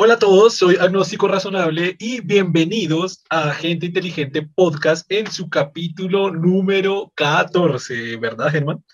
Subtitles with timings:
[0.00, 6.30] Hola a todos, soy Agnóstico Razonable y bienvenidos a Gente Inteligente Podcast en su capítulo
[6.30, 8.84] número 14, ¿verdad, Germán?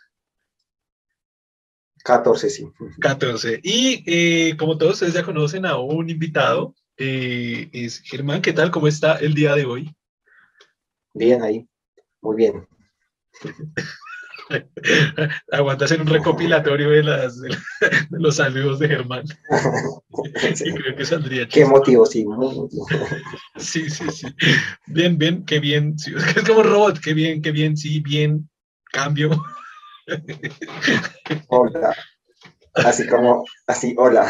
[2.04, 2.66] 14, sí.
[3.00, 3.60] 14.
[3.62, 8.40] Y eh, como todos ustedes ya conocen a un invitado, eh, es Germán.
[8.40, 8.70] ¿Qué tal?
[8.70, 9.94] ¿Cómo está el día de hoy?
[11.12, 11.68] Bien, ahí.
[12.22, 12.66] Muy bien.
[15.52, 17.56] Aguanta hacer un recopilatorio de, las, de
[18.10, 19.24] los saludos de Germán.
[20.54, 20.72] Sí.
[20.72, 22.24] creo que saldría Qué motivo, sí.
[23.56, 24.26] Sí, sí, sí.
[24.86, 25.98] Bien, bien, qué bien.
[25.98, 28.48] Sí, es como robot, qué bien, qué bien, sí, bien.
[28.92, 29.30] Cambio.
[31.48, 31.94] Hola.
[32.74, 34.26] Así como, así, hola.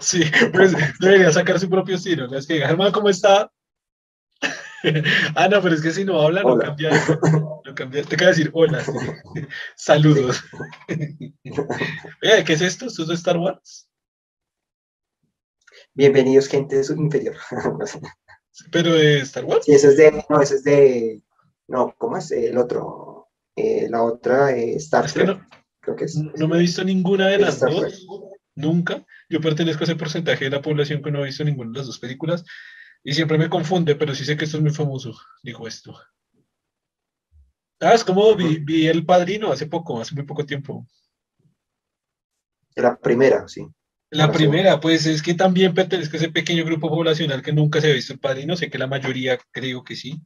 [0.00, 0.22] Sí,
[0.52, 2.32] pues debería sacar su propio estilo.
[2.36, 3.50] Es que, Germán, ¿cómo está?
[5.34, 6.90] ah, no, pero es que si no habla, no cambia.
[7.74, 8.82] Te de decir hola.
[9.76, 10.42] Saludos.
[10.88, 12.86] ¿qué es esto?
[12.86, 13.88] ¿Esto es de Star Wars?
[15.94, 17.36] Bienvenidos, gente de su inferior.
[18.70, 19.64] ¿Pero de Star Wars?
[19.64, 21.22] Sí, eso es de, no, eso es de,
[21.68, 22.30] no, ¿cómo es?
[22.30, 25.26] El otro, eh, la otra, eh, Star Trek.
[25.26, 25.48] no,
[25.80, 26.16] creo que es.
[26.16, 28.06] No me he visto ninguna de las dos,
[28.54, 29.04] nunca.
[29.28, 31.86] Yo pertenezco a ese porcentaje de la población que no ha visto ninguna de las
[31.86, 32.44] dos películas.
[33.08, 35.96] Y siempre me confunde, pero sí sé que esto es muy famoso, dijo esto.
[37.78, 40.84] Ah, es como vi, El Padrino hace poco, hace muy poco tiempo.
[42.74, 43.64] La primera, sí.
[44.10, 47.92] La primera, pues es que también pertenezco a ese pequeño grupo poblacional que nunca se
[47.92, 50.20] ha visto El Padrino, sé que la mayoría creo que sí.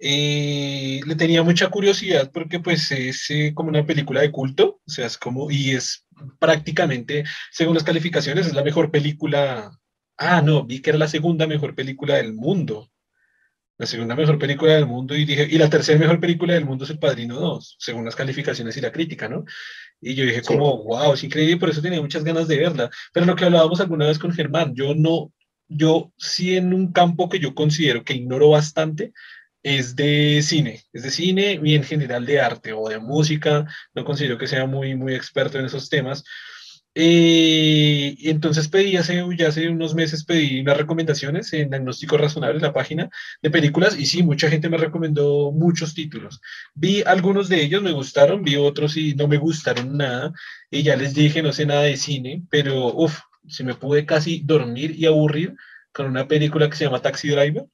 [0.00, 4.90] Eh, le tenía mucha curiosidad porque pues es eh, como una película de culto, o
[4.90, 6.08] sea, es como, y es
[6.40, 9.70] prácticamente, según las calificaciones, es la mejor película
[10.18, 12.90] ah, no, vi que era la segunda mejor película del mundo.
[13.78, 16.84] La segunda mejor película del mundo y dije, y la tercera mejor película del mundo
[16.84, 19.44] es El Padrino 2, según las calificaciones y la crítica, ¿no?
[20.00, 22.90] Y yo dije como, wow, es increíble, por eso tenía muchas ganas de verla.
[23.12, 25.32] Pero lo que hablábamos alguna vez con Germán, yo no,
[25.68, 29.12] yo sí en un campo que yo considero que ignoro bastante,
[29.62, 34.04] es de cine, es de cine y en general de arte o de música, no
[34.04, 36.24] considero que sea muy, muy experto en esos temas,
[36.98, 42.72] eh, entonces pedí hace, ya hace unos meses pedí unas recomendaciones en Diagnóstico Razonable, la
[42.72, 43.10] página
[43.42, 46.40] de películas, y sí, mucha gente me recomendó muchos títulos.
[46.74, 50.32] Vi algunos de ellos, me gustaron, vi otros y no me gustaron nada,
[50.70, 54.40] y ya les dije, no sé nada de cine, pero uff, se me pude casi
[54.42, 55.54] dormir y aburrir
[55.92, 57.66] con una película que se llama Taxi Driver.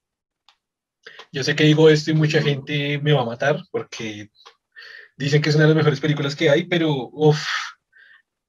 [1.31, 4.31] Yo sé que digo esto y mucha gente me va a matar porque
[5.17, 7.47] dicen que es una de las mejores películas que hay, pero uff,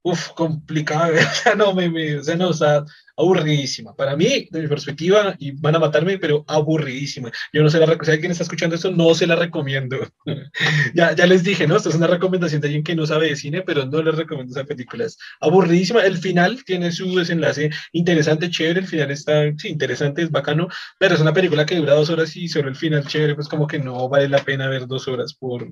[0.04, 2.84] uf, complicada, o sea, no, me, me, o sea, no, o sea,
[3.16, 3.94] aburridísima.
[3.94, 7.30] Para mí, de mi perspectiva, y van a matarme, pero aburridísima.
[7.52, 9.98] Yo no se la si alguien está escuchando esto, no se la recomiendo.
[10.94, 11.76] ya, ya les dije, ¿no?
[11.76, 14.52] Esto es una recomendación de alguien que no sabe de cine, pero no les recomiendo
[14.52, 15.04] esa película.
[15.06, 16.02] Es aburridísima.
[16.04, 18.80] El final tiene su desenlace interesante, chévere.
[18.80, 22.36] El final está, sí, interesante, es bacano, pero es una película que dura dos horas
[22.36, 25.34] y sobre el final chévere, pues como que no vale la pena ver dos horas
[25.34, 25.68] por...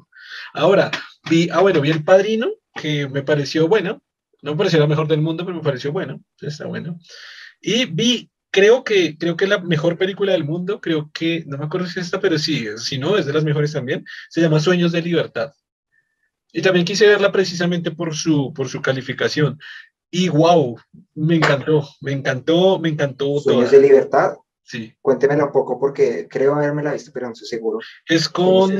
[0.54, 0.90] Ahora,
[1.28, 4.02] vi, ah, bueno, vi El Padrino, que me pareció bueno,
[4.42, 6.20] no me pareció la mejor del mundo, pero me pareció bueno.
[6.40, 6.98] Está bueno.
[7.60, 11.64] Y vi, creo que, creo que la mejor película del mundo, creo que, no me
[11.64, 14.04] acuerdo si es esta, pero sí, si no, es de las mejores también.
[14.28, 15.52] Se llama Sueños de Libertad.
[16.52, 19.58] Y también quise verla precisamente por su, por su calificación.
[20.10, 20.76] Y wow,
[21.14, 23.38] me encantó, me encantó, me encantó.
[23.38, 24.34] Sueños de Libertad.
[24.64, 24.92] Sí.
[25.00, 27.78] Cuéntemela un poco porque creo haberme la visto, pero no estoy seguro.
[28.06, 28.72] Es con,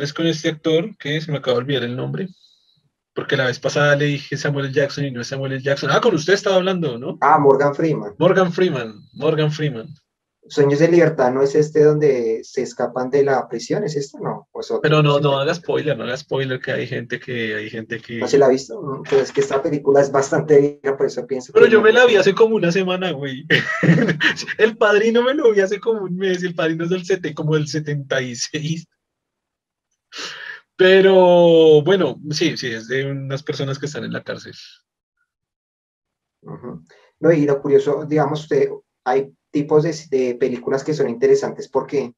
[0.00, 2.28] es con este actor que se me acaba de olvidar el nombre
[3.14, 5.90] porque la vez pasada le dije Samuel Jackson y no es Samuel Jackson.
[5.92, 7.16] Ah, con usted estaba hablando, ¿no?
[7.20, 8.14] Ah, Morgan Freeman.
[8.18, 9.88] Morgan Freeman, Morgan Freeman.
[10.46, 14.18] Sueños de libertad no es este donde se escapan de la prisión, ¿es esto?
[14.18, 17.70] No, pues Pero no, no haga spoiler, no haga spoiler que hay gente que hay
[17.70, 18.18] gente que.
[18.18, 21.26] No se la ha visto, pero es que esta película es bastante vieja, por eso
[21.26, 21.50] pienso.
[21.54, 23.46] Pero yo me la vi hace como una semana, güey.
[24.58, 27.32] el padrino me lo vi hace como un mes, y el padrino es del 7,
[27.32, 28.86] como del 76.
[30.76, 34.54] Pero bueno, sí, sí, es de unas personas que están en la cárcel.
[37.20, 38.68] No, y lo curioso, digamos, usted,
[39.04, 42.12] hay tipos de, películas que son interesantes porque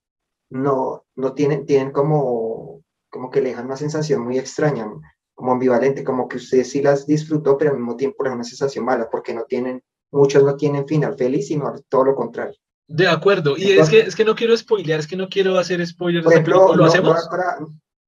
[0.50, 4.90] no, no tienen, tienen como, como que le dejan una sensación muy extraña,
[5.34, 8.44] como ambivalente, como que usted sí las disfrutó, pero al mismo tiempo le da una
[8.44, 12.56] sensación mala, porque no tienen, muchos no tienen final feliz, sino todo lo contrario.
[12.88, 15.84] De acuerdo, y es, que, es que no quiero spoilear, es que no quiero hacer
[15.86, 16.24] spoilers.
[16.24, 17.28] Por ejemplo, ¿lo hacemos?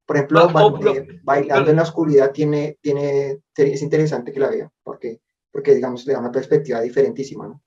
[0.08, 0.80] Por ejemplo,
[1.22, 5.20] Bailando en la Oscuridad tiene, tiene, es interesante que la vea, porque,
[5.50, 7.62] porque digamos, le da una perspectiva diferentísima, ¿no?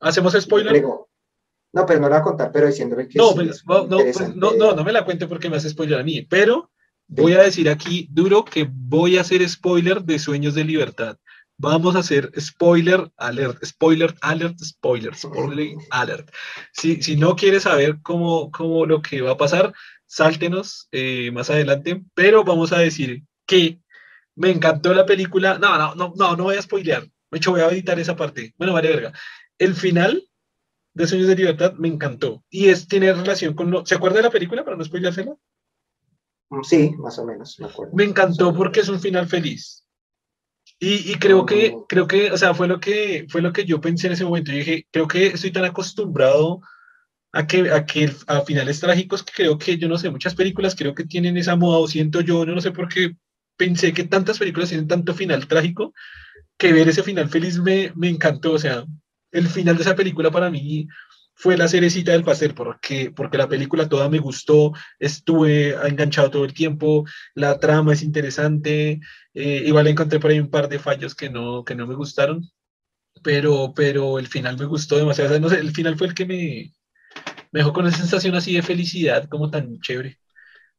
[0.00, 0.82] ¿Hacemos spoiler?
[0.82, 4.52] No, pero no la voy a contar, pero diciéndole que no, pues, no, pues, no,
[4.52, 6.70] no, no, me la cuente porque me hace spoiler a mí, pero
[7.08, 11.16] voy a decir aquí duro que voy a hacer spoiler de Sueños de Libertad.
[11.56, 16.30] vamos a hacer spoiler alert, spoiler alert, spoiler, spoiler alert.
[16.72, 19.72] Si, si no quieres saber cómo, cómo lo que va a pasar,
[20.12, 23.80] sáltenos eh, más adelante, pero vamos a decir que
[24.34, 25.58] me encantó la película.
[25.58, 27.04] No, no, no, no, no voy a spoilear.
[27.30, 28.54] De hecho, voy a editar esa parte.
[28.58, 29.12] Bueno, vale, verga.
[29.56, 30.22] El final
[30.92, 32.44] de Sueños de Libertad me encantó.
[32.50, 33.70] Y es, tiene relación con...
[33.70, 35.34] Lo, ¿Se acuerda de la película para no spoileársela?
[36.62, 37.94] Sí, más o menos, me acuerdo.
[37.94, 39.86] Me encantó porque es un final feliz.
[40.78, 43.80] Y, y creo que, creo que, o sea, fue lo que, fue lo que yo
[43.80, 44.52] pensé en ese momento.
[44.52, 46.60] Yo dije, creo que estoy tan acostumbrado
[47.32, 50.74] a que, a que a finales trágicos que creo que, yo no sé, muchas películas
[50.74, 53.16] creo que tienen esa moda, o siento yo, no, sé por qué
[53.56, 55.94] pensé que tantas películas tienen tanto final trágico,
[56.58, 58.52] que ver ese final feliz me, me encantó.
[58.52, 58.84] O sea,
[59.30, 60.86] el final de esa película para mí
[61.34, 66.44] fue la cerecita del pastel, porque, porque la película toda me gustó, estuve enganchado todo
[66.44, 69.00] el tiempo, la trama es interesante,
[69.34, 72.48] eh, igual encontré por ahí un par de fallos que no, que no me gustaron,
[73.22, 76.72] pero, pero el final me gustó demasiado, no sé, el final fue el que me,
[77.52, 80.18] me dejó con una sensación así de felicidad, como tan chévere.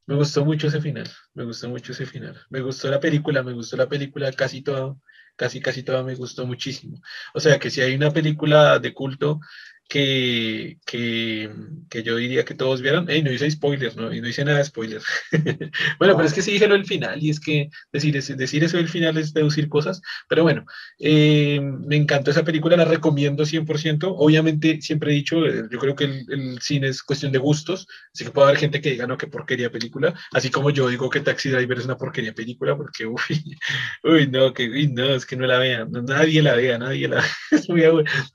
[0.07, 2.37] Me gustó mucho ese final, me gustó mucho ese final.
[2.49, 5.01] Me gustó la película, me gustó la película casi todo,
[5.37, 7.01] casi casi toda me gustó muchísimo.
[7.33, 9.39] O sea que si hay una película de culto
[9.87, 11.49] que, que,
[11.89, 13.05] que, yo diría que todos vieron.
[13.09, 14.13] Hey, no hice spoilers, ¿no?
[14.13, 15.05] Y no hice nada de spoilers.
[15.99, 18.89] bueno, pero es que sí dije lo final, y es que decir, decir eso del
[18.89, 20.01] final es deducir cosas.
[20.27, 20.65] Pero bueno,
[20.99, 24.15] eh, me encantó esa película, la recomiendo 100%.
[24.17, 28.25] Obviamente, siempre he dicho, eh, yo creo que el, cine es cuestión de gustos, así
[28.25, 31.19] que puede haber gente que diga, no, qué porquería película, así como yo digo que
[31.19, 33.57] Taxi Driver es una porquería película, porque, uy,
[34.03, 37.23] uy, no, que, no, es que no la vean, nadie la vea, nadie la
[37.69, 37.83] muy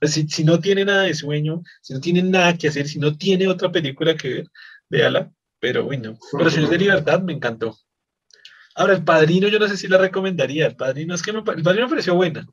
[0.02, 1.37] si, si no tiene nada de sueño,
[1.80, 4.50] si no tiene nada que hacer, si no tiene otra película que ver,
[4.88, 5.32] véala.
[5.60, 7.76] Pero bueno, pero Sueños de Libertad me encantó.
[8.76, 10.66] Ahora, El Padrino yo no sé si la recomendaría.
[10.66, 12.46] El Padrino es que me, el Padrino me pareció buena.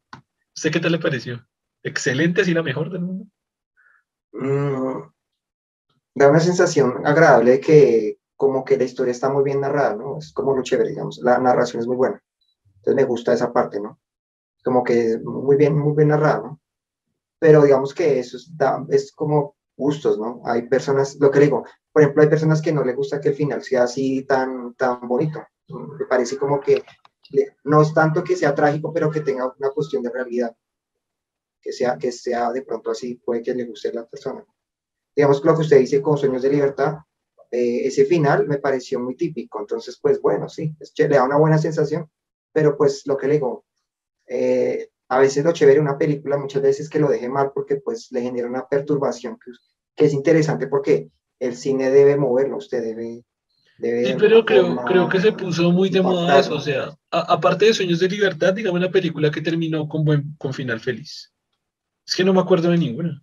[0.56, 1.46] ¿Usted qué tal le pareció?
[1.84, 3.28] Excelente, así la mejor del mundo.
[4.32, 5.02] Mm,
[6.16, 10.18] da una sensación agradable de que como que la historia está muy bien narrada, ¿no?
[10.18, 11.20] Es como lo chévere, digamos.
[11.22, 12.22] La narración es muy buena.
[12.78, 14.00] Entonces me gusta esa parte, ¿no?
[14.64, 16.60] Como que muy bien, muy bien narrada, ¿no?
[17.40, 18.52] Pero digamos que eso es,
[18.90, 20.42] es como gustos, ¿no?
[20.46, 23.36] Hay personas, lo que digo, por ejemplo, hay personas que no les gusta que el
[23.36, 25.46] final sea así tan, tan bonito.
[25.68, 26.84] Me parece como que
[27.64, 30.56] no es tanto que sea trágico, pero que tenga una cuestión de realidad.
[31.62, 34.46] Que sea, que sea de pronto así, puede que le guste a la persona.
[35.16, 36.98] Digamos lo que usted dice con Sueños de Libertad,
[37.50, 39.60] eh, ese final me pareció muy típico.
[39.60, 42.10] Entonces, pues bueno, sí, es, le da una buena sensación,
[42.52, 43.66] pero pues lo que le digo,
[44.28, 48.12] eh, a veces lo chévere una película, muchas veces que lo deje mal porque pues
[48.12, 49.52] le genera una perturbación que,
[49.96, 51.10] que es interesante porque
[51.40, 53.24] el cine debe moverlo, usted debe...
[53.78, 57.66] debe sí, pero creo, creo que se puso muy de moda eso, o sea, aparte
[57.66, 61.32] de Sueños de Libertad, digamos una película que terminó con, buen, con final feliz.
[62.06, 63.22] Es que no me acuerdo de ninguna.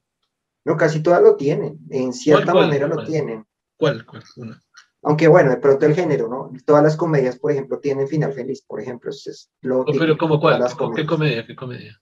[0.65, 3.45] No, casi todas lo tienen, en cierta manera lo tienen.
[3.77, 4.07] ¿Cuál?
[4.07, 4.23] ¿Cuál?
[4.37, 4.63] Una.
[5.03, 6.51] Aunque bueno, de pronto el género, ¿no?
[6.65, 9.11] Todas las comedias, por ejemplo, tienen final feliz, por ejemplo.
[9.11, 10.65] Es lo pero ¿cómo cuál?
[10.95, 11.45] ¿Qué comedia?
[11.45, 12.01] ¿Qué comedia?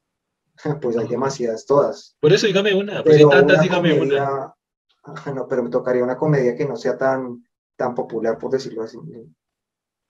[0.81, 2.17] pues hay demasiadas, todas.
[2.21, 4.55] Por eso dígame una, pues hay tantas, dígame una.
[5.35, 7.43] No, pero me tocaría una comedia que no sea tan,
[7.75, 8.99] tan popular, por decirlo así.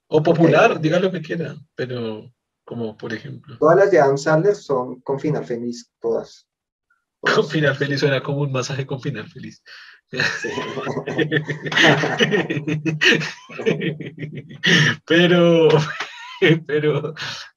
[0.07, 2.29] O popular, diga lo que quiera, pero
[2.65, 3.57] como por ejemplo.
[3.57, 6.45] Todas las de Adam Sandler son con final feliz, todas.
[7.21, 9.63] Con final feliz suena como un masaje con final feliz.
[15.05, 15.69] pero,
[16.67, 17.13] pero,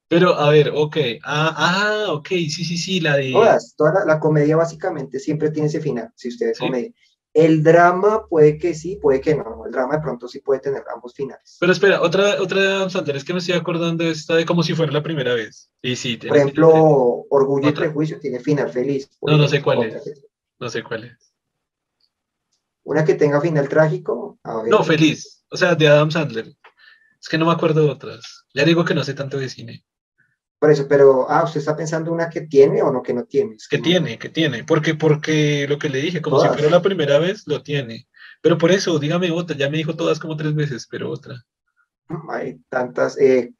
[0.06, 0.96] pero, a ver, ok.
[1.24, 3.32] Ah, ah, ok, sí, sí, sí, la de.
[3.32, 6.94] Todas, toda la, comedia básicamente siempre tiene ese final, si ustedes ¿Sí?
[7.34, 9.66] El drama puede que sí, puede que no.
[9.66, 11.56] El drama de pronto sí puede tener ambos finales.
[11.58, 14.72] Pero espera, otra, otra Sander, es que me estoy acordando de esta de como si
[14.72, 15.68] fuera la primera vez.
[15.82, 19.10] Y sí, Por ejemplo, Orgullo y Prejuicio tiene final feliz.
[19.20, 20.22] No, no sé cuál es.
[20.60, 21.33] No sé cuál es.
[22.84, 24.38] Una que tenga final trágico.
[24.68, 25.44] No, feliz.
[25.50, 26.46] O sea, de Adam Sandler.
[27.20, 28.44] Es que no me acuerdo de otras.
[28.54, 29.84] Ya digo que no sé tanto de cine.
[30.58, 33.56] Por eso, pero, ah, ¿usted está pensando una que tiene o no que no tiene?
[33.68, 34.64] que tiene, que tiene.
[34.64, 38.06] Porque, porque lo que le dije, como si fuera la primera vez, lo tiene.
[38.42, 39.56] Pero por eso, dígame otra.
[39.56, 41.42] Ya me dijo todas como tres veces, pero otra.
[42.28, 43.18] Hay tantas.
[43.18, 43.52] Eh,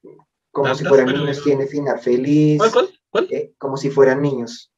[0.50, 2.59] como si fueran niños, tiene final feliz.
[2.59, 3.00] ¿Cuál, cuál?
[3.11, 3.28] ¿Cuál?
[3.31, 4.71] Eh, como si fueran niños.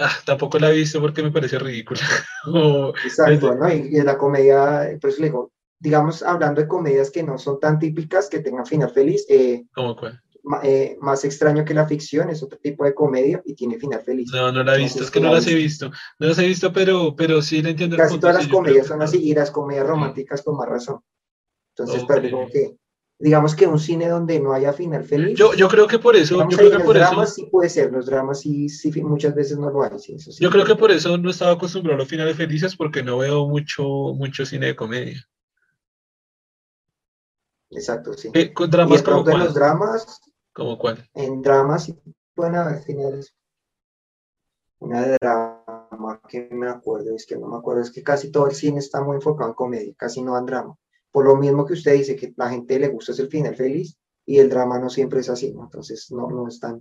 [0.00, 2.00] Ah, tampoco la he visto porque me parece ridícula.
[3.04, 3.68] Exacto, ¿no?
[3.68, 7.58] Y, y, la comedia, por eso le digo, digamos, hablando de comedias que no son
[7.58, 9.26] tan típicas, que tengan final feliz.
[9.28, 10.22] Eh, ¿Cómo cuál?
[10.62, 14.30] Eh, más extraño que la ficción, es otro tipo de comedia y tiene final feliz.
[14.32, 15.90] No, no la he visto, es que no las he visto.
[16.18, 17.96] No las he visto, pero, pero sí la entiendo.
[17.96, 21.00] Casi todas las comedias son así y las comedias románticas con más razón.
[21.76, 22.06] Entonces, okay.
[22.08, 22.76] pero digo que
[23.18, 25.36] digamos que un cine donde no haya final feliz.
[25.36, 27.92] Yo, yo creo que por eso, yo creo que por los dramas sí puede ser,
[27.92, 29.90] los dramas sí, sí muchas veces no lo hay.
[30.38, 33.48] yo creo que por eso no estaba acostumbrado a los finales felices porque no veo
[33.48, 33.84] mucho,
[34.14, 35.28] mucho cine de comedia.
[37.70, 38.30] Exacto, sí.
[38.54, 39.38] ¿Con dramas como cuál?
[39.40, 40.20] los dramas.
[40.52, 41.08] ¿Como cuál?
[41.14, 41.98] En dramas sí
[42.34, 43.34] pueden haber finales.
[44.80, 48.54] Una drama que me acuerdo, es que no me acuerdo, es que casi todo el
[48.54, 50.76] cine está muy enfocado en comedia, casi no en drama.
[51.18, 53.98] Por lo mismo que usted dice que la gente le gusta es el final feliz
[54.24, 55.64] y el drama no siempre es así, ¿no?
[55.64, 56.80] Entonces no, no están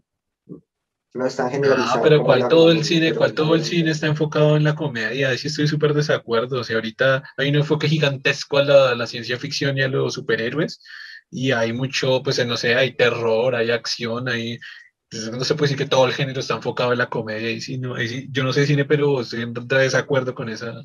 [1.16, 1.96] no están generalizados.
[1.96, 5.30] Ah, pero cuál todo el cine, cuál todo el cine está enfocado en la comedia,
[5.30, 6.60] ahí sí estoy súper desacuerdo.
[6.60, 10.14] O sea, ahorita hay un enfoque gigantesco a la, la, ciencia ficción y a los
[10.14, 10.84] superhéroes,
[11.32, 14.60] y hay mucho, pues no sé, hay terror, hay acción, hay.
[15.10, 17.60] Pues, no se puede decir que todo el género está enfocado en la comedia, y
[17.60, 17.96] sí, no,
[18.30, 20.76] yo no sé cine, pero estoy en desacuerdo con esa,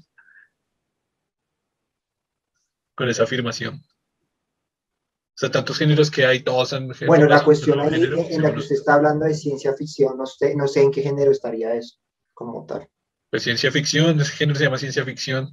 [3.02, 3.74] con esa afirmación.
[3.74, 8.60] O sea, tantos géneros que hay, todos en Bueno, la cuestión ahí en la que
[8.60, 11.96] usted está hablando de ciencia ficción, no sé, no sé en qué género estaría eso,
[12.32, 12.88] como tal.
[13.28, 15.52] Pues ciencia ficción, ese género se llama ciencia ficción.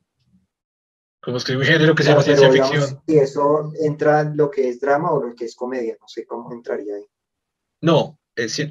[1.23, 3.01] Como escribe un género que se llama ciencia ficción.
[3.07, 5.97] ¿Y eso entra en lo que es drama o lo que es comedia?
[5.99, 7.05] No sé cómo entraría ahí.
[7.81, 8.19] No,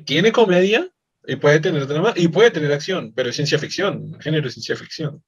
[0.05, 0.89] tiene comedia
[1.27, 4.55] y puede tener drama y puede tener acción, pero es ciencia ficción, el género es
[4.55, 5.25] ciencia ficción.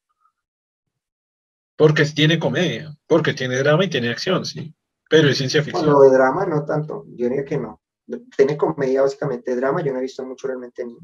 [1.80, 4.74] Porque tiene comedia, porque tiene drama y tiene acción, sí.
[5.08, 5.86] Pero es ciencia ficción.
[5.86, 7.80] Bueno, de drama no tanto, yo diría que no.
[8.36, 10.84] Tiene comedia básicamente, drama yo no he visto mucho realmente.
[10.84, 10.98] Ni,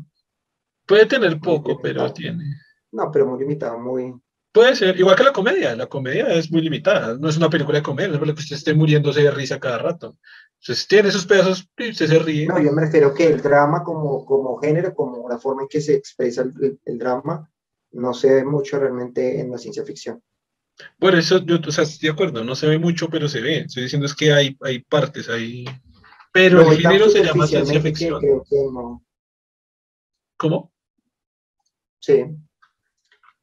[0.86, 2.44] Puede tener poco, pero tiene.
[2.92, 4.20] No, pero muy limitado, muy...
[4.52, 7.78] Puede ser, igual que la comedia, la comedia es muy limitada, no es una película
[7.78, 10.18] de comedia, no es que usted esté muriéndose de risa cada rato.
[10.60, 12.48] Entonces tiene sus pedazos y usted se ríe.
[12.48, 15.80] No, yo me refiero que el drama como, como género, como la forma en que
[15.80, 16.44] se expresa
[16.84, 17.50] el drama,
[17.92, 20.22] no se ve mucho realmente en la ciencia ficción.
[20.98, 23.60] Bueno, eso yo, o sea, estoy de acuerdo, no se ve mucho, pero se ve.
[23.60, 25.64] Estoy diciendo es que hay, hay partes, hay...
[26.32, 28.22] Pero el género se llama ciencia ficción.
[30.36, 30.72] ¿Cómo?
[31.98, 32.24] Sí.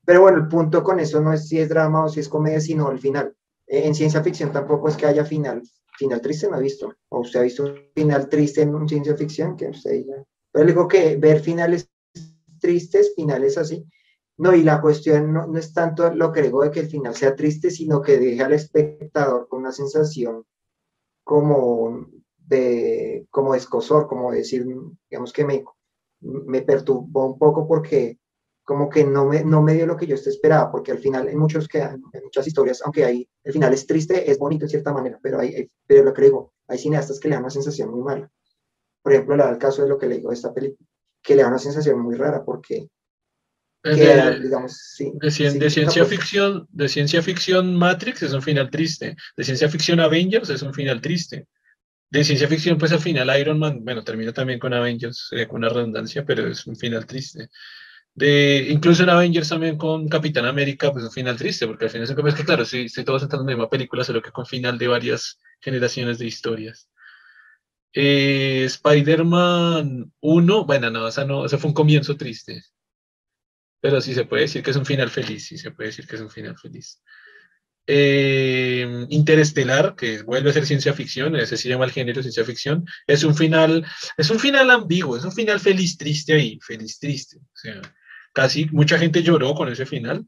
[0.05, 2.59] Pero bueno, el punto con eso no es si es drama o si es comedia,
[2.59, 3.35] sino el final.
[3.65, 5.63] E, en ciencia ficción tampoco es que haya final.
[5.97, 6.93] Final triste no ha visto.
[7.09, 10.23] O usted ha visto un final triste en ciencia ficción, que usted ya...
[10.51, 11.89] Pero digo que ver finales
[12.59, 13.83] tristes, finales así,
[14.37, 17.35] no, y la cuestión no, es tanto lo que digo de que el final sea
[17.35, 20.45] triste, sino que deje al espectador con una sensación
[21.23, 24.65] como de, como escosor, como decir,
[25.09, 25.63] digamos que me,
[26.21, 28.19] me perturbó un poco porque
[28.63, 31.37] como que no me, no me dio lo que yo esperaba, porque al final en,
[31.37, 34.93] muchos que, en muchas historias, aunque hay, el final es triste, es bonito en cierta
[34.93, 38.01] manera, pero, hay, pero lo que digo, hay cineastas que le dan una sensación muy
[38.01, 38.31] mala.
[39.01, 40.87] Por ejemplo, el caso de lo que le digo de esta película,
[41.21, 42.89] que le da una sensación muy rara, porque
[43.83, 45.31] de, digamos, de,
[45.69, 50.61] ciencia ficción, de ciencia ficción Matrix es un final triste, de ciencia ficción Avengers es
[50.61, 51.47] un final triste,
[52.09, 55.57] de ciencia ficción pues al final Iron Man, bueno, termina también con Avengers, sería con
[55.57, 57.49] una redundancia, pero es un final triste.
[58.15, 62.07] De, incluso en Avengers también con Capitán América, pues un final triste, porque al final
[62.07, 64.77] es que, claro, sí, estoy todos entrando en la misma película, solo que con final
[64.77, 66.87] de varias generaciones de historias.
[67.91, 72.61] Eh, Spider-Man 1, bueno, no, esa no, ese fue un comienzo triste.
[73.83, 76.15] Pero sí se puede decir que es un final feliz, sí se puede decir que
[76.15, 77.01] es un final feliz.
[77.85, 82.85] Eh, Interestelar, que vuelve a ser ciencia ficción, ese se llama el género ciencia ficción,
[83.05, 83.85] es un final,
[84.15, 87.39] es un final ambiguo, es un final feliz triste ahí, feliz triste.
[87.39, 87.81] O sea,
[88.31, 90.25] casi mucha gente lloró con ese final,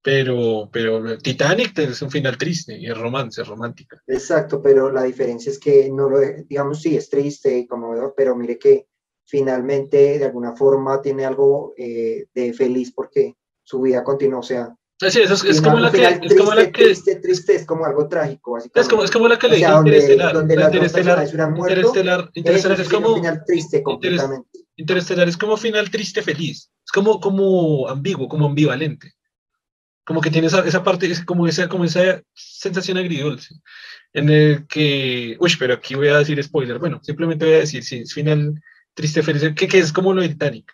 [0.00, 4.00] pero, pero Titanic es un final triste y es romance, es romántica.
[4.06, 8.36] Exacto, pero la diferencia es que no lo, digamos, sí es triste y conmovedor, pero
[8.36, 8.86] mire que
[9.32, 14.76] finalmente de alguna forma tiene algo eh, de feliz porque su vida continúa, o sea...
[15.00, 16.04] Sí, eso es, como la que...
[16.22, 19.38] Es como la que triste, triste, es como algo trágico, Es como, es como la
[19.38, 20.34] que le dije Interestelar.
[20.34, 23.14] Donde, donde Interestelar, Interestelar, Interestelar es, como...
[23.14, 24.50] final triste completamente.
[24.76, 26.70] Interestelar es como final triste feliz.
[26.84, 29.14] Es como, como ambiguo, como ambivalente.
[30.04, 33.54] Como que tiene esa, esa parte, es como esa, como esa sensación agridulce.
[34.12, 35.38] En el que...
[35.40, 36.78] Uy, pero aquí voy a decir spoiler.
[36.78, 38.60] Bueno, simplemente voy a decir, sí, es final
[38.94, 40.72] triste, feliz, que, que, es como lo de Titanic.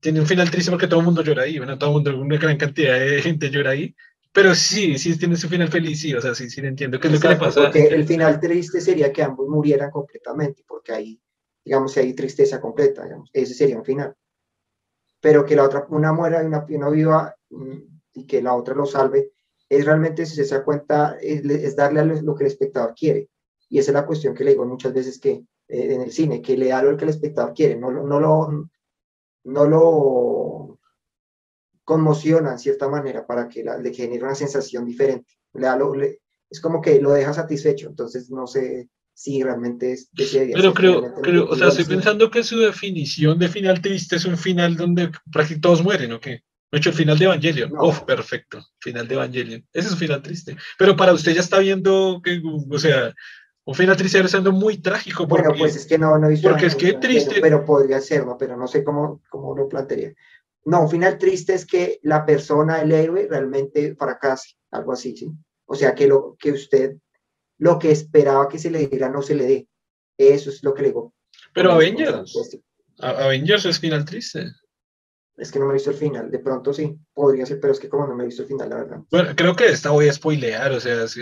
[0.00, 2.36] Tiene un final triste porque todo el mundo llora ahí, bueno, todo el mundo, una
[2.36, 3.94] gran cantidad de gente llora ahí,
[4.32, 7.14] pero sí, sí tiene su final feliz, sí, o sea, sí, sí entiendo qué es
[7.14, 7.62] lo que le pasa.
[7.62, 11.22] Porque el final triste sería que ambos murieran completamente, porque ahí,
[11.64, 14.14] digamos, hay tristeza completa, digamos, ese sería un final.
[15.20, 17.78] Pero que la otra, una muera y una, una viva mm,
[18.14, 19.32] y que la otra lo salve,
[19.68, 23.30] es realmente, si se da cuenta, es, darle a lo que el espectador quiere.
[23.68, 26.42] Y esa es la cuestión que le digo muchas veces que eh, en el cine,
[26.42, 28.70] que le da lo que el espectador quiere, no, no, lo,
[29.44, 30.80] no lo
[31.84, 35.34] conmociona en cierta manera para que le genere una sensación diferente.
[35.52, 35.78] Le da
[36.50, 41.48] es como que lo deja satisfecho, entonces no sé, si realmente es Pero creo, creo
[41.48, 45.60] o sea, estoy pensando que su definición de final triste es un final donde prácticamente
[45.60, 46.42] todos mueren, ¿o qué?
[46.72, 47.70] De hecho, el final de Evangelion.
[47.70, 48.04] No.
[48.04, 48.60] perfecto.
[48.80, 49.64] Final de Evangelion.
[49.72, 50.56] Ese es un final triste.
[50.76, 53.14] Pero para usted ya está viendo que, o sea,
[53.66, 55.26] un final triste siendo muy trágico.
[55.26, 56.48] Porque, bueno, pues es que no, no visto.
[56.48, 57.40] Porque es que triste.
[57.40, 60.12] Pero, podría serlo, pero no sé cómo, cómo lo plantearía.
[60.66, 65.30] No, un final triste es que la persona, el héroe, realmente fracase, algo así, ¿sí?
[65.66, 66.96] O sea, que, lo, que usted
[67.58, 69.68] lo que esperaba que se le diera no se le dé.
[70.18, 71.14] Eso es lo que le digo.
[71.52, 72.36] Pero Avengers.
[72.98, 74.52] Avengers es final triste.
[75.36, 77.80] Es que no me he visto el final, de pronto sí, podría ser, pero es
[77.80, 78.98] que como no me he visto el final, la verdad.
[79.10, 81.18] Bueno, creo que esta voy a spoilear, o sea, es,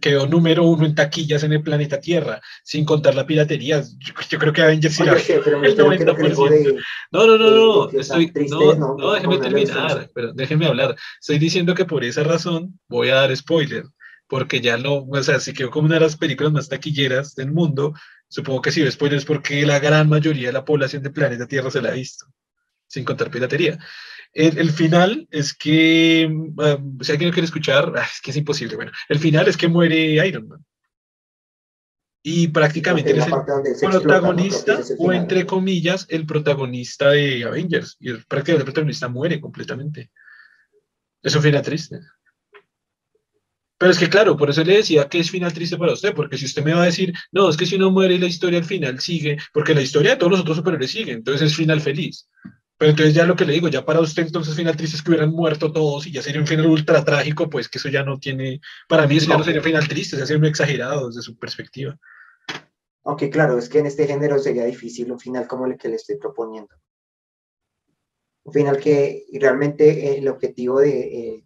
[0.00, 3.82] quedó número uno en taquillas en el planeta Tierra, sin contar la piratería.
[4.30, 6.82] Yo, creo que Avengers sí el 90%.
[7.12, 10.96] no, no, no, no, estoy, no, no, déjeme terminar, pero déjeme hablar.
[11.20, 13.84] Estoy diciendo que por esa razón voy a dar spoiler,
[14.26, 17.52] porque ya no, o sea, si quedó como una de las películas más taquilleras del
[17.52, 17.92] mundo,
[18.28, 21.70] supongo que si ve spoilers porque la gran mayoría de la población del planeta Tierra
[21.70, 22.24] se la ha visto
[22.88, 23.78] sin contar piratería.
[24.32, 28.76] El, final es que, um, si alguien lo quiere escuchar, ah, es que es imposible.
[28.76, 30.64] Bueno, el final es que muere Iron Man.
[32.22, 37.96] Y prácticamente es el protagonista, o entre comillas, el protagonista de Avengers.
[38.00, 40.10] Y el, prácticamente el protagonista muere completamente.
[41.22, 42.00] Es un final triste.
[43.78, 46.36] Pero es que claro, por eso le decía que es final triste para usted, porque
[46.36, 48.64] si usted me va a decir, no, es que si uno muere la historia al
[48.64, 52.28] final sigue, porque la historia de todos los otros superhéroes sigue, entonces es final feliz.
[52.78, 55.10] Pero entonces ya lo que le digo, ya para usted entonces final triste es que
[55.10, 58.18] hubieran muerto todos y ya sería un final ultra trágico, pues que eso ya no
[58.20, 61.98] tiene, para mí eso ya no sería final triste, sería muy exagerado desde su perspectiva.
[63.02, 65.96] Aunque claro, es que en este género sería difícil un final como el que le
[65.96, 66.72] estoy proponiendo.
[68.44, 71.44] Un final que realmente el objetivo de eh,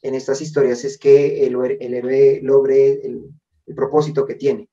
[0.00, 3.30] en estas historias es que el, el héroe logre el,
[3.66, 4.70] el, propósito que tiene.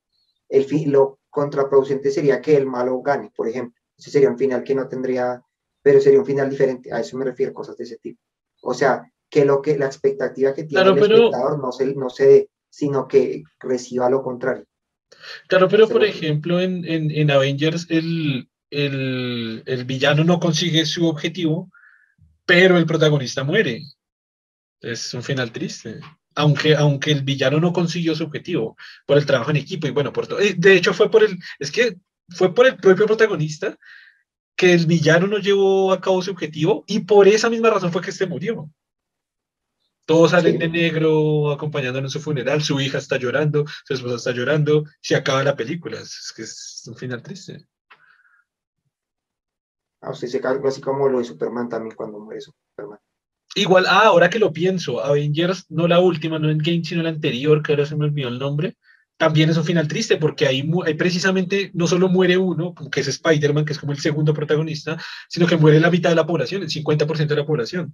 [0.47, 3.79] El fin, lo contraproducente sería que el malo gane, por ejemplo.
[3.97, 5.43] Ese sería un final que no tendría
[5.81, 6.91] pero sería un final diferente.
[6.93, 8.21] A eso me refiero, cosas de ese tipo.
[8.61, 12.27] O sea, que lo que la expectativa que tiene el espectador no se, no se
[12.27, 14.65] dé, sino que reciba lo contrario.
[15.47, 21.07] Claro, pero por ejemplo, en, en, en Avengers el, el, el, villano no consigue su
[21.07, 21.71] objetivo,
[22.45, 23.83] pero el protagonista muere.
[24.81, 25.99] Es un final triste.
[26.35, 30.13] Aunque, aunque el villano no consiguió su objetivo por el trabajo en equipo y bueno,
[30.13, 30.39] por todo.
[30.39, 31.97] Eh, de hecho, fue por el, es que
[32.29, 33.75] fue por el propio protagonista
[34.59, 38.01] que el villano no llevó a cabo su objetivo y por esa misma razón fue
[38.01, 38.69] que este murió.
[40.03, 44.31] Todos salen de negro acompañándolo en su funeral, su hija está llorando, su esposa está
[44.31, 46.01] llorando, se acaba la película.
[46.01, 47.67] Es que es un final triste.
[50.01, 52.99] Ah, usted se algo así como lo de Superman también cuando muere Superman.
[53.55, 57.09] Igual, ah, ahora que lo pienso, Avengers, no la última, no en Game, sino la
[57.09, 58.75] anterior, que ahora se me olvidó el nombre,
[59.19, 60.63] también es un final triste porque ahí,
[60.97, 65.45] precisamente no solo muere uno, que es Spider-Man, que es como el segundo protagonista, sino
[65.45, 67.93] que muere la mitad de la población, el 50% de la población.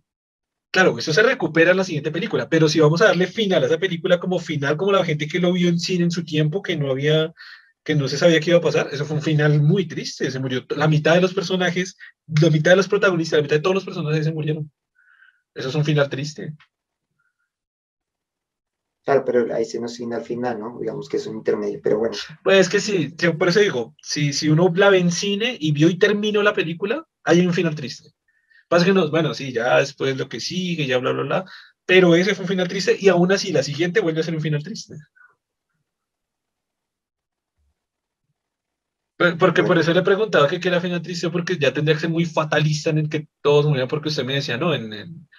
[0.69, 3.65] Claro, eso se recupera en la siguiente película, pero si vamos a darle final a
[3.65, 6.61] esa película como final, como la gente que lo vio en cine en su tiempo,
[6.61, 7.33] que no había,
[7.83, 10.39] que no se sabía qué iba a pasar, eso fue un final muy triste, se
[10.39, 11.97] murió la mitad de los personajes,
[12.39, 14.71] la mitad de los protagonistas, la mitad de todos los personajes se murieron.
[15.55, 16.53] Eso es un final triste.
[19.05, 20.79] Claro, pero ahí se nos final final, ¿no?
[20.79, 22.15] Digamos que es un intermedio, pero bueno.
[22.43, 25.71] Pues es que sí, por eso digo, si, si uno la ve en cine y
[25.71, 28.09] vio y terminó la película, hay un final triste.
[28.67, 31.45] Pasa que no, bueno, sí, ya después lo que sigue, ya bla, bla, bla,
[31.85, 34.41] pero ese fue un final triste y aún así la siguiente vuelve a ser un
[34.41, 34.95] final triste.
[39.39, 42.09] Porque por eso le preguntaba que qué era final triste, porque ya tendría que ser
[42.09, 45.29] muy fatalista en el que todos murieran, porque usted me decía, no, en, en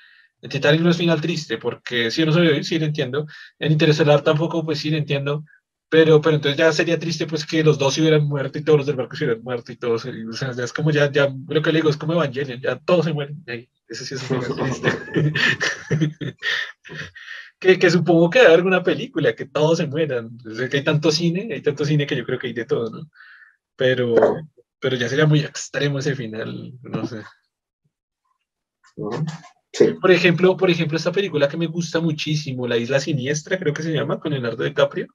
[0.42, 3.27] en Titanic no es final triste, porque si no soy sí lo entiendo.
[3.59, 5.44] En Interestelar tampoco, pues sí lo entiendo.
[5.88, 8.79] Pero, pero entonces ya sería triste pues que los dos se hubieran muerto y todos
[8.79, 10.05] los del barco se hubieran muerto y todos.
[10.05, 12.79] o sea, ya es como ya, ya, lo que le digo, es como Evangelion, ya
[12.79, 13.44] todos se mueren.
[13.88, 14.88] Eso sí es final triste.
[17.61, 20.37] que, que, supongo que hay alguna película, que todos se mueran.
[20.70, 23.09] que hay tanto cine, hay tanto cine que yo creo que hay de todo, ¿no?
[23.77, 24.14] Pero,
[24.81, 27.22] pero ya sería muy extremo ese final, no sé.
[30.01, 33.83] Por ejemplo, por ejemplo, esta película que me gusta muchísimo, La Isla Siniestra, creo que
[33.83, 35.07] se llama, con Leonardo DiCaprio.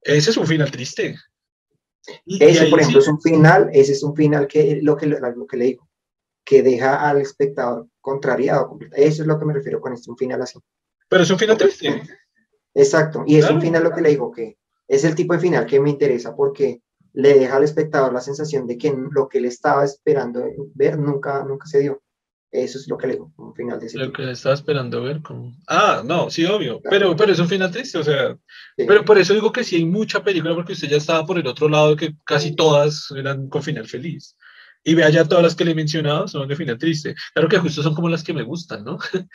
[0.00, 1.16] Ese es un final triste.
[2.26, 5.56] ese, por ejemplo, es un final, ese es un final que lo que, lo que
[5.56, 5.88] le digo,
[6.44, 8.78] que deja al espectador contrariado.
[8.92, 10.58] Eso es lo que me refiero con este, un final así.
[11.08, 12.02] Pero es un final triste.
[12.74, 15.64] Exacto, y es un final lo que le digo, que es el tipo de final
[15.64, 19.44] que me interesa porque le deja al espectador la sensación de que lo que él
[19.44, 22.02] estaba esperando ver nunca, nunca se dio
[22.54, 25.20] Eso es lo que le digo, un final de Lo que estaba esperando ver.
[25.66, 26.80] Ah, no, sí, obvio.
[26.88, 28.38] Pero, pero es un final triste, o sea...
[28.76, 28.84] Sí.
[28.86, 31.48] Pero por eso digo que sí hay mucha película, porque usted ya estaba por el
[31.48, 34.36] otro lado, que casi todas eran con final feliz.
[34.84, 37.16] Y vea ya todas las que le he mencionado son de final triste.
[37.32, 38.98] Claro que justo son como las que me gustan, ¿no?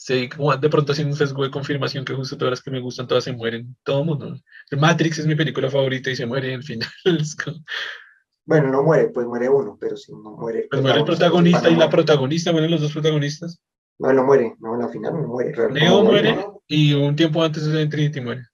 [0.00, 2.78] Sí, como de pronto haciendo un sesgo de confirmación que justo todas las que me
[2.78, 4.38] gustan, todas se mueren, todo el mundo.
[4.70, 6.88] Matrix es mi película favorita y se muere al final.
[8.48, 10.68] Bueno, no muere, pues muere uno, pero si no muere.
[10.70, 13.60] Pues muere el protagonista y la protagonista, mueren los dos protagonistas.
[13.98, 15.52] No, no muere, no, en la final no muere.
[15.52, 18.46] realmente Neo no muere y un tiempo antes de Trinity muere.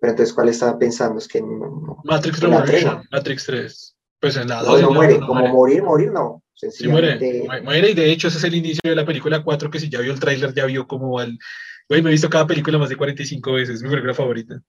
[0.00, 1.18] Pero entonces, ¿cuál estaba pensando?
[1.18, 3.96] Es que no, Matrix Revolution, Matrix 3.
[4.20, 5.52] Pues en la no, 2 no muere, como muere.
[5.52, 6.44] morir, morir, no.
[6.54, 7.18] Sí muere,
[7.64, 9.98] muere y de hecho ese es el inicio de la película 4 que si ya
[9.98, 11.36] vio el tráiler ya vio como al...
[11.88, 14.62] Güey, me he visto cada película más de 45 veces, es mi película favorita.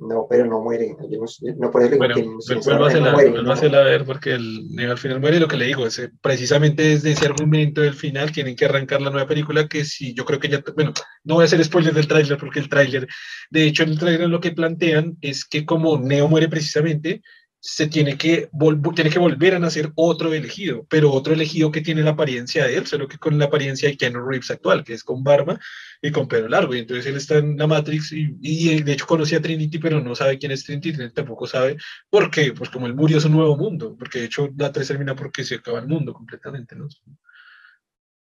[0.00, 0.96] No, pero no muere.
[1.10, 3.54] Yo no, no por eso digo Bueno, que no, pues vuelvo a no muere, vuelvo
[3.54, 6.10] no a ver porque el Neo al final muere y lo que le digo, es,
[6.20, 10.24] precisamente desde ese argumento del final tienen que arrancar la nueva película que si yo
[10.24, 10.92] creo que ya, bueno,
[11.24, 13.06] no voy a hacer spoilers del tráiler porque el tráiler,
[13.50, 17.22] de hecho en el tráiler lo que plantean es que como Neo muere precisamente,
[17.62, 18.48] se tiene que,
[18.94, 22.78] tiene que volver a nacer otro elegido, pero otro elegido que tiene la apariencia de
[22.78, 25.60] él, solo que con la apariencia de Keanu Reeves actual, que es con barba
[26.00, 29.06] y con pelo largo, y entonces él está en la Matrix y, y de hecho
[29.06, 31.76] conoce a Trinity, pero no sabe quién es Trinity, Trinity tampoco sabe
[32.08, 32.54] ¿Por qué?
[32.54, 35.44] Pues como el murió es un nuevo mundo, porque de hecho la 3 termina porque
[35.44, 36.88] se acaba el mundo completamente, ¿no?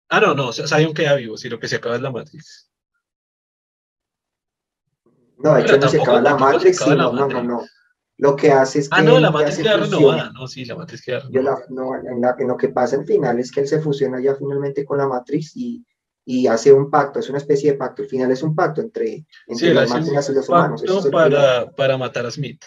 [0.08, 2.72] Ah, no, no, Zion queda vivo, si lo que se acaba es la Matrix.
[5.38, 7.62] No, de hecho no se acaba la Matrix, no, no, no.
[8.18, 11.02] Lo que hace es que Ah, no, la se queda renovada, no, sí, la Matrix
[11.02, 11.64] queda Yo renovada.
[11.68, 14.20] la, no, en, la- en lo que pasa al final es que él se fusiona
[14.20, 15.84] ya finalmente con la Matrix y,
[16.24, 18.02] y hace un pacto, es una especie de pacto.
[18.02, 20.82] El final es un pacto entre, entre Sí, las máquinas y los humanos.
[20.82, 21.30] ese es pacto el final.
[21.42, 22.62] para, para matar a Smith.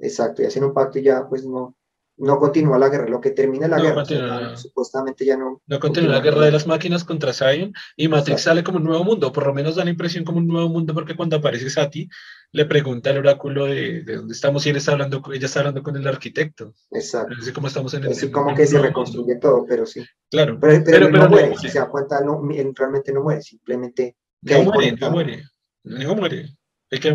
[0.00, 1.76] Exacto, y hacen un pacto y ya pues no,
[2.18, 3.08] no continúa la guerra.
[3.08, 4.56] Lo que termina la No guerra, continúa, no.
[4.56, 5.60] supuestamente ya no.
[5.66, 8.50] No continúa la guerra de las máquinas contra Zion y Matrix Exacto.
[8.50, 10.94] sale como un nuevo mundo, por lo menos da la impresión como un nuevo mundo
[10.94, 12.08] porque cuando aparece Sati
[12.52, 15.82] le pregunta al oráculo de, de dónde estamos y él está hablando, ella está hablando
[15.82, 16.74] con el arquitecto.
[16.90, 17.34] Exacto.
[17.40, 19.40] Así como estamos en el Así en como un que se reconstruye mundo.
[19.40, 20.04] todo, pero sí.
[20.30, 20.58] Claro.
[20.60, 21.60] Pero, pero, Pero- él pero no muere, muere.
[21.60, 25.12] si se da cuenta, no, él realmente no muere, simplemente ahí muere, conectado.
[25.12, 25.42] muere.
[25.84, 26.54] Neo muere.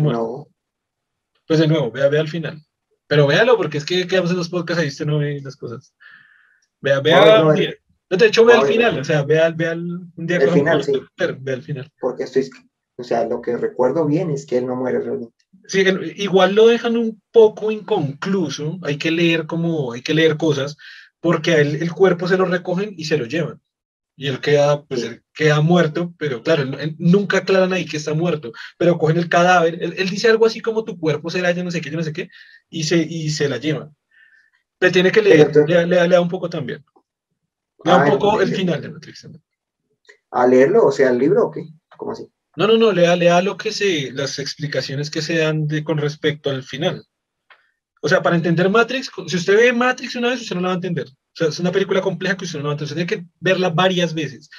[0.22, 0.46] no.
[1.46, 2.60] Pues de nuevo, vea, vea al final.
[3.06, 5.94] Pero véalo, porque es que quedamos en los podcasts ahí, usted no ve las cosas.
[6.80, 7.42] Vea, vea.
[7.42, 7.60] No, no.
[8.10, 8.72] No, de hecho, vea no, al no.
[8.72, 9.82] final, o sea, vea, vea el,
[10.16, 10.92] un día El final, sí.
[11.16, 11.90] vea al final.
[12.00, 12.48] porque estoy,
[12.96, 15.34] o sea, lo que recuerdo bien es que él no muere realmente.
[15.66, 15.84] Sí,
[16.16, 20.76] igual lo dejan un poco inconcluso, hay que leer como, hay que leer cosas,
[21.20, 23.60] porque a él el cuerpo se lo recogen y se lo llevan.
[24.16, 25.06] Y él queda, pues Sí.
[25.08, 29.16] él queda muerto, pero claro, él- él- nunca aclaran ahí que está muerto, pero cogen
[29.16, 31.90] el cadáver, él, él dice algo así como tu cuerpo será ya no sé qué,
[31.90, 32.28] yo no sé qué,
[32.70, 33.96] y se, y se la llevan.
[34.78, 36.84] Pero tiene que leer, entonces- lea, lea- lea un poco también.
[37.86, 39.42] Ah, un poco el el- final de Matrix también.
[40.30, 40.86] ¿A leerlo?
[40.86, 41.64] O sea, el libro o qué?
[41.96, 42.28] ¿Cómo así?
[42.56, 45.98] No, no, no, lea, lea lo que se, las explicaciones que se dan de, con
[45.98, 47.04] respecto al final.
[48.00, 50.74] O sea, para entender Matrix, si usted ve Matrix una vez, usted no la va
[50.74, 51.08] a entender.
[51.08, 52.92] O sea, es una película compleja que usted no va a entender.
[52.92, 54.50] Usted tiene que verla varias veces.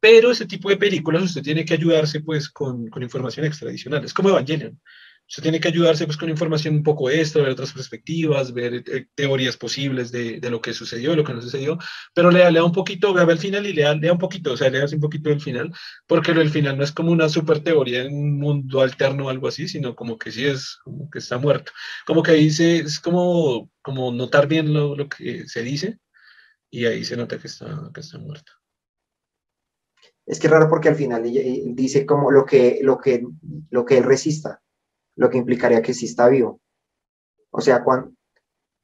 [0.00, 4.04] Pero ese tipo de películas usted tiene que ayudarse pues con, con información extra adicional.
[4.04, 4.80] Es como Evangelion.
[5.30, 9.06] Usted tiene que ayudarse pues con información un poco extra, ver otras perspectivas, ver eh,
[9.14, 11.78] teorías posibles de, de lo que sucedió, lo que no sucedió.
[12.12, 14.70] Pero lea, lea un poquito, vea el final y lea, lea un poquito, o sea,
[14.70, 15.72] lea un poquito del final,
[16.08, 19.28] porque lo del final no es como una super teoría en un mundo alterno o
[19.28, 21.70] algo así, sino como que sí es, como que está muerto.
[22.04, 26.00] Como que ahí se, es como, como notar bien lo, lo que se dice
[26.70, 28.50] y ahí se nota que está, que está muerto.
[30.26, 33.24] Es que es raro porque al final ella dice como lo que, lo que,
[33.70, 34.60] lo que él resista,
[35.20, 36.60] lo que implicaría que sí está vivo.
[37.52, 38.12] O sea, cuando,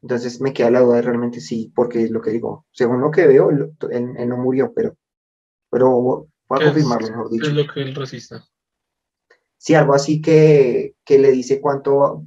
[0.03, 3.11] entonces me queda la duda de realmente sí, porque es lo que digo, según lo
[3.11, 3.75] que veo, él,
[4.29, 4.97] no murió, pero,
[5.71, 7.49] pero voy a ¿Qué es- confirmarlo, mejor ¿Qué dicho.
[7.49, 8.45] es lo que él resista?
[9.59, 12.25] Sí, algo así que, que le dice cuánto,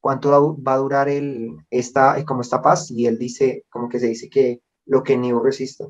[0.00, 4.08] cuánto va a durar el, esta, como esta paz, y él dice, como que se
[4.08, 5.86] dice que lo que Neo resista.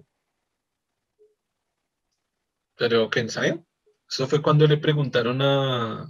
[2.76, 3.64] ¿Pero qué ensayo?
[4.08, 6.06] Eso fue cuando le preguntaron a...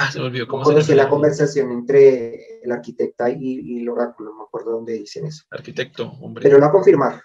[0.00, 3.88] Ah, se me olvidó cómo se conocí la conversación entre el arquitecta y, y el
[3.88, 5.42] oráculo, no me acuerdo dónde dicen eso.
[5.50, 6.44] Arquitecto, hombre.
[6.44, 7.20] Pero lo va a confirmar.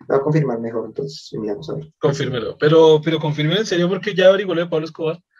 [0.00, 1.90] Lo va a confirmar mejor, entonces miramos a ver.
[1.98, 2.58] Confírmelo.
[2.58, 5.18] Pero, pero confírmelo en serio porque ya averiguó lo de Pablo Escobar.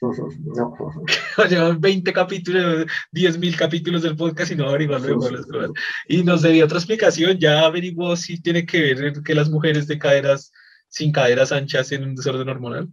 [0.56, 0.74] No.
[1.48, 5.70] Llevan 20 capítulos, 10 mil capítulos del podcast y no averiguó lo de Pablo Escobar.
[6.08, 7.38] Y nos debía otra explicación.
[7.38, 10.50] Ya averiguó si tiene que ver que las mujeres de caderas
[10.88, 12.88] sin caderas anchas tienen un desorden hormonal.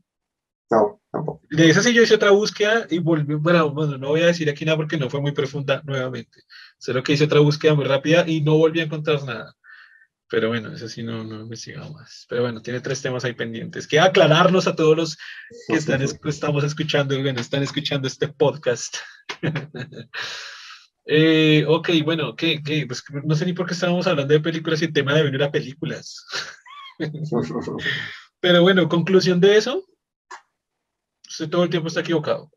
[0.69, 1.41] No, tampoco.
[1.49, 4.49] De esa sí yo hice otra búsqueda y volví, bueno, bueno, no voy a decir
[4.49, 6.41] aquí nada porque no fue muy profunda nuevamente.
[6.77, 9.55] Solo que hice otra búsqueda muy rápida y no volví a encontrar nada.
[10.27, 12.25] Pero bueno, eso sí no, no investigado más.
[12.27, 13.87] Pero bueno, tiene tres temas ahí pendientes.
[13.87, 15.17] Que aclararnos a todos los
[15.67, 18.97] que están, estamos escuchando, bueno, están escuchando este podcast.
[21.05, 22.87] eh, ok, bueno, ¿qué, qué?
[22.87, 25.43] Pues no sé ni por qué estábamos hablando de películas y el tema de venir
[25.43, 26.25] a películas.
[28.39, 29.85] Pero bueno, conclusión de eso.
[31.49, 32.51] Todo el tiempo está equivocado.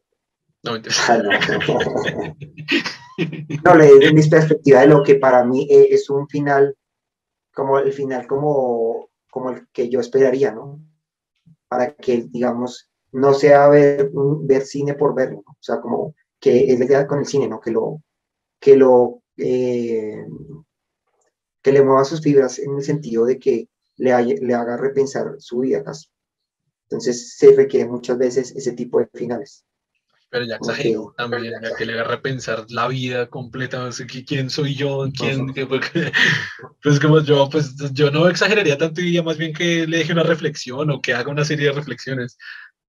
[0.63, 0.81] No, me
[3.65, 6.77] no, le doy mi perspectiva de lo que para mí e, es un final
[7.55, 10.81] como el final como, como el que yo esperaría, ¿no?
[11.69, 14.11] Para que, digamos, no sea ver,
[14.43, 17.61] ver cine por verlo, o sea, como que es la idea con el cine, ¿no?
[17.61, 18.03] Que lo,
[18.61, 20.27] que lo, eh,
[21.63, 25.61] que le mueva sus fibras en el sentido de que le, le haga repensar su
[25.61, 26.09] vida casi.
[26.91, 29.65] Entonces se requiere muchas veces ese tipo de finales.
[30.31, 33.89] Pero ya exageró también, ya que le haga repensar la vida completa,
[34.27, 35.47] quién soy yo, quién,
[36.83, 40.25] pues como yo, pues yo no exageraría tanto, diría más bien que le deje una
[40.25, 42.37] reflexión o que haga una serie de reflexiones,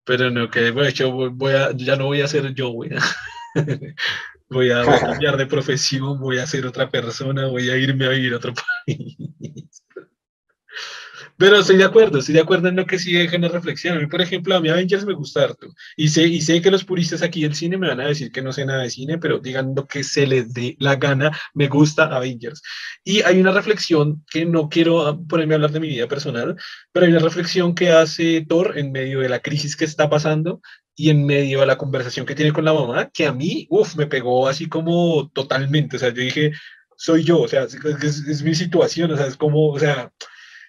[0.04, 3.02] pero no, que bueno, yo voy a, ya no voy a ser yo, voy a,
[4.50, 8.34] voy a cambiar de profesión, voy a ser otra persona, voy a irme a vivir
[8.34, 8.54] a otro
[8.86, 9.16] país.
[11.40, 13.96] Pero estoy de acuerdo, estoy de acuerdo en lo que sí deja reflexión.
[13.96, 15.68] A mí, por ejemplo, a mí Avengers me gusta harto.
[15.96, 18.42] Y sé, y sé que los puristas aquí del cine me van a decir que
[18.42, 21.70] no sé nada de cine, pero digan lo que se les dé la gana, me
[21.70, 22.62] gusta Avengers.
[23.06, 26.58] Y hay una reflexión que no quiero ponerme a hablar de mi vida personal,
[26.92, 30.60] pero hay una reflexión que hace Thor en medio de la crisis que está pasando
[30.94, 33.96] y en medio de la conversación que tiene con la mamá, que a mí, uff,
[33.96, 35.96] me pegó así como totalmente.
[35.96, 36.52] O sea, yo dije,
[36.98, 37.76] soy yo, o sea, es,
[38.28, 40.12] es mi situación, o sea, es como, o sea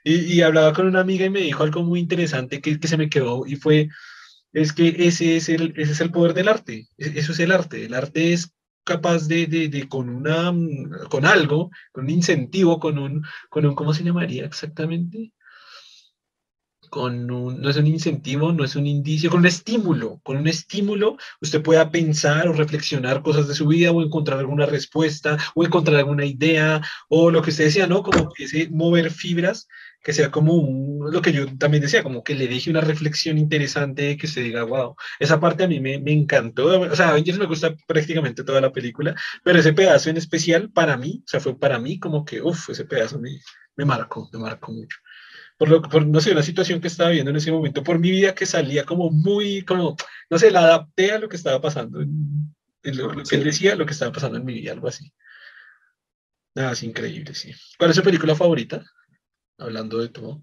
[0.05, 3.09] y, hablaba con una amiga y me dijo algo muy interesante que, que se me
[3.09, 3.89] quedó y fue,
[4.53, 7.53] es que ese es, el, ese es el poder del arte, e, eso es el
[7.53, 8.53] arte, el arte es
[8.85, 10.53] capaz de, de, de, con una
[11.09, 15.33] con algo, con un incentivo, con un, con un ¿cómo se llamaría exactamente?
[16.91, 20.49] Con un, no es un incentivo, no es un indicio, con un estímulo, con un
[20.49, 25.65] estímulo usted pueda pensar o reflexionar cosas de su vida o encontrar alguna respuesta o
[25.65, 28.03] encontrar alguna idea o lo que usted decía, ¿no?
[28.03, 29.69] Como que ese mover fibras
[30.03, 33.39] que sea como un, lo que yo también decía, como que le deje una reflexión
[33.39, 37.39] interesante, que se diga, wow, esa parte a mí me, me encantó, o sea, Avengers
[37.39, 41.41] me gusta prácticamente toda la película, pero ese pedazo en especial para mí, o sea,
[41.41, 43.41] fue para mí como que, uff, ese pedazo me,
[43.77, 44.99] me marcó, me marcó mucho.
[45.59, 48.11] Por, lo, por, no sé, una situación que estaba viendo en ese momento, por mi
[48.11, 49.97] vida que salía como muy, como,
[50.31, 53.85] no sé, la adapté a lo que estaba pasando, en, lo, que él decía, lo
[53.85, 55.13] que estaba pasando en mi vida, algo así.
[56.55, 57.53] Nada, es increíble, sí.
[57.79, 58.83] ¿Cuál es su película favorita?
[59.61, 60.43] Hablando de todo?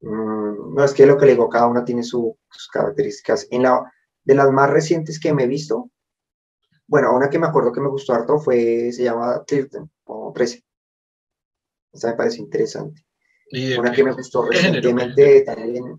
[0.00, 2.34] Mm, no, es que lo que le digo, cada una tiene sus
[2.72, 3.46] características.
[3.50, 3.92] En la,
[4.24, 5.90] de las más recientes que me he visto,
[6.86, 10.64] bueno, una que me acuerdo que me gustó harto fue, se llama Clifton, o 13.
[11.92, 13.04] Esa me parece interesante.
[13.78, 15.98] una que me gustó recientemente también,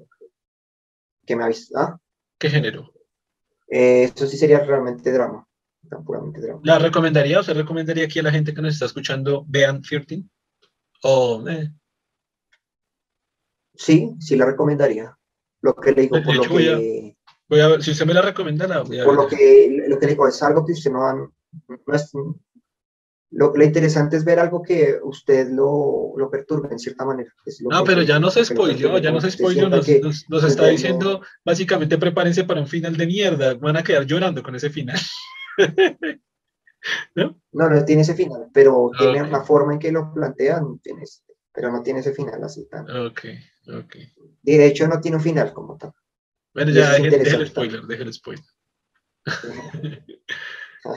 [1.25, 1.99] que me ha visto, ¿ah?
[2.37, 2.91] ¿Qué género?
[3.67, 5.47] Eh, eso sí sería realmente drama.
[6.63, 10.23] ¿La recomendaría o se recomendaría aquí a la gente que nos está escuchando vean 13?
[11.03, 11.71] ¿O, eh?
[13.75, 15.17] Sí, sí la recomendaría.
[15.61, 17.15] Lo que le digo, por lo que...
[17.47, 19.97] Voy a, ver, si usted me la recomienda, la voy a Por lo que, lo
[19.97, 22.11] que le digo, es algo que usted no, no es,
[23.31, 27.33] lo, lo, interesante es ver algo que usted lo, lo perturbe en cierta manera.
[27.61, 29.87] No, pero ya no se spoiló, ya no se spoiló, nos,
[30.29, 34.55] nos, está diciendo, básicamente prepárense para un final de mierda, van a quedar llorando con
[34.55, 34.99] ese final.
[37.15, 37.41] ¿No?
[37.51, 37.85] ¿No?
[37.85, 41.03] tiene ese final, pero tiene una forma en que lo plantean, tiene,
[41.53, 42.89] pero no tiene ese final así tan.
[42.89, 43.21] Ok,
[43.67, 43.95] ok.
[44.43, 45.93] Y de hecho no tiene un final como tal.
[46.53, 48.45] Bueno, ya, deje, el spoiler, deje el spoiler.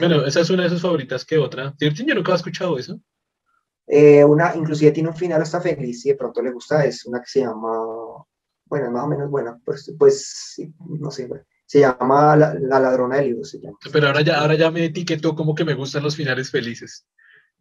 [0.01, 1.75] bueno, esa es una de sus favoritas, ¿qué otra?
[1.79, 3.01] Yo nunca he escuchado eso.
[3.87, 7.21] Eh, una, inclusive tiene un final hasta feliz y de pronto le gusta, es una
[7.21, 8.25] que se llama,
[8.67, 11.45] bueno, más o menos buena, pues, pues no sé, bueno.
[11.73, 13.49] Se llama La, ladrona de libros.
[13.49, 13.79] Se llama.
[13.91, 17.07] Pero ahora ya, ahora ya me etiquetó como que me gustan los finales felices.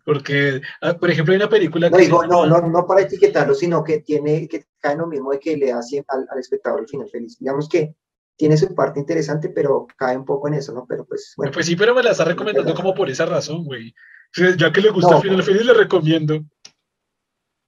[0.03, 2.09] Porque, ah, por ejemplo, hay una película que.
[2.09, 5.39] No, no, no, no para etiquetarlo, sino que tiene que cae en lo mismo de
[5.39, 7.39] que le hace al, al espectador el final feliz.
[7.39, 7.95] Digamos que
[8.35, 10.85] tiene su parte interesante, pero cae un poco en eso, ¿no?
[10.89, 11.31] Pero pues.
[11.37, 13.95] Bueno, pues sí, pero me la está recomendando como por esa razón, güey.
[14.57, 16.43] Ya que le gusta el final feliz, le recomiendo.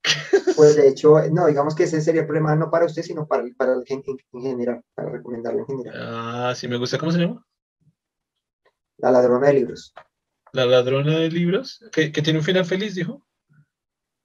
[0.56, 3.44] Pues de hecho, no, digamos que ese sería el problema no para usted, sino para,
[3.58, 5.96] para el gente en general, para recomendarlo en general.
[5.96, 7.46] Ah, sí me gusta, ¿cómo se llama?
[8.98, 9.94] La ladrona de libros.
[10.54, 13.26] La ladrona de libros, que, tiene un final feliz, dijo.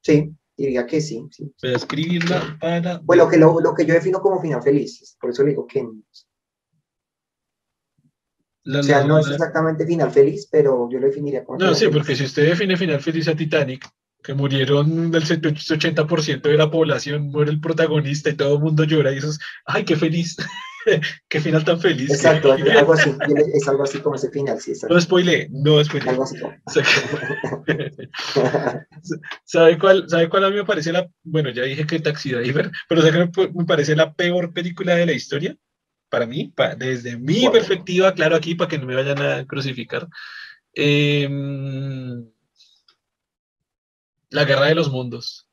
[0.03, 1.27] Sí, diría que sí.
[1.31, 1.53] sí.
[1.63, 2.99] Voy a escribirla para...
[2.99, 5.81] Bueno, que lo, lo, que yo defino como final feliz, por eso le digo que...
[5.81, 5.95] o
[8.83, 11.59] sea, no es exactamente final feliz, pero yo lo definiría como.
[11.59, 13.89] No, sí, porque si usted define final feliz a Titanic,
[14.23, 19.13] que murieron del 80% de la población, muere el protagonista y todo el mundo llora
[19.13, 20.37] y eso es, ay, qué feliz.
[21.29, 22.11] qué final tan feliz.
[22.11, 23.11] Exacto, algo así,
[23.55, 24.73] es algo así como ese final, sí.
[24.89, 26.11] No spoile, no spoile.
[26.11, 27.65] Algo así como.
[29.45, 32.71] ¿Sabe cuál, ¿Sabe cuál a mí me parece la, bueno, ya dije que Taxi Driver,
[32.89, 35.57] pero ¿sabe que me parece la peor película de la historia?
[36.11, 40.09] Para mí, desde mi perspectiva, claro aquí, para que no me vayan a crucificar.
[40.73, 42.25] Em,
[44.31, 45.49] la Guerra de los Mundos.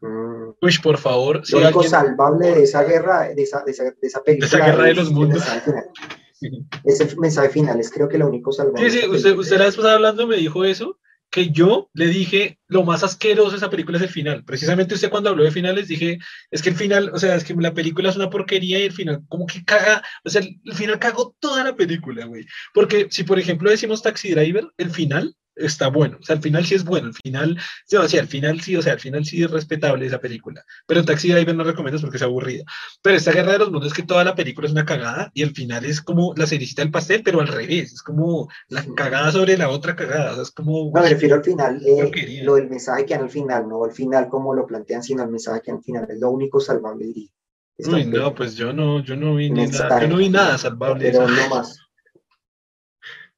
[0.00, 0.50] Mm.
[0.60, 1.42] Uy, por favor.
[1.50, 4.48] Lo único salvable de esa guerra, de esa, de esa, de esa película.
[4.48, 5.42] De esa guerra de los mundos.
[6.84, 8.90] Es el mensaje final, es creo que lo único salvable.
[8.90, 10.98] Sí, sí, usted, usted la vez pasada hablando me dijo eso,
[11.30, 14.44] que yo le dije, lo más asqueroso de esa película es el final.
[14.44, 16.18] Precisamente usted cuando habló de finales dije,
[16.50, 18.92] es que el final, o sea, es que la película es una porquería y el
[18.92, 22.44] final como que caga, o sea, el final cagó toda la película, güey.
[22.74, 26.18] Porque si por ejemplo decimos Taxi Driver, el final está bueno.
[26.20, 27.08] O sea, al final sí es bueno.
[27.08, 30.06] Al final, sí, o sea, al final sí, o sea, al final sí es respetable
[30.06, 30.64] esa película.
[30.86, 32.64] Pero Taxi Driver no recomiendo porque es aburrida.
[33.02, 35.42] Pero esta Guerra de los Mundos es que toda la película es una cagada y
[35.42, 37.92] al final es como la cericita del pastel, pero al revés.
[37.92, 40.32] Es como la cagada sobre la otra cagada.
[40.32, 40.90] O sea, es como.
[40.94, 43.92] No, me refiero al final, eh, lo del mensaje que hay al final, no el
[43.92, 47.28] final como lo plantean, sino el mensaje que al final es lo único salvable, diría.
[47.78, 51.10] Uy, no, pues yo no, yo no vi nada, yo no vi nada salvable.
[51.10, 51.78] Pero no más.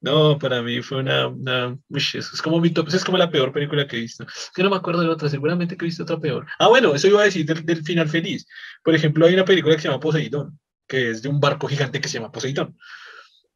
[0.05, 3.87] No, para mí fue una, una es como mi top, es como la peor película
[3.87, 4.27] que he visto.
[4.55, 6.47] que no me acuerdo de otra, seguramente que he visto otra peor.
[6.59, 8.47] Ah, bueno, eso iba a decir del, final feliz.
[8.83, 12.03] Por ejemplo, hay una película que se llama Poseidón, que es de un barco gigante
[12.03, 12.77] que se llama Poseidón.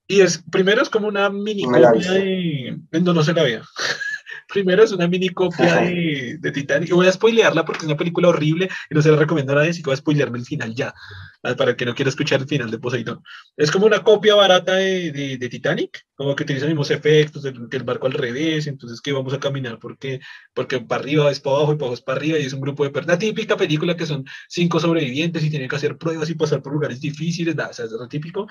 [0.06, 2.78] Y es, primero es como una mini copia de...
[2.92, 3.62] No, no se la vea.
[4.48, 6.88] Primero es una mini copia de, de, Titanic.
[6.88, 9.56] Y voy a spoilearla porque es una película horrible y no se la recomiendo a
[9.56, 10.94] nadie, así que voy a spoilearme el final ya,
[11.42, 13.22] ah, para el que no quiera escuchar el final de Poseidón.
[13.58, 17.68] Es como una copia barata de, de, Titanic, como que utiliza los mismos efectos, el,
[17.70, 20.20] el, barco al revés, entonces que vamos a caminar porque,
[20.54, 22.62] porque para arriba es para abajo y para abajo es para arriba y es un
[22.62, 23.18] grupo de personas.
[23.18, 27.00] Típica película que son cinco sobrevivientes y tienen que hacer pruebas y pasar por lugares
[27.02, 28.48] difíciles, nada, o sea, es lo típico.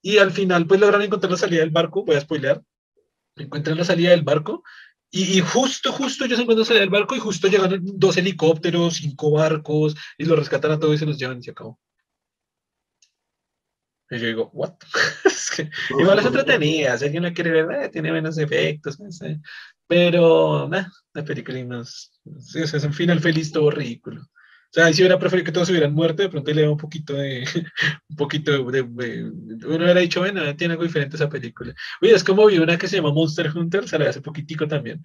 [0.00, 2.62] Y al final, pues logran encontrar la salida del barco, voy a spoilear,
[3.36, 4.62] encuentran la salida del barco
[5.14, 10.24] y, justo, justo ellos encuentran del barco y justo llegan dos helicópteros, cinco barcos, y
[10.24, 11.78] los rescatan a todos y se los llevan y se acabó.
[14.08, 14.72] Y yo digo, ¿what?
[15.26, 19.12] es que, igual es entretenida, si alguien la quiere ver, eh, tiene menos efectos, no
[19.12, 19.38] sé.
[19.86, 22.10] Pero, nah, la película no es,
[22.54, 24.22] es un final feliz, todo ridículo.
[24.72, 27.12] O sea, si hubiera preferido que todos hubieran muerto, de pronto le da un poquito
[27.12, 27.44] de,
[28.08, 31.74] un poquito de, uno hubiera dicho, bueno, tiene algo diferente esa película.
[32.00, 34.66] Oye, es como vi una que se llama Monster Hunter, se la vi hace poquitico
[34.66, 35.02] también.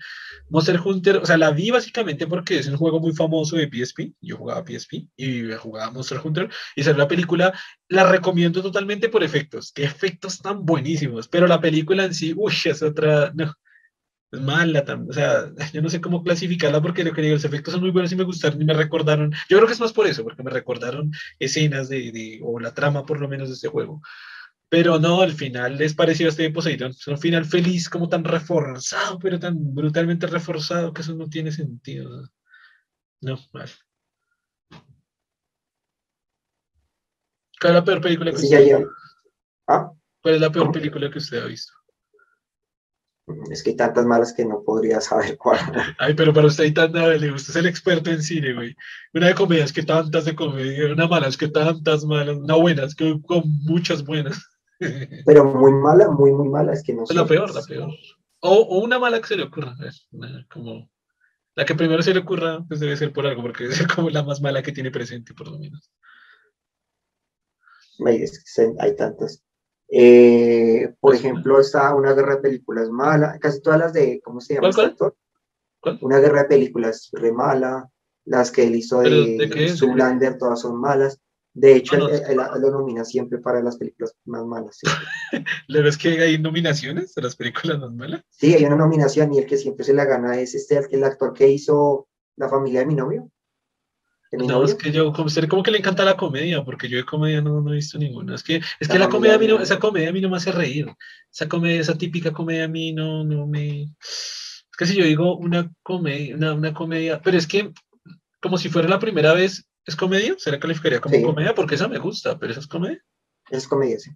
[0.49, 4.13] Monster Hunter, o sea, la vi básicamente porque es un juego muy famoso de PSP,
[4.21, 7.53] yo jugaba PSP y jugaba Monster Hunter, y salió la película,
[7.89, 12.53] la recomiendo totalmente por efectos, qué efectos tan buenísimos, pero la película en sí, uy,
[12.63, 13.53] es otra, no,
[14.31, 17.73] es mala, o sea, yo no sé cómo clasificarla porque lo que digo, los efectos
[17.73, 20.07] son muy buenos y me gustaron y me recordaron, yo creo que es más por
[20.07, 23.67] eso, porque me recordaron escenas de, de o la trama por lo menos de este
[23.67, 24.01] juego.
[24.69, 28.09] Pero no, al final es parecido a este de Poseidon, es un final feliz, como
[28.09, 32.29] tan reforzado, pero tan brutalmente reforzado que eso no tiene sentido.
[33.21, 33.69] No, mal.
[37.59, 38.91] ¿Cuál es la peor película que usted ha visto?
[39.67, 39.91] ¿Ah?
[40.21, 41.76] ¿Cuál es la peor película que usted ha visto?
[43.51, 45.59] Es que hay tantas malas que no podría saber cuál.
[45.99, 48.75] Ay, pero para usted hay tantas, le gusta ser el experto en cine, güey.
[49.13, 52.55] Una de comedia es que tantas de comedia, una mala es que tantas malas, una
[52.55, 54.41] buena es que con muchas buenas.
[55.25, 57.13] Pero muy mala, muy, muy mala es que no sé.
[57.13, 57.89] La peor, la peor.
[58.39, 59.75] O, una mala que se le ocurra,
[60.49, 60.89] como
[61.55, 64.23] la que primero se le ocurra, pues debe ser por algo, porque ser como la
[64.23, 65.91] más mala que tiene presente, por lo menos.
[68.79, 69.43] Hay tantas.
[69.89, 74.55] Eh, por ejemplo, está una guerra de películas mala, casi todas las de, ¿cómo se
[74.55, 75.15] llama este actor?
[76.01, 77.89] Una guerra de películas re mala,
[78.25, 81.19] las que él hizo de, de Zoolander, todas son malas.
[81.53, 84.79] De hecho, ah, él, lo nomina siempre para las películas más malas.
[85.67, 88.21] ¿Le ves que hay nominaciones de las películas más malas?
[88.29, 91.33] Sí, hay una nominación y el que siempre se la gana es este, el actor
[91.33, 93.31] que hizo La familia de mi novio.
[94.31, 97.41] No, es que yo, como, como que le encanta la comedia, porque yo de comedia
[97.41, 98.35] no, no he visto ninguna.
[98.35, 100.37] Es que, es que la comedia, a mí no, esa comedia a mí no me
[100.37, 100.87] hace reír.
[101.31, 103.83] Esa comedia, esa típica comedia a mí no, no me...
[103.83, 107.71] Es que si yo digo una comedia, una, una comedia, pero es que
[108.41, 110.35] como si fuera la primera vez, ¿es comedia?
[110.37, 111.55] ¿Se la calificaría como comedia?
[111.55, 113.03] Porque esa me gusta, pero esa es comedia.
[113.49, 114.11] Es comedia, sí.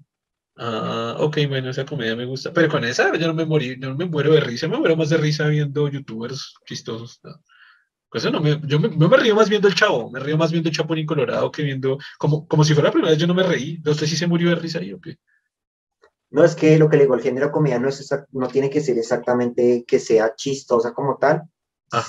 [0.58, 2.52] Ah, ok, bueno, esa comedia me gusta.
[2.54, 5.10] Pero con esa yo no me morí, no me muero de risa, me muero más
[5.10, 7.20] de risa viendo youtubers chistosos.
[7.24, 7.42] ¿no?
[8.12, 10.70] Pues no me, yo me, me, río más viendo el chavo, me río más viendo
[10.70, 13.80] Chapulín Colorado que viendo, como, como si fuera la primera vez yo no me reí.
[13.86, 15.16] No sé si se murió de risa ahí o qué.
[16.30, 18.82] No es que lo que le digo, el género comedia no, es no tiene que
[18.82, 21.44] ser exactamente que sea chistosa como tal,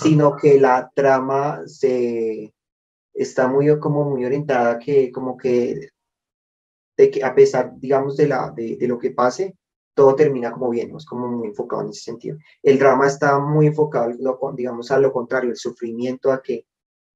[0.01, 2.53] sino que la trama se
[3.15, 5.89] está muy como muy orientada que como que
[6.97, 9.57] de que a pesar digamos de la de, de lo que pase
[9.95, 10.99] todo termina como bien, ¿no?
[10.99, 12.39] es como muy enfocado en ese sentido.
[12.63, 14.13] El drama está muy enfocado,
[14.55, 16.67] digamos, a lo contrario, el sufrimiento, a que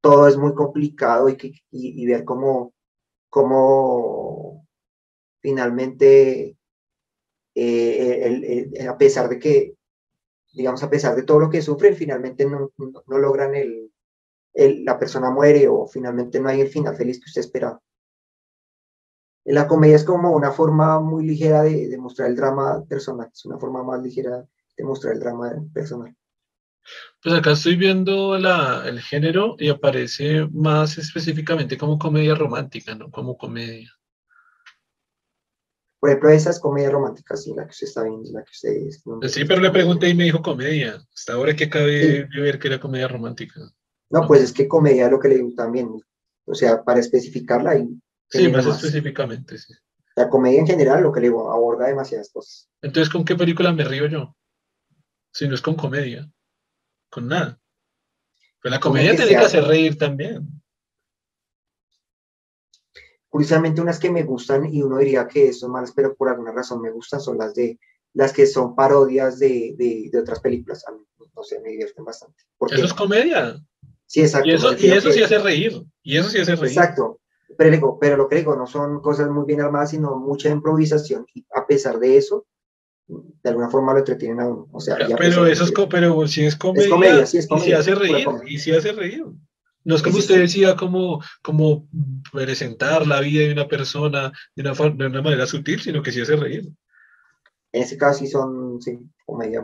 [0.01, 2.74] todo es muy complicado y, que, y, ver cómo,
[3.29, 4.66] cómo
[5.41, 6.59] finalmente,
[7.55, 9.74] eh, a pesar de que,
[10.53, 13.91] digamos, a pesar de todo lo que sufren, finalmente no, no, logran el,
[14.85, 17.81] la persona muere o finalmente no hay el final feliz que usted esperaba
[19.53, 23.59] la comedia es como una forma muy ligera de, mostrar el drama personal, es una
[23.59, 24.45] forma más ligera
[24.77, 26.15] de mostrar el drama personal.
[27.23, 33.11] Pues acá estoy viendo la, el género y aparece más específicamente como comedia romántica, ¿no?
[33.11, 33.93] Como comedia.
[35.99, 39.29] Por ejemplo, esa es comedia romántica, sí, la que usted está viendo, la que usted...
[39.29, 41.03] sí, pero le pregunté y me dijo comedia.
[41.15, 43.61] Hasta ahora que acabé de ver que era comedia romántica.
[44.11, 45.91] No, pues es que comedia es lo que le digo también.
[46.45, 49.72] O sea, para especificarla y Sí, más, específicamente, sí.
[50.16, 52.68] La comedia en general, lo que le digo, aborda demasiadas cosas.
[52.81, 54.35] Entonces, ¿con qué película me río yo?
[55.33, 56.31] Si no es con comedia.
[57.11, 57.61] Con nada.
[58.62, 60.49] Pero la comedia tiene que hacer reír también.
[63.29, 66.81] Curiosamente, unas que me gustan, y uno diría que son malas, pero por alguna razón
[66.81, 67.79] me gustan, son las de
[68.14, 70.89] las que son parodias de, de, otras películas.
[70.89, 71.01] A mí,
[71.37, 72.45] no sé, me divierten bastante.
[72.70, 73.62] Eso es comedia.
[74.07, 74.49] Sí, exacto.
[74.49, 75.83] Y eso, y eso sí hace reír.
[76.03, 76.79] Y eso sí hace reír.
[76.79, 77.20] Exacto.
[77.57, 81.27] Pero, pero lo que digo, no son cosas muy bien armadas, sino mucha improvisación.
[81.35, 82.47] Y a pesar de eso,
[83.07, 84.69] de alguna forma lo entretienen a uno.
[84.73, 87.71] O sea, pero eso es, pero si es comedia, es comedia, sí es comedia, y
[87.71, 89.25] si hace reír, y si hace reír.
[89.85, 91.87] No es como usted decía, como, como
[92.33, 96.21] presentar la vida de una persona de una, de una manera sutil, sino que sí
[96.21, 96.69] hace reír.
[97.71, 99.63] En ese caso sí son, sí, comedia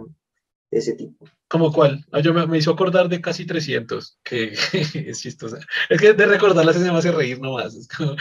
[0.72, 1.26] ese tipo.
[1.48, 2.04] ¿Cómo cuál?
[2.22, 4.54] Yo me, hizo acordar de casi 300, que
[4.94, 5.58] es chistosa.
[5.88, 7.74] Es que de recordarla se me hace reír nomás.
[7.74, 8.16] Es o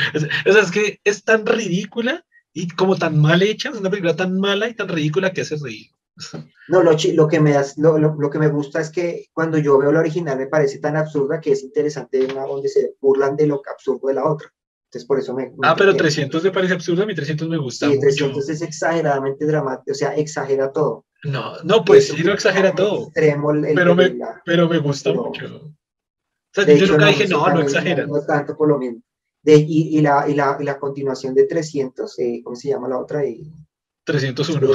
[0.54, 4.38] sea, es que es tan ridícula y como tan mal hecha, es una película tan
[4.38, 5.88] mala y tan ridícula que hace reír.
[6.68, 9.92] No, lo, lo que me lo, lo, que me gusta es que cuando yo veo
[9.92, 13.62] la original me parece tan absurda que es interesante una donde se burlan de lo
[13.66, 14.52] absurdo de la otra.
[14.90, 15.54] Entonces por eso me...
[15.64, 17.90] ah, pero 300 me parece absurdo, a mí 300 me gusta.
[17.90, 21.06] Sí, 300 es exageradamente dramático, o sea, exagera todo.
[21.24, 23.12] No, no, pues sí lo exagera todo.
[23.14, 25.46] pero, me, pero me gusta mucho.
[25.66, 25.74] O
[26.54, 28.06] sea, yo nunca dije, no, no exagera.
[28.06, 29.02] No, tanto por lo mismo.
[29.44, 32.88] De, y, y, la, y, la, y la continuación de 300, eh, ¿cómo se llama
[32.88, 33.26] la otra?
[33.26, 33.52] Y,
[34.04, 34.68] 301.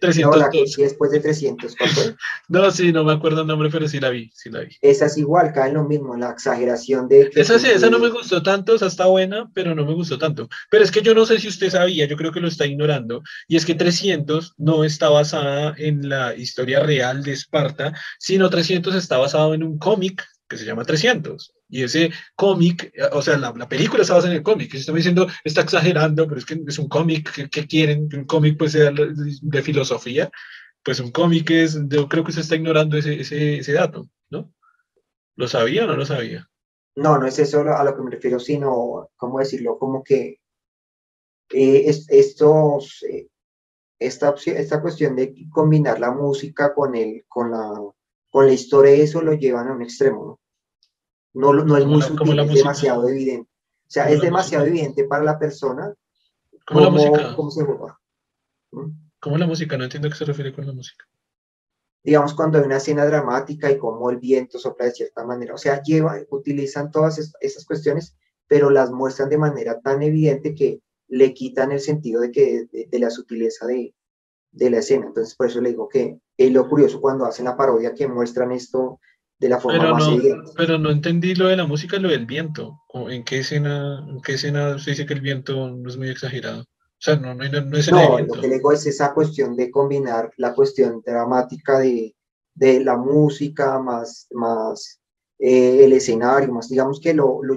[0.00, 0.40] 302.
[0.40, 1.74] No, después de 300.
[2.48, 4.76] no, sí, no me acuerdo el nombre, pero sí la vi, sí la vi.
[4.80, 7.30] Esa es igual, cae lo mismo, la exageración de...
[7.34, 10.48] esa sí, esa no me gustó tanto, esa está buena, pero no me gustó tanto.
[10.70, 13.22] Pero es que yo no sé si usted sabía, yo creo que lo está ignorando,
[13.48, 18.94] y es que 300 no está basada en la historia real de Esparta, sino 300
[18.94, 21.55] está basado en un cómic que se llama 300.
[21.68, 24.72] Y ese cómic, o sea, la, la, película está basada en el cómic.
[24.72, 28.24] Y estoy diciendo, está exagerando, pero es que es un cómic que, quieren que un
[28.24, 30.30] cómic pues sea de filosofía.
[30.84, 34.52] Pues un cómic es, yo creo que se está ignorando ese, ese, ese dato, ¿no?
[35.34, 36.48] ¿Lo sabía o no lo sabía?
[36.94, 39.78] No, no es eso a lo que me refiero, sino, ¿cómo decirlo?
[39.78, 40.40] Como que
[41.50, 43.28] es, estos, eh,
[43.98, 47.74] esta, esta cuestión de combinar la música con, el, con, la,
[48.30, 50.40] con la historia, eso lo llevan a un extremo, ¿no?
[51.36, 53.50] No, no es muy sutil, es demasiado evidente.
[53.50, 55.94] O sea, es demasiado evidente para la persona.
[56.66, 57.36] ¿Cómo, la música?
[57.36, 58.90] ¿Cómo se ¿Mm?
[59.20, 59.76] ¿Cómo la música?
[59.76, 61.04] No entiendo a qué se refiere con la música.
[62.02, 65.52] Digamos, cuando hay una escena dramática y cómo el viento sopla de cierta manera.
[65.52, 68.16] O sea, lleva, utilizan todas esas cuestiones,
[68.48, 72.98] pero las muestran de manera tan evidente que le quitan el sentido de, que, de,
[72.98, 73.94] la sutileza de,
[74.52, 75.08] de, la escena.
[75.08, 78.52] Entonces, por eso le digo que es lo curioso cuando hacen la parodia que muestran
[78.52, 79.00] esto
[79.38, 82.26] de la forma pero más no, Pero no entendí lo de la música, lo del
[82.26, 82.80] viento.
[82.94, 86.62] ¿En qué escena, en qué escena se dice que el viento no es muy exagerado?
[86.62, 89.54] O sea, no, no, no, es el No, lo que le digo es esa cuestión
[89.54, 92.14] de combinar la cuestión dramática de,
[92.54, 95.00] de la música más, más
[95.38, 97.56] eh, el escenario, más digamos que lo, lo,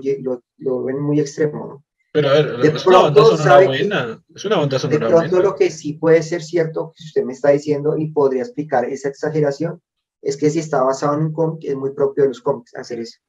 [0.57, 1.85] lo, ven muy extremo, ¿no?
[2.11, 4.23] Pero a ver, es una banda sonora buena.
[4.35, 7.33] Es una banda sonora De pronto lo que sí puede ser cierto, que usted me
[7.33, 9.81] está diciendo y podría explicar esa exageración,
[10.21, 12.99] es que si está basado en un cómic, es muy propio de los cómics hacer
[12.99, 13.19] eso.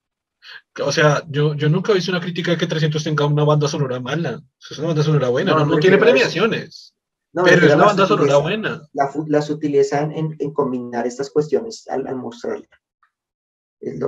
[0.83, 3.69] O sea, yo, yo nunca he visto una crítica de que 300 tenga una banda
[3.69, 4.41] sonora mala.
[4.71, 6.95] Es una banda sonora buena, no, tiene premiaciones.
[7.33, 8.83] pero es una banda sonora buena.
[8.93, 12.67] La, la sutileza en, en, combinar estas cuestiones al, al mostrarla.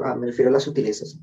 [0.05, 1.19] Ah, me refiero a las sutilezas.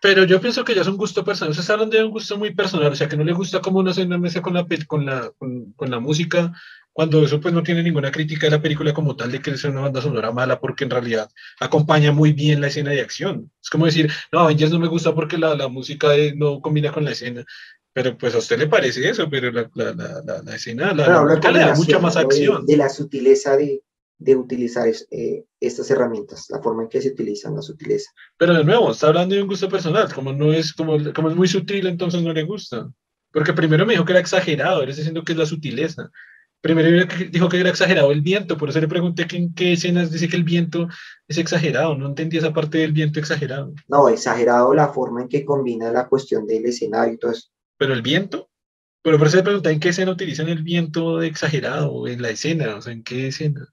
[0.00, 1.50] Pero yo pienso que ya es un gusto personal.
[1.50, 3.92] Ustedes hablan de un gusto muy personal, o sea, que no le gusta cómo uno
[3.92, 6.52] se mesa con la, con la, con, con la música
[6.94, 9.64] cuando eso pues no tiene ninguna crítica de la película como tal de que es
[9.64, 11.28] una banda sonora mala porque en realidad
[11.58, 13.50] acompaña muy bien la escena de acción.
[13.60, 17.04] Es como decir, no, Avengers no me gusta porque la, la música no combina con
[17.04, 17.44] la escena.
[17.92, 21.50] Pero pues a usted le parece eso, pero la, la, la, la escena, la, música
[21.50, 22.64] le da mucha más acción.
[22.64, 23.82] De, la sutileza de,
[24.18, 28.12] de utilizar eh, estas herramientas, la forma en que se utilizan, la sutileza.
[28.36, 31.36] Pero de nuevo, está hablando de un gusto personal, como no es, como, como es
[31.36, 32.88] muy sutil, entonces no le gusta.
[33.32, 36.08] Porque primero me dijo que era exagerado, eres diciendo que es la sutileza.
[36.64, 40.10] Primero dijo que era exagerado el viento, por eso le pregunté que en qué escenas
[40.10, 40.88] dice que el viento
[41.28, 41.94] es exagerado.
[41.94, 43.74] No entendí esa parte del viento exagerado.
[43.86, 47.50] No, exagerado la forma en que combina la cuestión del escenario y todo eso.
[47.76, 48.48] ¿Pero el viento?
[49.02, 52.30] Pero por eso le pregunté en qué escena utilizan el viento de exagerado, en la
[52.30, 53.68] escena, o sea, en qué escena.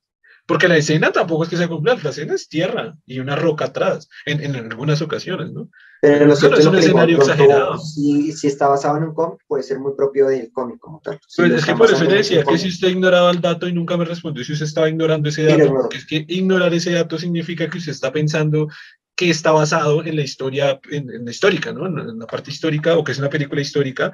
[0.45, 3.67] Porque la escena tampoco es que sea completa, la escena es tierra y una roca
[3.67, 5.69] atrás, en, en algunas ocasiones, ¿no?
[6.01, 7.77] Pero lo cierto es un escenario exagerado.
[7.77, 11.19] Si, si, está basado en un cómic, puede ser muy propio del cómic como tal.
[11.37, 13.95] pues es que por eso le decía que si usted ignoraba el dato y nunca
[13.97, 17.69] me respondió si usted estaba ignorando ese dato, porque es que ignorar ese dato significa
[17.69, 18.67] que usted está pensando
[19.15, 21.85] que está basado en la historia, en, en la histórica, ¿no?
[21.85, 24.11] En, la parte histórica, o que es una película histórica,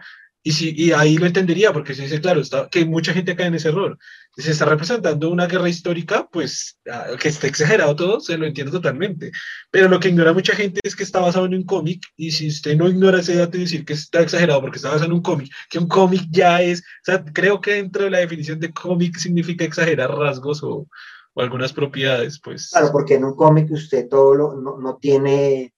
[0.47, 3.47] y, si, y ahí lo entendería, porque se dice, claro, está, que mucha gente cae
[3.47, 3.97] en ese error.
[4.37, 6.79] Se está representando una guerra histórica, pues
[7.19, 9.33] que está exagerado todo, se lo entiendo totalmente.
[9.71, 12.47] Pero lo que ignora mucha gente es que está basado en un cómic, y si
[12.47, 15.21] usted no ignora ese dato y decir que está exagerado porque está basado en un
[15.21, 18.71] cómic, que un cómic ya es, o sea, creo que dentro de la definición de
[18.71, 20.87] cómic significa exagerar rasgos o,
[21.33, 22.69] o algunas propiedades, pues.
[22.69, 25.73] Claro, porque en un cómic usted todo lo, no, no tiene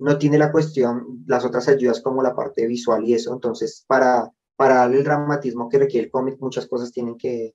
[0.00, 4.30] no tiene la cuestión, las otras ayudas como la parte visual y eso, entonces para,
[4.56, 7.54] para darle el dramatismo que requiere el cómic, muchas cosas tienen que,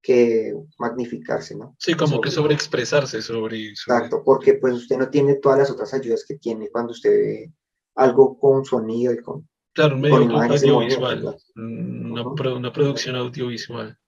[0.00, 1.76] que magnificarse, ¿no?
[1.78, 6.24] Sí, como que sobreexpresarse sobre, Exacto, porque pues usted no tiene todas las otras ayudas
[6.26, 7.52] que tiene cuando usted ve
[7.94, 9.48] algo con sonido y con...
[9.74, 12.22] Claro, un medio audiovisual, una,
[12.56, 13.98] una producción audiovisual.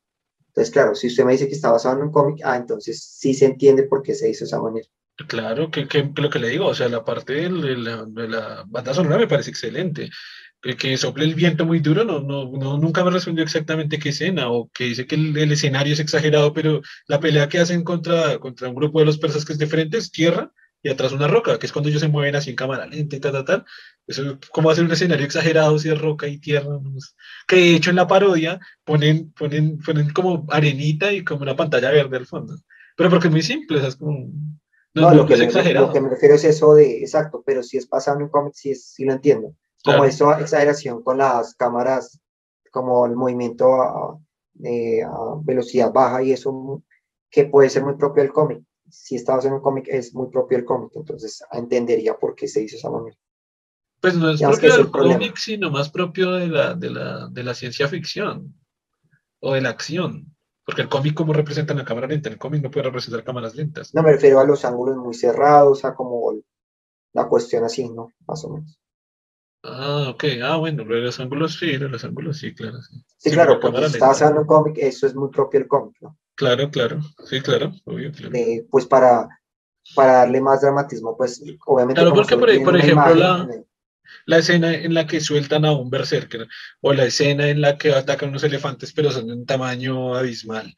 [0.49, 3.35] Entonces, claro, si usted me dice que está basado en un cómic, ah, entonces sí
[3.35, 4.87] se entiende por qué se hizo esa manera.
[5.17, 8.65] Claro, que, que, lo que le digo, o sea, la parte de la, de la
[8.67, 10.11] banda sonora me parece excelente.
[10.61, 14.09] Que, que, sople el viento muy duro, no, no, no, nunca me respondió exactamente qué
[14.09, 18.39] escena, o que dice que el, escenario es exagerado, pero la pelea que hacen contra,
[18.39, 20.51] contra un grupo de los persas que es diferente es tierra
[20.83, 23.21] y atrás una roca, que es cuando ellos se mueven así en cámara lenta y
[23.21, 23.65] tal, tal, tal.
[24.07, 26.79] Eso como hacer un escenario exagerado si es roca y tierra.
[27.47, 31.91] Que de hecho en la parodia ponen, ponen, ponen como arenita y como una pantalla
[31.91, 32.57] verde al fondo.
[32.97, 34.31] Pero porque es muy simple, o sea, es como
[34.95, 37.87] no, lo, que me, lo, que me, refiero es eso de, exacto, pero si es
[37.87, 39.55] pasado en un cómic, sí, sí lo entiendo.
[39.85, 42.21] Como eso, exageración con las cámaras,
[42.71, 44.19] como el movimiento a,
[45.43, 46.83] velocidad baja y eso,
[47.29, 48.63] que puede ser muy propio del cómic.
[48.89, 52.63] Si estabas en un cómic, es muy propio del cómic, entonces entendería por qué se
[52.63, 53.17] hizo esa manera.
[54.01, 57.55] Pues no es propio del cómic, sino más propio de la, de, la, de la
[57.55, 58.55] ciencia ficción
[59.41, 60.34] o de la acción.
[60.65, 62.31] Porque el cómic, ¿cómo representa la cámara lenta?
[62.31, 63.95] El cómic no puede representar cámaras lentas.
[63.95, 66.33] No, me refiero a los ángulos muy cerrados, a como
[67.13, 68.13] la cuestión así, ¿no?
[68.27, 68.79] Más o menos.
[69.63, 70.25] Ah, ok.
[70.43, 72.79] Ah, bueno, los ángulos sí, los ángulos sí, claro.
[73.19, 76.19] Sí, claro, porque estás haciendo un cómic, eso es muy propio del cómic, ¿no?
[76.35, 77.01] Claro, claro.
[77.27, 78.35] Sí, claro, obvio, claro.
[78.35, 79.29] Eh, pues para,
[79.95, 82.01] para darle más dramatismo, pues obviamente.
[82.01, 83.49] Claro, porque por, por ejemplo, la,
[84.27, 86.47] la escena en la que sueltan a un berserker
[86.81, 90.75] o la escena en la que atacan unos elefantes pero son de un tamaño abismal.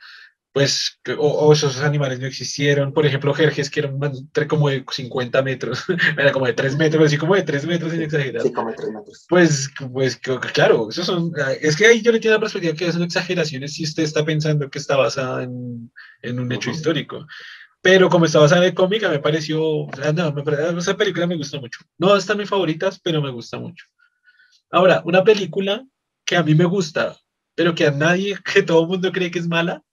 [0.57, 2.95] Pues, o, esos animales no existieron.
[2.95, 5.85] Por ejemplo, Jerjes, que era un como de 50 metros,
[6.19, 8.41] era como de 3 metros, así como de 3 metros sin exagerar.
[8.41, 9.27] Sí, como de 3 metros.
[9.29, 11.31] Pues, pues, claro, esos son,
[11.61, 14.71] es que ahí yo le tengo la perspectiva que son exageraciones si usted está pensando
[14.71, 15.93] que está basada en,
[16.23, 17.27] en un hecho histórico.
[17.87, 20.43] Pero como estaba basada en el cómic, me pareció, no, me,
[20.77, 21.79] esa película me gusta mucho.
[21.99, 23.87] No están mis favoritas, pero me gusta mucho.
[24.73, 25.87] Ahora, una película
[26.25, 27.17] que a mí me gusta,
[27.55, 29.85] pero que a nadie, que todo el mundo cree que es mala,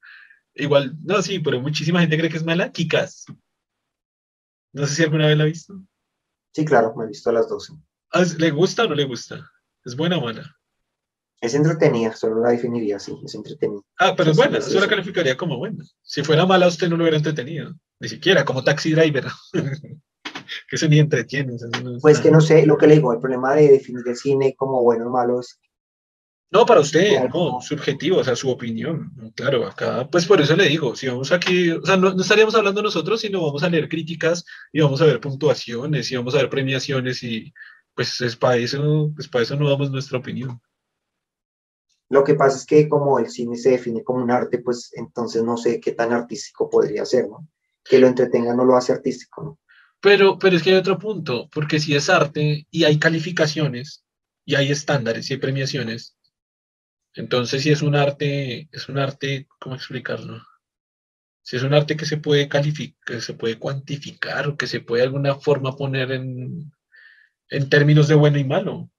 [0.55, 3.25] igual, no, sí, pero muchísima gente cree que es mala, Kikas.
[4.71, 5.79] No sé si alguna vez la ha visto.
[6.51, 7.71] Sí, claro, me he visto las dos.
[8.11, 9.51] Ah, ¿Le gusta o no le gusta?
[9.85, 10.57] ¿Es buena o mala?
[11.43, 13.81] Es entretenida, solo la definiría así, es entretenida.
[13.99, 15.83] Ah, pero es buena, eso la calificaría como buena.
[16.01, 19.25] Si fuera mala, usted no lo hubiera entretenido, ni siquiera, como Taxi Driver.
[20.69, 21.53] que se ni entretiene.
[22.01, 24.81] pues que no sé, lo que le digo, el problema de definir el cine como
[24.83, 25.59] bueno o malo es...
[26.51, 29.11] No, para usted, no, subjetivo, o sea, su opinión.
[29.35, 32.53] Claro, acá, pues por eso le digo, si vamos aquí, o sea, no, no, estaríamos
[32.53, 36.37] hablando nosotros, sino vamos a leer críticas y vamos a ver puntuaciones y vamos a
[36.37, 37.51] ver premiaciones y
[37.95, 40.61] pues es para eso, pues para eso no damos nuestra opinión.
[42.09, 45.41] Lo que pasa es que como el cine se define como un arte, pues entonces
[45.43, 47.47] no sé qué tan artístico podría ser, ¿no?
[47.83, 49.59] Que lo entretenga no lo hace artístico, ¿no?
[50.01, 54.03] Pero, pero es que hay otro punto, porque si es arte y hay calificaciones
[54.45, 56.17] y hay estándares y hay premiaciones,
[57.15, 60.41] Entonces, si es un arte, es un arte, ¿cómo explicarlo?
[61.43, 64.79] Si es un arte que se puede calificar, que se puede cuantificar o que se
[64.81, 66.71] puede de alguna forma poner en,
[67.49, 68.89] en términos de bueno y malo.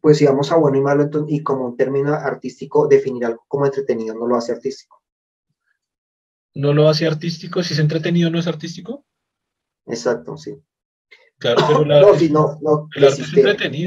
[0.00, 3.66] Pues si vamos a bueno y malo, y como un término artístico, definir algo como
[3.66, 4.99] entretenido no lo hace artístico.
[6.54, 7.62] ¿No lo hace artístico?
[7.62, 9.04] Si es entretenido, ¿no es artístico?
[9.86, 10.60] Exacto, sí.
[11.38, 12.88] Claro, pero no, si no, no,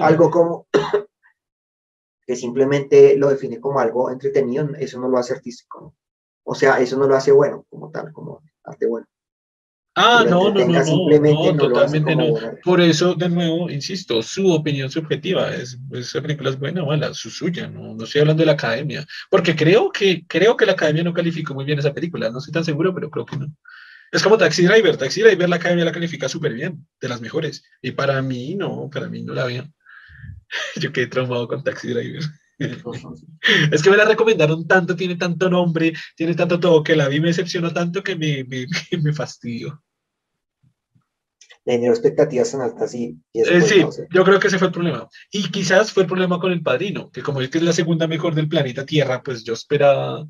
[0.02, 0.68] algo como
[2.26, 5.96] que simplemente lo define como algo entretenido, eso no lo hace artístico.
[6.44, 9.08] O sea, eso no lo hace bueno como tal, como arte bueno.
[9.96, 12.34] Ah, no, no, no, no, totalmente no.
[12.64, 17.14] Por eso, de nuevo, insisto, su opinión subjetiva es, esa película es buena o mala,
[17.14, 20.72] su suya, no, no estoy hablando de la academia, porque creo que, creo que la
[20.72, 23.54] academia no calificó muy bien esa película, no estoy tan seguro, pero creo que no.
[24.12, 27.64] Es como Taxi Driver, Taxi Driver la academia la califica súper bien, de las mejores,
[27.80, 29.66] y para mí no, para mí no la veo.
[30.76, 32.24] Yo quedé traumado con Taxi Driver.
[33.72, 37.20] es que me la recomendaron tanto, tiene tanto nombre, tiene tanto todo, que la vi
[37.20, 38.68] me decepcionó tanto que me, me,
[39.02, 39.82] me fastidió.
[41.66, 45.08] Generó expectativas tan altas y, eh, sí, yo creo que ese fue el problema.
[45.32, 48.06] Y quizás fue el problema con El Padrino, que como es que es la segunda
[48.06, 50.30] mejor del planeta Tierra, pues yo esperaba, yo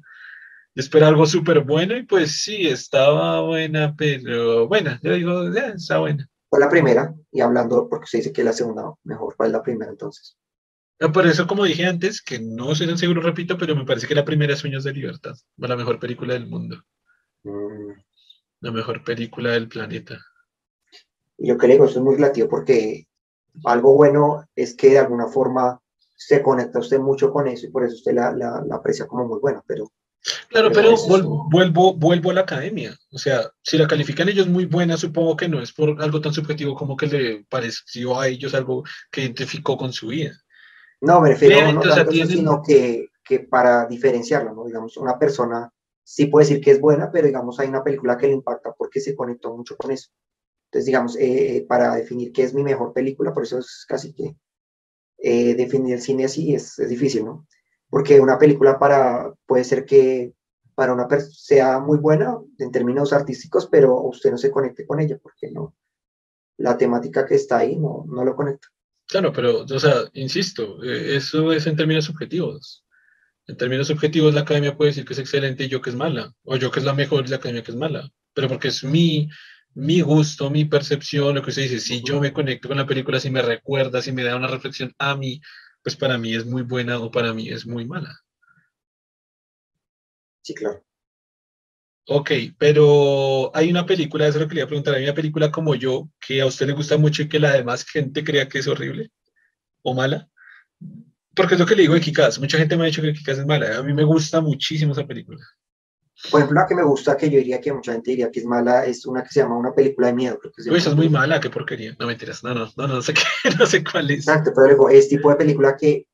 [0.75, 5.97] esperaba algo súper bueno y pues sí, estaba buena, pero buena, yo digo, ya, está
[5.97, 6.29] buena.
[6.51, 9.89] Fue la primera, y hablando, porque se dice que la segunda mejor, fue la primera
[9.89, 10.37] entonces?
[10.99, 14.15] Ah, por eso, como dije antes, que no sé seguro, repito, pero me parece que
[14.15, 16.83] la primera es Sueños de Libertad, fue la mejor película del mundo.
[17.43, 17.91] Mm.
[18.61, 20.19] La mejor película del planeta.
[21.37, 23.07] Yo creo que eso es muy relativo porque
[23.65, 25.81] algo bueno es que de alguna forma
[26.15, 29.39] se conecta usted mucho con eso y por eso usted la, la, aprecia como muy
[29.39, 29.91] buena, pero...
[30.47, 30.95] Claro, pero,
[31.51, 32.97] vuelvo, vuelvo a la academia.
[33.11, 36.31] O sea, si la califican ellos muy buena, supongo que no es por algo tan
[36.31, 40.31] subjetivo como que le pareció a ellos algo que identificó con su vida.
[41.03, 44.63] No, me refiero no tanto sino que, que para diferenciarlo, ¿no?
[44.63, 45.69] Digamos, una persona
[46.01, 49.01] sí puede decir que es buena, pero digamos, hay una película que le impacta porque
[49.01, 50.11] se conectó mucho con eso.
[50.67, 54.13] Entonces, digamos, eh, eh, para definir qué es mi mejor película, por eso es casi
[54.13, 54.37] que
[55.17, 57.47] eh, definir el cine así es, es, difícil, ¿no?
[57.89, 60.33] Porque una película para, puede ser que
[60.73, 65.01] para una persona sea muy buena en términos artísticos, pero usted no se conecte con
[65.01, 65.75] ella porque no,
[66.55, 68.69] la temática que está ahí no, no lo conecta.
[69.13, 72.83] Claro, pero, o sea, insisto, eh, eso es en términos subjetivos.
[73.47, 76.33] En términos subjetivos, la academia puede decir que es excelente y yo que es mala,
[76.43, 78.83] o yo que es la mejor y la academia que es mala, pero porque es
[78.83, 79.29] mi,
[79.75, 83.19] mi gusto, mi percepción, lo que usted dice, si yo me conecto con la película,
[83.19, 85.39] si me recuerda, si me da una reflexión a mí,
[85.83, 88.19] pues para mí es muy buena o para mí es muy mala.
[90.41, 90.83] Sí, claro.
[92.07, 95.13] Ok, pero hay una película, eso es lo que le iba a preguntar, hay una
[95.13, 98.49] película como yo que a usted le gusta mucho y que la demás gente crea
[98.49, 99.11] que es horrible
[99.83, 100.27] o mala.
[101.33, 103.39] Porque es lo que le digo de Kikas, mucha gente me ha dicho que Kikas
[103.39, 105.39] es mala, a mí me gusta muchísimo esa película.
[106.29, 108.45] Por ejemplo, la que me gusta, que yo diría que mucha gente diría que es
[108.45, 110.37] mala, es una que se llama Una película de miedo.
[110.39, 111.95] Creo que Uy, esa es muy mala, qué porquería.
[111.99, 114.27] No mentiras, no, no, no, no sé, qué, no sé cuál es.
[114.27, 116.05] Exacto, pero digo, es tipo de película que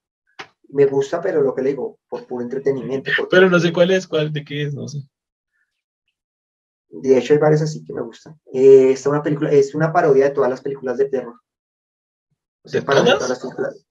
[0.70, 3.12] me gusta, pero lo que le digo, por puro entretenimiento.
[3.30, 5.00] Pero no sé cuál es, cuál, de qué es, no sé.
[6.90, 8.40] De hecho, hay varias así que me gustan.
[8.54, 11.40] Eh, una película, es una parodia de todas las películas de terror.
[12.64, 13.86] ¿De, todas?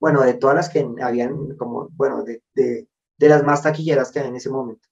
[0.00, 2.88] bueno, de todas las que habían, como, bueno, de, de,
[3.18, 4.88] de las más taquilleras que hay en ese momento.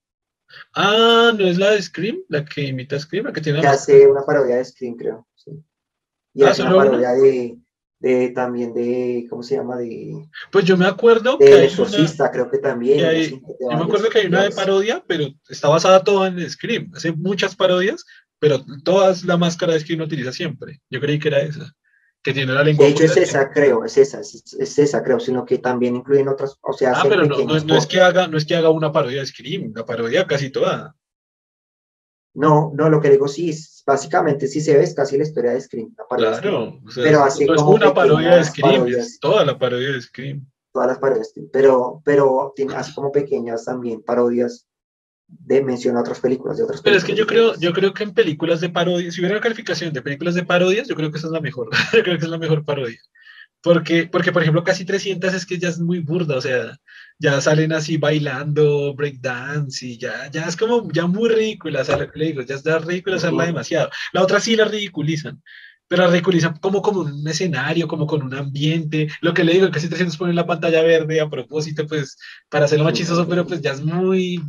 [0.75, 2.19] Ah, ¿no es la de Scream?
[2.29, 3.61] La que imita Scream, la que tiene...
[3.61, 5.27] Que hace una parodia de Scream, creo.
[5.35, 5.53] Sí.
[6.35, 7.59] Y ah, hace una parodia de,
[8.05, 9.79] de, también de, ¿cómo se llama?
[9.79, 12.99] De, pues yo me acuerdo de que hay Exorcista, creo que también.
[13.01, 16.93] yo me acuerdo que hay una de parodia, pero está basada toda en Scream.
[16.95, 18.05] Hace muchas parodias,
[18.39, 20.83] pero todas la máscara de Scream utiliza siempre.
[20.91, 21.75] Yo creí que era esa
[22.23, 22.85] que tiene la lengua.
[22.85, 26.59] De hecho, es esa, creo, es esa, es, esa, creo, sino que también incluyen otras,
[26.61, 29.21] o sea, ah, pero no, no, es que haga, no es que haga una parodia
[29.21, 30.95] de Scream, la parodia casi toda.
[32.35, 33.55] No, no, lo que digo sí,
[33.87, 35.95] básicamente sí se ve es casi la historia de Scream.
[36.09, 40.47] claro, pero así no es una parodia de Scream, es toda la parodia de Scream.
[40.73, 44.67] Todas las parodias, pero, pero tiene así como pequeñas también parodias
[45.29, 48.13] de menciona otras películas de otras Pero es que yo creo, yo creo que en
[48.13, 51.29] películas de parodia, si hubiera una calificación de películas de parodias, yo creo que esa
[51.29, 51.71] es la mejor.
[51.93, 52.99] yo creo que es la mejor parodia.
[53.65, 56.77] Porque, porque, por ejemplo, casi 300 es que ya es muy burda, o sea,
[57.19, 61.97] ya salen así bailando breakdance y ya, ya es como ya muy ridícula, o sea,
[61.97, 63.89] lo que le digo, ya es ridícula hacerla demasiado.
[64.13, 65.43] La otra sí la ridiculizan,
[65.89, 69.09] pero la ridiculizan como, como un escenario, como con un ambiente.
[69.23, 72.19] Lo que le digo, casi 300 ponen la pantalla verde a propósito, pues,
[72.51, 74.43] para hacerlo más chistoso, pero pues ya es muy,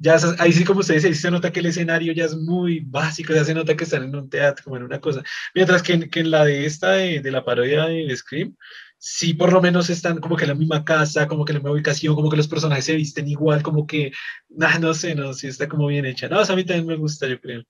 [0.00, 3.34] ya ahí sí como ustedes dice, se nota que el escenario ya es muy básico,
[3.34, 5.22] ya se nota que están en un teatro, como en una cosa.
[5.54, 8.56] Mientras que en, que en la de esta, de, de, la parodia de Scream,
[8.98, 11.60] sí por lo menos están como que en la misma casa, como que en la
[11.60, 14.12] misma ubicación, como que los personajes se visten igual, como que,
[14.48, 16.28] nah, no sé, no, sí está como bien hecha.
[16.28, 17.62] No, a mí también me gusta, yo creo.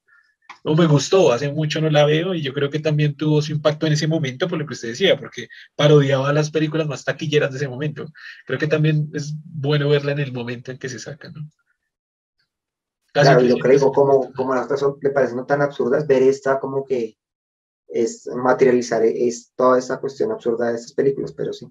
[0.65, 3.53] O me gustó, hace mucho no la veo y yo creo que también tuvo su
[3.53, 7.51] impacto en ese momento por lo que usted decía, porque parodiaba las películas más taquilleras
[7.51, 8.07] de ese momento.
[8.47, 11.49] Creo que también es bueno verla en el momento en que se saca, ¿no?
[13.13, 17.17] Claro, yo creo como, como las otras le parecen tan absurdas, ver esta como que
[17.89, 21.67] es materializar es toda esa cuestión absurda de estas películas, pero sí.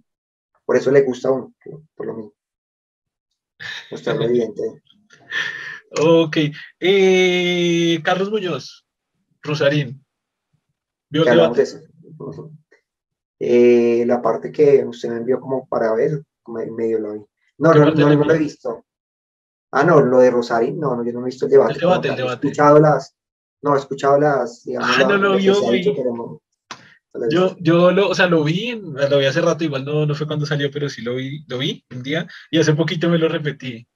[0.65, 1.53] Por eso le gusta a uno,
[1.95, 2.33] por lo mismo.
[3.91, 4.83] Está muy evidente.
[5.99, 6.37] Ok.
[6.79, 8.85] Eh, Carlos Muñoz,
[9.41, 10.05] Rosarín.
[11.09, 11.23] ¿Vio
[13.41, 17.25] eh, la parte que usted me envió como para ver, como medio lo vi.
[17.57, 18.85] No, no, no, no, lo he visto.
[19.71, 21.73] Ah, no, lo de Rosarín, no, no, yo no he visto el debate.
[21.73, 22.47] El debate, el debate.
[22.47, 23.15] He escuchado las,
[23.61, 25.53] no, he escuchado las, digamos, ah, no lo vio,
[27.29, 30.27] yo, yo lo, o sea, lo vi, lo vi hace rato, igual no, no fue
[30.27, 33.27] cuando salió, pero sí lo vi, lo vi un día y hace poquito me lo
[33.27, 33.87] repetí.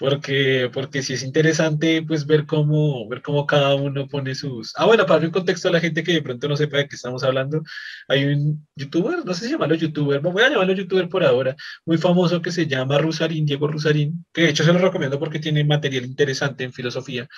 [0.00, 4.72] Porque, porque sí es interesante pues ver cómo, ver cómo cada uno pone sus...
[4.76, 6.96] Ah, bueno, para un contexto a la gente que de pronto no sepa de qué
[6.96, 7.62] estamos hablando,
[8.08, 11.98] hay un youtuber, no sé si llamarlo youtuber, voy a llamarlo youtuber por ahora, muy
[11.98, 15.64] famoso que se llama Rusarín, Diego Rusarín, que de hecho se lo recomiendo porque tiene
[15.64, 17.28] material interesante en filosofía.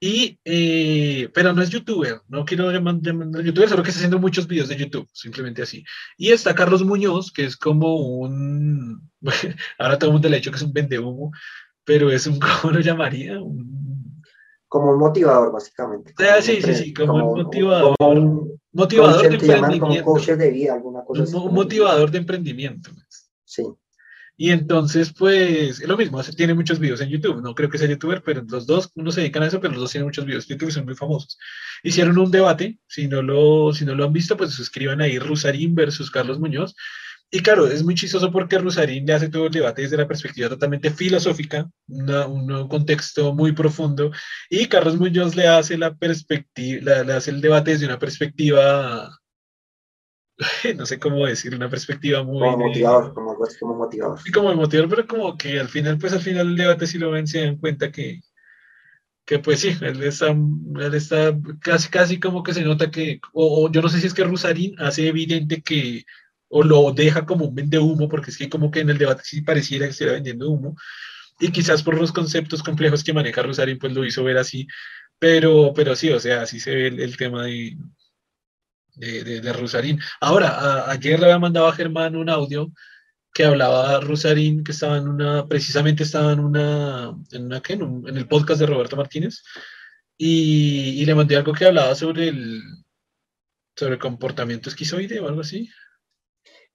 [0.00, 4.46] Y, eh, pero no es youtuber, no quiero llamar, youtuber, solo que está haciendo muchos
[4.46, 5.84] videos de YouTube, simplemente así.
[6.18, 9.10] Y está Carlos Muñoz, que es como un,
[9.78, 11.32] ahora todo el mundo le ha dicho que es un vende humo,
[11.88, 13.40] pero es un, ¿cómo lo llamaría?
[14.68, 16.12] Como un motivador, básicamente.
[16.18, 17.96] Ah, sí, sí, sí, como, un motivador.
[17.98, 20.36] un motivador de emprendimiento.
[20.36, 22.90] de vida, alguna cosa un motivador de emprendimiento.
[23.46, 23.64] Sí.
[24.36, 27.88] Y entonces, pues, es lo mismo, tiene muchos videos en YouTube, no creo que sea
[27.88, 30.46] youtuber, pero los dos, uno se dedican a eso, pero los dos tienen muchos videos
[30.46, 31.38] YouTube son muy famosos.
[31.82, 35.74] Hicieron un debate, si no lo, si no lo han visto, pues escriban ahí Rusarín
[35.74, 36.76] versus Carlos Muñoz.
[37.30, 40.48] Y claro, es muy chistoso porque Rusarín le hace todo el debate desde la perspectiva
[40.48, 44.10] totalmente filosófica, un contexto muy profundo,
[44.48, 49.10] y Carlos Muñoz le hace la perspectiva, le hace el debate desde una perspectiva
[50.76, 52.38] no sé cómo decir, una perspectiva muy...
[52.38, 54.20] Como motivador, como, como motivador.
[54.22, 57.10] Sí, como motivador, pero como que al final, pues al final el debate si lo
[57.10, 58.20] ven se dan cuenta que,
[59.26, 63.70] que pues sí, él está, él está casi, casi como que se nota que, o,
[63.70, 66.04] yo no sé si es que Rusarín hace evidente que,
[66.48, 69.22] o lo deja como un vende humo, porque es que como que en el debate
[69.24, 70.76] sí pareciera que estuviera vendiendo humo,
[71.40, 74.66] y quizás por los conceptos complejos que maneja Rusarín, pues lo hizo ver así,
[75.18, 77.76] pero, pero sí, o sea, así se ve el tema de,
[78.98, 80.00] de, de, Rusarín.
[80.20, 82.72] Ahora, ayer le había mandado a Germán un audio
[83.32, 87.74] que hablaba Rusarín, que estaba en una, precisamente estaba en una, en una, ¿qué?
[87.74, 89.42] En, el podcast de Roberto Martínez,
[90.16, 92.60] y, y, le mandé algo que hablaba sobre el,
[93.76, 95.70] sobre el comportamiento esquizoide o algo así.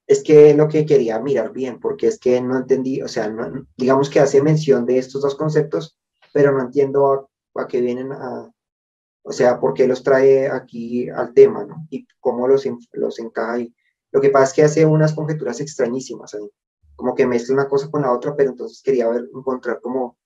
[0.05, 3.33] Es que lo que quería mirar bien, porque es que no entendí, o sea,
[3.77, 5.97] digamos que hace mención de estos dos conceptos,
[6.33, 8.51] pero no entiendo a, a qué vienen a,
[9.23, 11.87] o sea, por qué los trae aquí al tema, ¿no?
[11.89, 13.73] Y cómo los, los encaja ahí.
[14.11, 16.49] Lo que pasa es que hace unas conjeturas extrañísimas ahí,
[16.95, 20.17] como que mezcla una cosa con la otra, pero entonces quería ver, encontrar como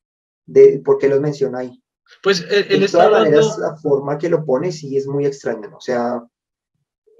[0.46, 1.84] de por qué los menciona ahí.
[2.24, 5.68] Pues él, él de todas maneras, la forma que lo pone sí es muy extraña,
[5.68, 5.78] ¿no?
[5.78, 6.26] O sea,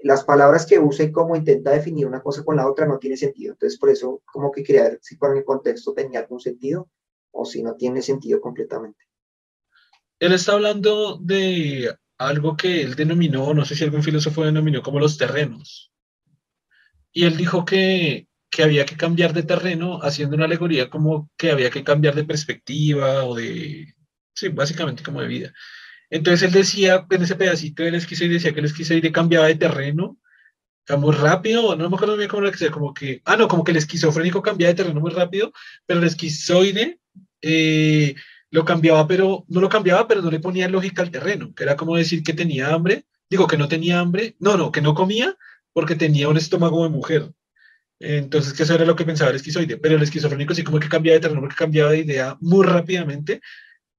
[0.02, 3.16] las palabras que usa y cómo intenta definir una cosa con la otra no tiene
[3.16, 3.52] sentido.
[3.52, 6.88] Entonces, por eso, como que quería si con el contexto tenía algún sentido
[7.32, 9.08] o si no tiene sentido completamente
[10.18, 14.98] él está hablando de algo que él denominó, no sé si algún filósofo denominó como
[14.98, 15.92] los terrenos.
[17.12, 21.50] Y él dijo que, que había que cambiar de terreno, haciendo una alegoría como que
[21.50, 23.94] había que cambiar de perspectiva o de,
[24.34, 25.52] sí, básicamente como de vida.
[26.10, 30.18] Entonces él decía, en ese pedacito del esquizoide, decía que el esquizoide cambiaba de terreno
[30.96, 33.72] muy rápido, no me acuerdo bien cómo era que como que, ah, no, como que
[33.72, 35.52] el esquizofrénico cambiaba de terreno muy rápido,
[35.84, 36.98] pero el esquizoide
[37.42, 38.14] eh,
[38.50, 41.76] lo cambiaba, pero no lo cambiaba, pero no le ponía lógica al terreno, que era
[41.76, 45.36] como decir que tenía hambre, digo que no tenía hambre, no, no, que no comía
[45.72, 47.32] porque tenía un estómago de mujer.
[48.00, 50.88] Entonces, que eso era lo que pensaba el esquizoide, pero el esquizofrénico sí como que
[50.88, 53.40] cambiaba de terreno, porque cambiaba de idea muy rápidamente,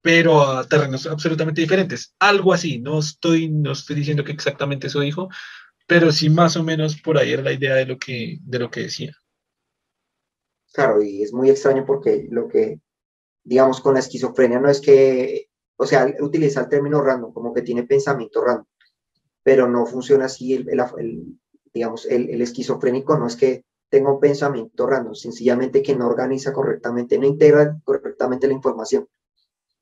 [0.02, 2.14] pero a terrenos absolutamente diferentes.
[2.18, 5.28] Algo así, no estoy, no estoy diciendo que exactamente eso dijo,
[5.86, 8.70] pero sí más o menos por ahí era la idea de lo que, de lo
[8.70, 9.14] que decía.
[10.72, 12.80] Claro, y es muy extraño porque lo que
[13.44, 17.62] digamos, con la esquizofrenia no es que, o sea, utiliza el término random, como que
[17.62, 18.66] tiene pensamiento random,
[19.42, 20.68] pero no funciona así, el,
[21.72, 27.18] digamos, el, esquizofrénico no es que tenga un pensamiento random, sencillamente que no organiza correctamente,
[27.18, 29.08] no integra correctamente la información.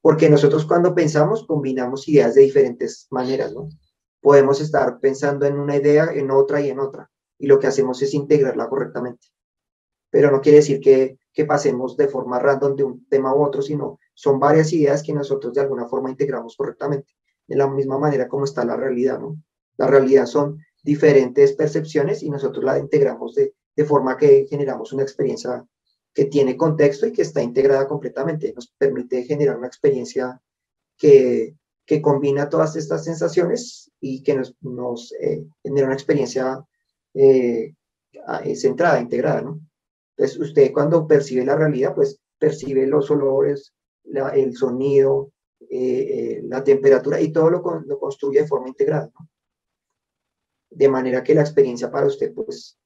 [0.01, 3.69] Porque nosotros cuando pensamos combinamos ideas de diferentes maneras, ¿no?
[4.21, 7.11] Podemos estar pensando en una idea, en otra y en otra.
[7.41, 9.29] y lo que hacemos es integrarla correctamente.
[10.11, 14.01] Pero no quiere decir que, pasemos de forma random de un tema u otro, sino
[14.13, 17.13] son varias ideas que nosotros de alguna forma integramos correctamente,
[17.47, 19.37] de la misma manera como está la realidad, ¿no?
[19.77, 25.05] La realidad son diferentes percepciones y nosotros la integramos de, de forma que generamos una
[25.05, 25.65] experiencia
[26.19, 28.53] que tiene contexto y que está integrada completamente.
[28.53, 30.43] Nos permite generar una experiencia
[30.97, 31.55] que,
[31.87, 36.67] que combina todas estas sensaciones y que nos, nos eh, genera una experiencia
[37.15, 37.73] eh,
[38.57, 39.61] centrada, integrada, ¿no?
[40.17, 45.31] Entonces, usted cuando percibe la realidad, pues percibe los olores, el sonido,
[45.71, 49.09] eh, la temperatura y todo lo, lo, construye de forma integrada.
[50.69, 52.77] De manera que la experiencia para usted, pues,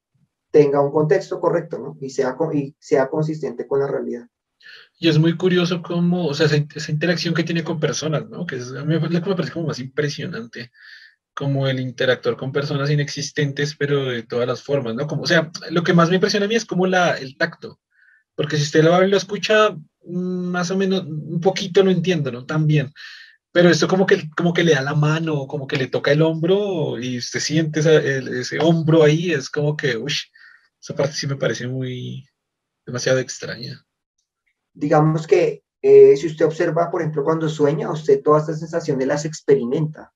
[0.52, 1.96] tenga un contexto correcto, ¿no?
[2.00, 4.28] Y sea, y sea consistente con la realidad.
[5.00, 8.46] Y es muy curioso cómo, o sea, esa, interacción que tiene con personas, ¿no?
[8.46, 10.70] Que es, a mí me parece como más impresionante,
[11.34, 15.06] como el interactuar con personas inexistentes, pero de todas las formas, ¿no?
[15.06, 17.80] Como, o sea, lo que más me impresiona a mí es como la, el tacto,
[18.36, 19.70] porque si usted lo, lo escucha,
[20.04, 22.44] mm, más o menos, un poquito lo entiendo, ¿no?
[22.44, 22.92] También,
[23.52, 26.22] pero esto como que, como que le da la mano, como que le toca el
[26.22, 30.14] hombro y usted siente ese hombro ahí, es como que, uy,
[30.82, 32.26] esa parte sí me parece muy,
[32.84, 33.84] demasiado extraña.
[34.74, 39.24] Digamos que eh, si usted observa, por ejemplo, cuando sueña, usted todas estas sensaciones las
[39.24, 40.12] experimenta.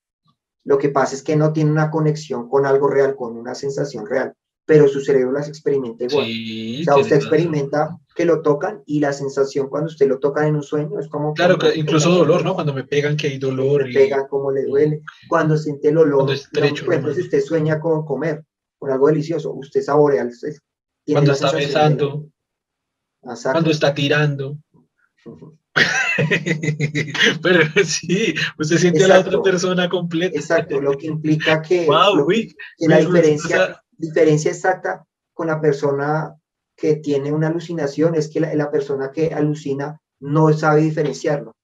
[0.65, 4.07] Lo que pasa es que no tiene una conexión con algo real, con una sensación
[4.07, 6.27] real, pero su cerebro las experimenta igual.
[6.27, 10.57] o sea, usted experimenta que lo tocan y la sensación cuando usted lo toca en
[10.57, 11.35] un sueño es como...
[11.35, 12.55] Claro, incluso dolor, ¿no?
[12.55, 13.87] Cuando me pegan que hay dolor.
[13.87, 15.03] Me pegan, como le duele.
[15.29, 16.33] Cuando siente el olor.
[16.33, 18.43] Estrecho, por ejemplo, si usted sueña con comer,
[18.87, 20.29] con algo delicioso, usted saborea.
[21.07, 22.31] cuando está besando.
[23.21, 24.59] Cuando está tirando.
[27.43, 30.39] Pero sí, usted siente a la otra persona completa.
[30.39, 31.87] Exacto, lo que implica que,
[32.79, 36.35] la diferencia, diferencia exacta con la persona
[36.77, 41.57] que tiene una alucinación es que la, persona que alucina no sabe diferenciarlo.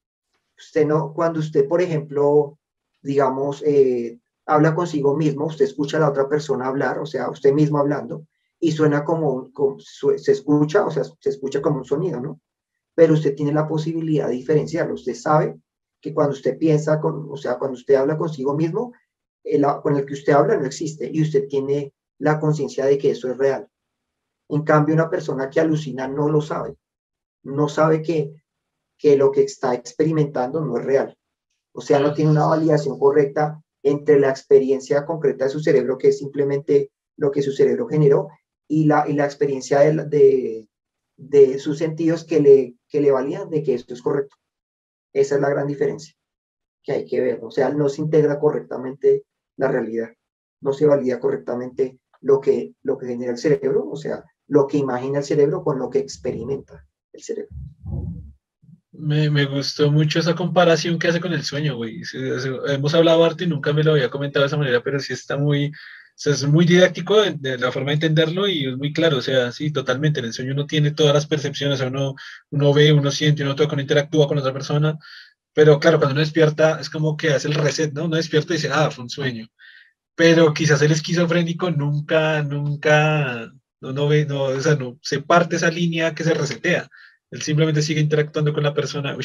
[0.59, 2.59] Usted no, cuando usted, por ejemplo,
[3.01, 7.53] digamos, eh, habla consigo mismo, usted escucha a la otra persona hablar, o sea, usted
[7.53, 8.27] mismo hablando,
[8.59, 12.41] y suena como, se escucha, o sea, se escucha como un sonido, ¿no?
[12.95, 14.95] Pero usted tiene la posibilidad de diferenciarlo.
[14.95, 15.59] Usted sabe
[16.01, 18.93] que cuando usted piensa, con, o sea, cuando usted habla consigo mismo,
[19.43, 23.11] el, con el que usted habla no existe y usted tiene la conciencia de que
[23.11, 23.69] eso es real.
[24.49, 26.77] En cambio, una persona que alucina no lo sabe.
[27.43, 28.33] No sabe que,
[28.97, 31.19] que lo que está experimentando no es real.
[31.73, 36.09] O sea, no tiene una validación correcta entre la experiencia concreta de su cerebro, que
[36.09, 38.29] es simplemente lo que su cerebro generó,
[38.69, 40.69] y la, y la experiencia de,
[41.17, 44.37] de, sus sentidos que le, que le validan de que esto es correcto.
[45.13, 46.15] Esa es la gran diferencia
[46.83, 47.41] que hay que ver.
[47.43, 49.25] O sea, no se integra correctamente
[49.57, 50.11] la realidad,
[50.61, 54.79] no se valida correctamente lo que, lo que genera el cerebro, o sea, lo que
[54.79, 57.55] imagina el cerebro con lo que experimenta el cerebro.
[58.93, 62.03] Me, me, gustó mucho esa comparación que hace con el sueño, güey.
[62.69, 65.39] Hemos hablado harto y nunca me lo había comentado de esa manera, pero sí está
[65.39, 65.73] muy,
[66.25, 69.73] es muy didáctico de, la forma de entenderlo y es muy claro, o sea, sí,
[69.73, 70.21] totalmente.
[70.21, 72.15] En el sueño uno tiene todas las percepciones, uno,
[72.51, 74.99] uno ve, uno siente, uno toca, uno interactúa con otra persona,
[75.55, 78.05] pero claro, cuando uno despierta es como que hace el reset, ¿no?
[78.07, 79.49] Uno despierta y dice, ah, fue un sueño.
[80.15, 85.57] Pero quizás el esquizofrénico nunca, nunca, no, no ve, no, o sea, no, se parte
[85.57, 86.89] esa línea que se resetea
[87.33, 89.17] él simplemente sigue interactuando con la persona.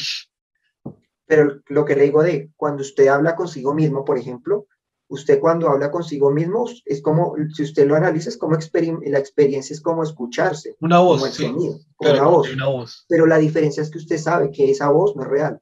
[1.26, 4.66] Pero lo que le digo de cuando usted habla consigo mismo, por ejemplo,
[5.08, 9.74] usted cuando habla consigo mismo es como, si usted lo analiza, es como la experiencia
[9.74, 10.74] es como escucharse.
[10.80, 11.20] Una voz.
[11.20, 12.50] Como sonido, una, voz.
[12.50, 13.04] una voz.
[13.10, 15.60] Pero la diferencia es que usted sabe que esa voz no es real.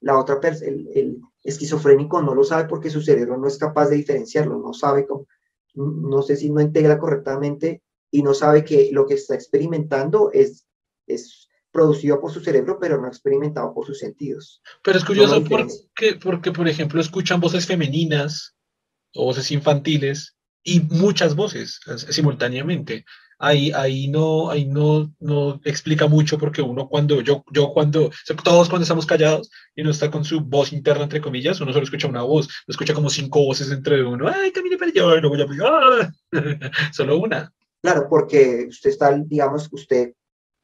[0.00, 3.88] La otra persona, el, el, esquizofrénico no lo sabe porque su cerebro no es capaz
[3.88, 5.26] de diferenciarlo, no sabe cómo,
[5.74, 10.66] no sé si no integra correctamente y no sabe que lo que está experimentando es,
[11.06, 14.62] es producido por su cerebro, pero no experimentado por sus sentidos.
[14.82, 18.56] Pero es curioso porque, porque, por ejemplo, escuchan voces femeninas
[19.14, 23.04] o voces infantiles y muchas voces simultáneamente.
[23.40, 28.10] Ahí, ahí, no, ahí no, no explica mucho porque uno cuando, yo, yo cuando,
[28.42, 31.84] todos cuando estamos callados y uno está con su voz interna, entre comillas, uno solo
[31.84, 35.40] escucha una voz, escucha como cinco voces entre uno, ay, camine para allá, no voy
[35.40, 37.52] a solo una.
[37.80, 40.14] Claro, porque usted está, digamos, usted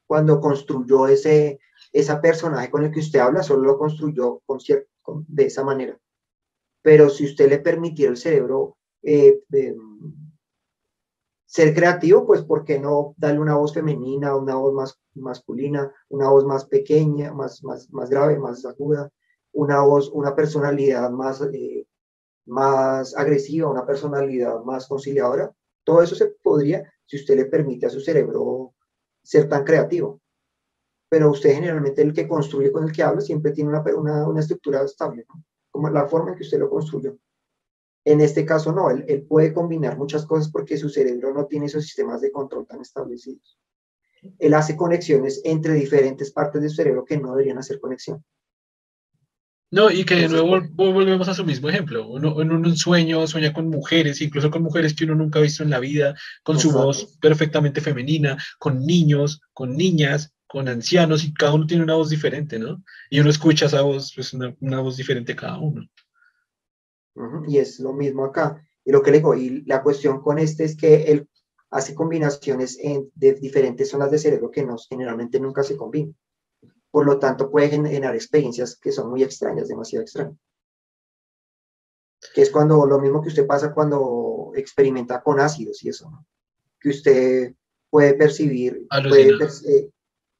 [0.07, 1.59] cuando construyó ese
[1.91, 4.59] esa personaje con el que usted habla, solo lo construyó con
[5.27, 5.97] de esa manera.
[6.81, 9.41] Pero si usted le permitiera al cerebro eh,
[11.45, 16.29] ser creativo, pues ¿por qué no darle una voz femenina, una voz más masculina, una
[16.29, 19.09] voz más pequeña, más, más, más grave, más aguda,
[19.53, 21.87] una voz, una personalidad más, eh,
[22.45, 25.51] más agresiva, una personalidad más conciliadora?
[25.85, 28.74] Todo eso se podría si usted le permite a su cerebro
[29.25, 30.21] ser tan creativo.
[31.09, 34.83] Pero usted generalmente el que construye con el que habla siempre tiene una, una, estructura
[34.83, 35.25] estable,
[35.71, 37.17] como la forma en que usted lo construyó.
[38.05, 41.65] En este caso no, él, él, puede combinar muchas cosas porque su cerebro no tiene
[41.65, 43.59] esos sistemas de control tan establecidos.
[44.39, 48.23] Él hace conexiones entre diferentes partes del cerebro que no deberían hacer conexión.
[49.71, 52.07] No, y que de nuevo volvemos a su mismo ejemplo.
[52.07, 55.63] Uno en un sueño sueña con mujeres, incluso con mujeres que uno nunca ha visto
[55.63, 61.33] en la vida, con su voz perfectamente femenina, con niños, con niñas, con ancianos, y
[61.33, 62.83] cada uno tiene una voz diferente, ¿no?
[63.09, 65.89] Y uno escucha esa voz, pues una, una voz diferente cada uno.
[67.47, 68.65] Y es lo mismo acá.
[68.85, 71.27] Y lo que le digo, y la cuestión con este es que él
[71.71, 76.15] hace combinaciones en, de diferentes zonas de cerebro que no, generalmente nunca se combinan.
[76.95, 80.37] Por lo tanto, puede generar experiencias que son muy extrañas, demasiado extrañas.
[82.33, 86.25] Que es cuando lo mismo que usted pasa cuando experimenta con ácidos y eso, ¿no?
[86.79, 87.53] Que usted
[87.89, 89.27] puede percibir, puede
[89.67, 89.89] eh,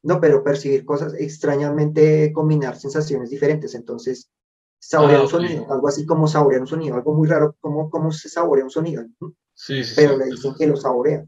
[0.02, 3.74] no, pero percibir cosas extrañamente, combinar sensaciones diferentes.
[3.74, 4.30] Entonces,
[4.78, 8.12] saborear ah, un sonido, algo así como saborear un sonido, algo muy raro, como cómo
[8.12, 9.04] se saborea un sonido.
[9.52, 11.22] Sí, sí, pero le dicen que lo saborea,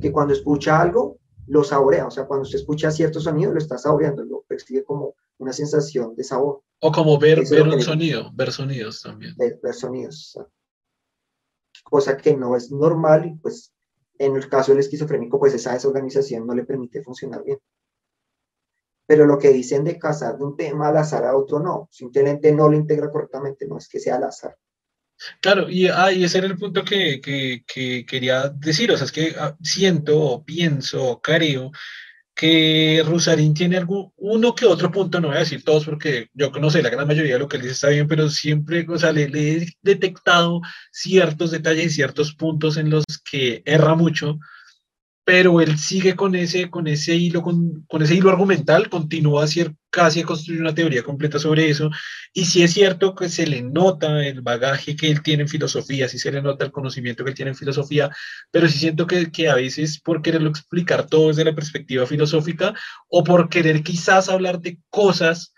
[0.00, 3.78] que cuando escucha algo, lo saborea, o sea, cuando usted escucha cierto sonido, lo está
[3.78, 6.62] saboreando, lo percibe como una sensación de sabor.
[6.80, 9.34] O como ver, ver un sonido, ver sonidos también.
[9.36, 10.38] Ver, ver sonidos.
[11.84, 13.72] Cosa que no es normal y pues
[14.18, 17.58] en el caso del esquizofrénico, pues esa desorganización no le permite funcionar bien.
[19.06, 22.52] Pero lo que dicen de casar de un tema al azar a otro, no, simplemente
[22.52, 24.56] no lo integra correctamente, no es que sea al azar.
[25.40, 29.34] Claro, y, ah, ese era el punto que, que, quería decir, o sea, es que
[29.38, 31.70] ah, siento, o pienso, o creo
[32.34, 36.50] que Rusarín tiene algún, uno que otro punto, no voy a decir todos porque yo
[36.50, 39.12] conozco la gran mayoría de lo que él dice está bien, pero siempre, o sea,
[39.12, 40.60] le, le he detectado
[40.90, 44.38] ciertos detalles y ciertos puntos en los que erra mucho,
[45.24, 49.44] pero él sigue con ese, con ese hilo, con, con, ese hilo argumental, continúa a
[49.44, 51.90] hacer, casi a construir una teoría completa sobre eso,
[52.32, 56.08] y si es cierto que se le nota el bagaje que él tiene en filosofía,
[56.08, 58.10] sí se le nota el conocimiento que él tiene en filosofía,
[58.50, 62.74] pero sí siento que, que a veces por quererlo explicar todo desde la perspectiva filosófica,
[63.08, 65.54] o por querer quizás hablar de cosas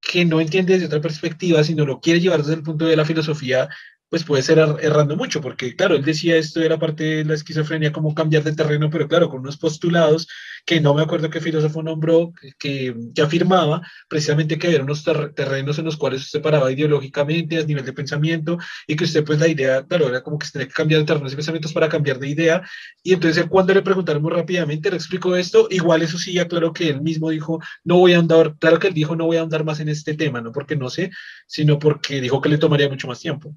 [0.00, 3.04] que no entiende desde otra perspectiva, sino lo quiere llevar desde el punto de la
[3.04, 3.68] filosofía,
[4.10, 7.34] pues puede ser er-, errando mucho, porque claro, él decía esto era parte de la
[7.34, 10.28] esquizofrenia, como cambiar de terreno, pero claro, con unos postulados
[10.70, 15.02] que no me acuerdo qué filósofo nombró, que, que afirmaba precisamente que había unos
[15.34, 18.56] terrenos en los cuales usted paraba ideológicamente a nivel de pensamiento
[18.86, 21.32] y que usted pues la idea, claro, era como que tenía que cambiar de terrenos
[21.32, 22.62] y pensamientos para cambiar de idea.
[23.02, 26.72] Y entonces cuando le preguntaron muy rápidamente, le explicó esto, igual eso sí, ya claro
[26.72, 29.42] que él mismo dijo, no voy a andar, claro que él dijo, no voy a
[29.42, 31.10] andar más en este tema, no porque no sé,
[31.48, 33.56] sino porque dijo que le tomaría mucho más tiempo.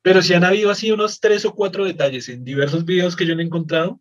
[0.00, 3.34] Pero si han habido así unos tres o cuatro detalles en diversos videos que yo
[3.34, 4.00] he encontrado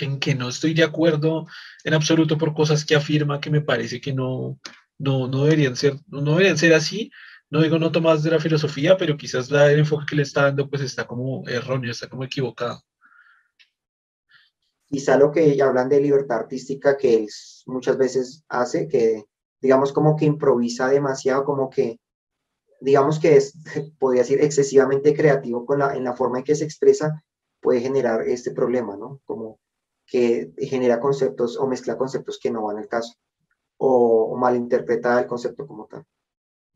[0.00, 1.46] en que no estoy de acuerdo
[1.84, 4.58] en absoluto por cosas que afirma que me parece que no,
[4.98, 7.10] no, no deberían ser, no deberían ser así.
[7.48, 10.42] No digo no tomas de la filosofía, pero quizás la, el enfoque que le está
[10.42, 12.82] dando pues está como erróneo, está como equivocado.
[14.88, 17.28] Quizá lo que hablan de libertad artística que él
[17.66, 19.24] muchas veces hace, que
[19.60, 22.00] digamos como que improvisa demasiado, como que
[22.80, 23.54] digamos que es,
[23.98, 27.22] podría decir, excesivamente creativo con la, en la forma en que se expresa,
[27.60, 29.20] puede generar este problema, ¿no?
[29.24, 29.58] Como
[30.06, 33.14] que genera conceptos o mezcla conceptos que no van al caso,
[33.76, 36.04] o, o malinterpreta el concepto como tal.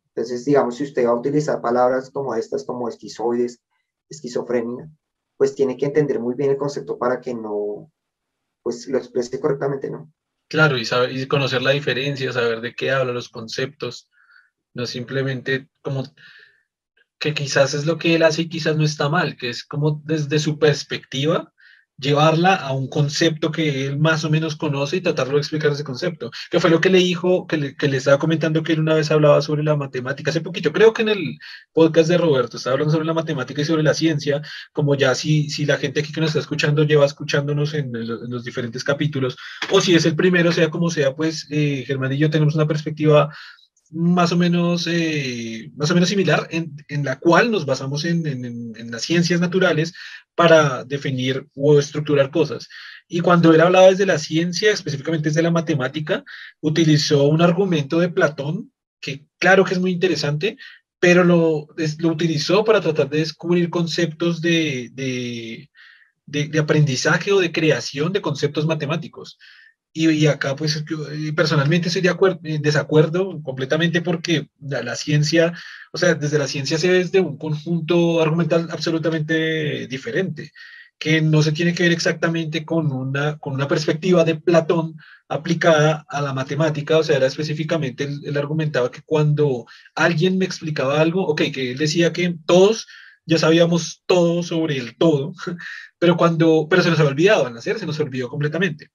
[0.09, 3.63] Entonces, digamos, si usted va a utilizar palabras como estas, como esquizoides,
[4.09, 4.91] esquizofrenia,
[5.37, 7.91] pues tiene que entender muy bien el concepto para que no,
[8.63, 10.13] pues lo exprese correctamente, ¿no?
[10.49, 14.11] Claro, y, saber, y conocer la diferencia, saber de qué habla, los conceptos,
[14.75, 16.03] no simplemente como
[17.21, 20.03] que quizás es lo que él hace y quizás no está mal, que es como
[20.05, 21.53] desde su perspectiva
[22.01, 25.85] llevarla a un concepto que él más o menos conoce y tratarlo de explicar ese
[25.85, 28.81] concepto, que fue lo que le dijo, que le, que le, estaba comentando que él
[28.81, 31.39] una vez hablaba sobre la matemática, hace poquito, creo que en el
[31.73, 34.41] podcast de Roberto, estaba hablando sobre la matemática y sobre la ciencia,
[34.73, 38.45] como ya si, si la gente aquí que nos está escuchando lleva escuchándonos en, los
[38.45, 39.37] diferentes capítulos,
[39.71, 42.67] o si es el primero, sea como sea, pues eh, Germán y yo tenemos una
[42.67, 43.31] perspectiva
[43.91, 48.27] más o menos, eh, más o menos similar, en, en, la cual nos basamos en,
[48.27, 49.93] en, en, las ciencias naturales
[50.35, 52.69] para definir o estructurar cosas.
[53.09, 56.25] Y cuando él hablaba desde la ciencia, específicamente desde la matemática,
[56.61, 60.57] utilizó un argumento de Platón, que claro que es muy interesante,
[61.01, 61.69] pero lo,
[61.99, 65.71] lo utilizó para tratar de descubrir conceptos de, de,
[66.27, 69.39] de, de aprendizaje o de creación de conceptos matemáticos.
[69.93, 75.53] Y, acá, pues, eh, personalmente estoy de acuerdo, en desacuerdo completamente porque la, ciencia,
[75.93, 80.53] o sea, desde la ciencia se ve desde un conjunto argumental absolutamente diferente.
[80.99, 84.97] que no se tiene que ver exactamente con una, con una perspectiva de Platón
[85.29, 91.01] aplicada a la matemática, o sea, era específicamente, él, argumentaba que cuando alguien me explicaba
[91.01, 92.87] algo, ok, que él decía que todos
[93.27, 95.33] ya sabíamos todo sobre el todo,
[95.99, 98.91] pero cuando, pero se nos había olvidado al nacer, se nos olvidó completamente.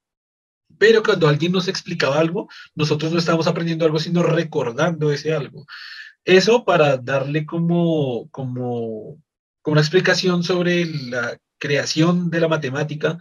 [0.78, 5.66] Pero cuando alguien nos explicaba algo, nosotros no estábamos aprendiendo algo, sino recordando ese algo.
[6.24, 9.22] Eso para darle como, como,
[9.62, 13.20] como una explicación sobre la creación de la matemática.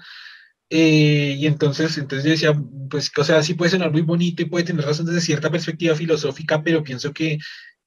[0.71, 4.47] Eh, y entonces, entonces yo decía, pues, o sea, sí puede sonar muy bonito y
[4.47, 7.39] puede tener razón desde cierta perspectiva filosófica, pero pienso que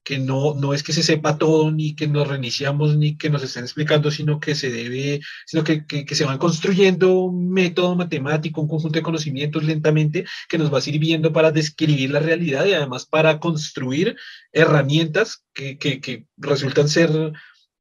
[0.04, 3.42] que no, no es que se sepa todo, ni que nos reiniciamos, ni que nos
[3.42, 8.60] estén explicando, sino que se debe, sino que, que, se van construyendo un método matemático,
[8.60, 13.06] un conjunto de conocimientos lentamente que nos va sirviendo para describir la realidad y además
[13.06, 14.16] para construir
[14.52, 17.10] herramientas que, que resultan ser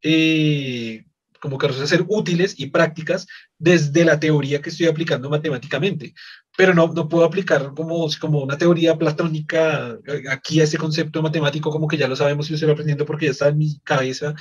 [0.02, 1.06] eh,
[1.40, 6.14] como que resultan ser útiles y prácticas desde la teoría que estoy aplicando matemáticamente
[6.58, 9.96] pero no, no puedo aplicar como, como una teoría platónica
[10.32, 13.26] aquí a ese concepto matemático, como que ya lo sabemos y lo estoy aprendiendo porque
[13.26, 14.34] ya está en mi cabeza.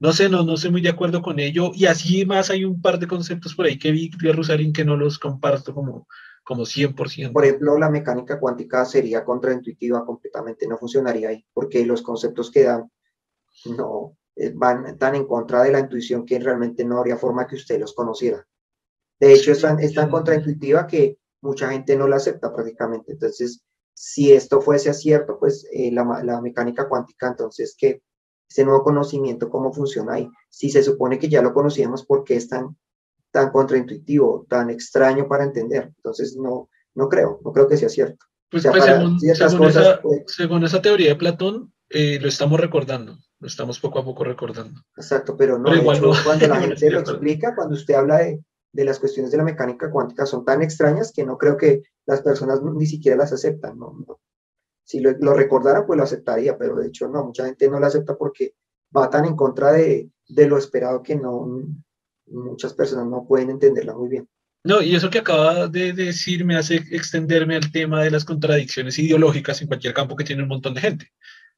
[0.00, 1.70] No sé, no, no estoy muy de acuerdo con ello.
[1.72, 4.84] Y así más hay un par de conceptos por ahí que vi de Rusarín que
[4.84, 6.08] no los comparto como,
[6.42, 7.32] como 100%.
[7.32, 12.64] Por ejemplo, la mecánica cuántica sería contraintuitiva completamente, no funcionaría ahí, porque los conceptos que
[12.64, 12.90] dan
[13.76, 17.54] no eh, van tan en contra de la intuición que realmente no habría forma que
[17.54, 18.44] usted los conociera.
[19.20, 23.12] De hecho, es tan, es tan contraintuitiva que mucha gente no la acepta prácticamente.
[23.12, 23.62] Entonces,
[23.94, 28.02] si esto fuese cierto, pues eh, la, la, mecánica cuántica, entonces, ¿qué?
[28.48, 30.28] Ese nuevo conocimiento, ¿cómo funciona ahí?
[30.48, 32.76] Si se supone que ya lo conocíamos, ¿por qué es tan,
[33.30, 35.92] tan contraintuitivo, tan extraño para entender?
[35.96, 38.26] Entonces, no, no creo, no creo que sea cierto.
[38.50, 43.16] Pues, pues según, según, esa, pues según, esa, teoría de Platón, eh, lo estamos recordando,
[43.38, 44.80] lo estamos poco a poco recordando.
[44.96, 48.40] Exacto, pero no, cuando la gente lo explica, cuando usted habla de,
[48.72, 52.22] de las cuestiones de la mecánica cuántica son tan extrañas que no creo que las
[52.22, 53.78] personas ni siquiera las aceptan.
[53.78, 54.20] ¿no?
[54.84, 57.86] Si lo, lo, recordara, pues lo aceptaría, pero de hecho no, mucha gente no lo
[57.86, 58.54] acepta porque
[58.96, 61.64] va tan en contra de, de lo esperado que no,
[62.26, 64.28] muchas personas no pueden entenderla muy bien.
[64.62, 68.98] No, y eso que acaba de decir me hace extenderme al tema de las contradicciones
[68.98, 71.12] ideológicas en cualquier campo que tiene un montón de gente.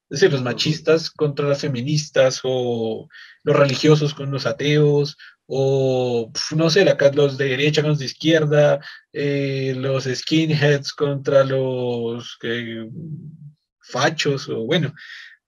[0.09, 3.09] Es decir, los machistas contra las feministas o
[3.43, 6.85] los religiosos con los ateos o no sé,
[7.15, 8.81] los de derecha con los de izquierda,
[9.13, 12.39] eh, los skinheads contra los
[13.81, 14.95] fachos, o bueno,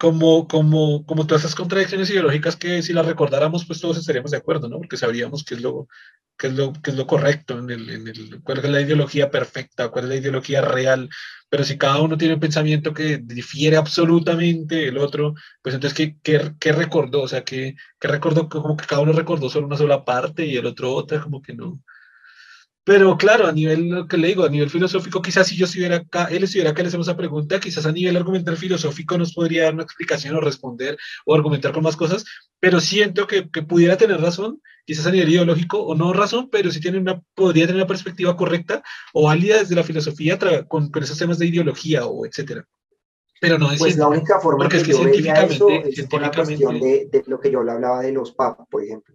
[0.05, 4.37] como, como, como todas esas contradicciones ideológicas que si las recordáramos, pues todos estaríamos de
[4.37, 4.77] acuerdo, ¿no?
[4.77, 5.89] Porque sabríamos qué es lo,
[6.37, 9.31] qué es lo, qué es lo correcto, en el, en el, cuál es la ideología
[9.31, 11.09] perfecta, cuál es la ideología real,
[11.49, 15.33] pero si cada uno tiene un pensamiento que difiere absolutamente del otro,
[15.63, 17.23] pues entonces, ¿qué, qué, qué recordó?
[17.23, 18.51] O sea, ¿qué, ¿qué, recordó?
[18.51, 21.55] Como que cada uno recordó solo una sola parte y el otro otra, como que
[21.55, 21.81] no.
[22.87, 25.97] Pero claro, a nivel, lo que le digo, a nivel filosófico, quizás si yo estuviera
[25.97, 29.65] acá, él estuviera acá, le hacemos esa pregunta, quizás a nivel argumental filosófico nos podría
[29.65, 32.27] dar una explicación o responder o argumentar con más cosas,
[32.61, 36.71] pero siento que, que pudiera tener razón, quizás a nivel ideológico o no razón, pero
[36.71, 38.83] sí tiene una, podría tener una perspectiva correcta
[39.15, 42.67] o válida desde la filosofía con, con esos temas de ideología o etcétera.
[43.41, 46.21] Pero no es Pues la única forma que, es que yo científicamente, eso es con
[46.21, 49.15] la cuestión de, de, lo que yo le hablaba de los papas, por ejemplo.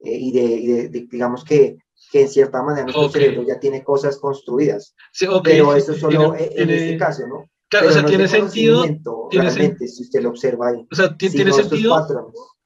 [0.00, 1.76] Eh, y, de, y de, digamos que
[2.10, 4.94] que en cierta manera nuestro cerebro ya tiene cosas construidas.
[5.12, 7.48] Sí, Pero eso solo en este caso, ¿no?
[7.70, 8.84] Claro, o sea, tiene sentido.
[9.30, 10.86] Realmente, si usted lo observa ahí.
[10.90, 12.06] O sea, tiene sentido.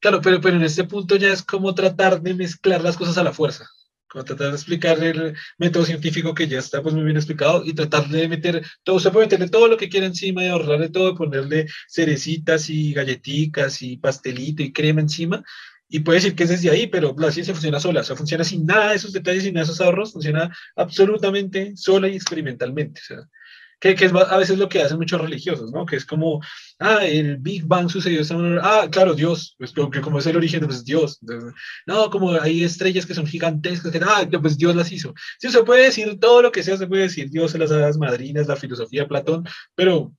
[0.00, 3.22] Claro, pero, pero en este punto ya es como tratar de mezclar las cosas a
[3.22, 3.66] la fuerza.
[4.08, 7.74] Como tratar de explicar el método científico que ya está pues muy bien explicado y
[7.74, 11.14] tratar de meter todo, usted puede meterle todo lo que quiera encima y ahorrarle todo,
[11.14, 15.42] ponerle cerecitas y galletitas y pastelito y crema encima
[15.88, 18.44] y puede decir que es desde ahí, pero la ciencia funciona sola, o sea, funciona
[18.44, 23.00] sin nada de esos detalles, sin nada de esos ahorros, funciona absolutamente sola y experimentalmente.
[23.00, 23.28] O sea,
[23.80, 25.84] que, que, es a veces lo que hacen muchos religiosos, ¿no?
[25.84, 26.40] Que es como,
[26.78, 30.36] ah, el Big Bang sucedió esta manera, ah, claro, Dios, pues, que como es el
[30.36, 31.20] origen, pues Dios.
[31.86, 35.12] no, como hay estrellas que son gigantescas, que, ah, pues Dios las hizo.
[35.38, 38.46] Sí, se puede decir todo lo que sea, se puede decir Dios, las hadas madrinas,
[38.46, 40.14] la filosofía Platón, pero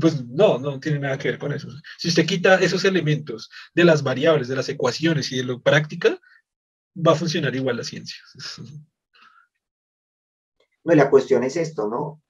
[0.00, 1.68] pues no, no tiene nada que ver con eso.
[1.98, 6.18] Si usted quita esos elementos de las variables, de las ecuaciones y de lo práctica,
[6.96, 8.18] va a funcionar igual la ciencia.
[10.84, 12.22] No, la cuestión es esto, ¿no?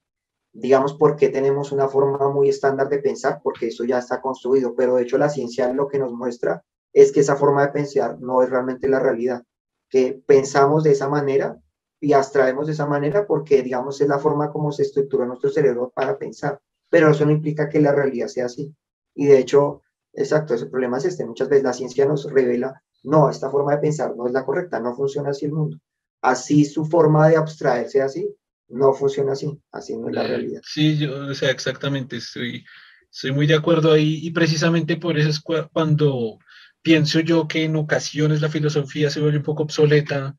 [0.53, 3.41] Digamos, ¿por qué tenemos una forma muy estándar de pensar?
[3.41, 7.13] Porque eso ya está construido, pero de hecho la ciencia lo que nos muestra es
[7.13, 9.45] que esa forma de pensar no es realmente la realidad,
[9.89, 11.57] que pensamos de esa manera
[12.01, 15.93] y abstraemos de esa manera porque, digamos, es la forma como se estructura nuestro cerebro
[15.95, 18.75] para pensar pero eso no implica que la realidad sea así.
[19.15, 19.83] Y de hecho,
[20.13, 21.27] exacto, ese problema es este.
[21.27, 24.81] Muchas veces la ciencia nos revela no, esta forma de pensar no es la correcta,
[24.81, 25.79] no funciona así el mundo.
[26.21, 28.29] Así su forma de abstraerse así,
[28.69, 30.61] no funciona así, así no es la realidad.
[30.65, 32.65] Sí, yo, o sea, exactamente, estoy,
[33.11, 36.39] estoy muy de acuerdo ahí y precisamente por eso es cuando
[36.83, 40.37] pienso yo que en ocasiones la filosofía se vuelve un poco obsoleta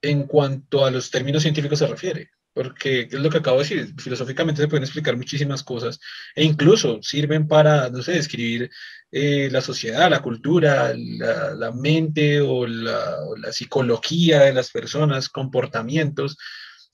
[0.00, 3.94] en cuanto a los términos científicos se refiere, porque es lo que acabo de decir,
[3.98, 5.98] filosóficamente se pueden explicar muchísimas cosas
[6.36, 8.70] e incluso sirven para, no sé, describir
[9.10, 16.38] eh, la sociedad, la cultura, la, mente o la, psicología de las personas, comportamientos,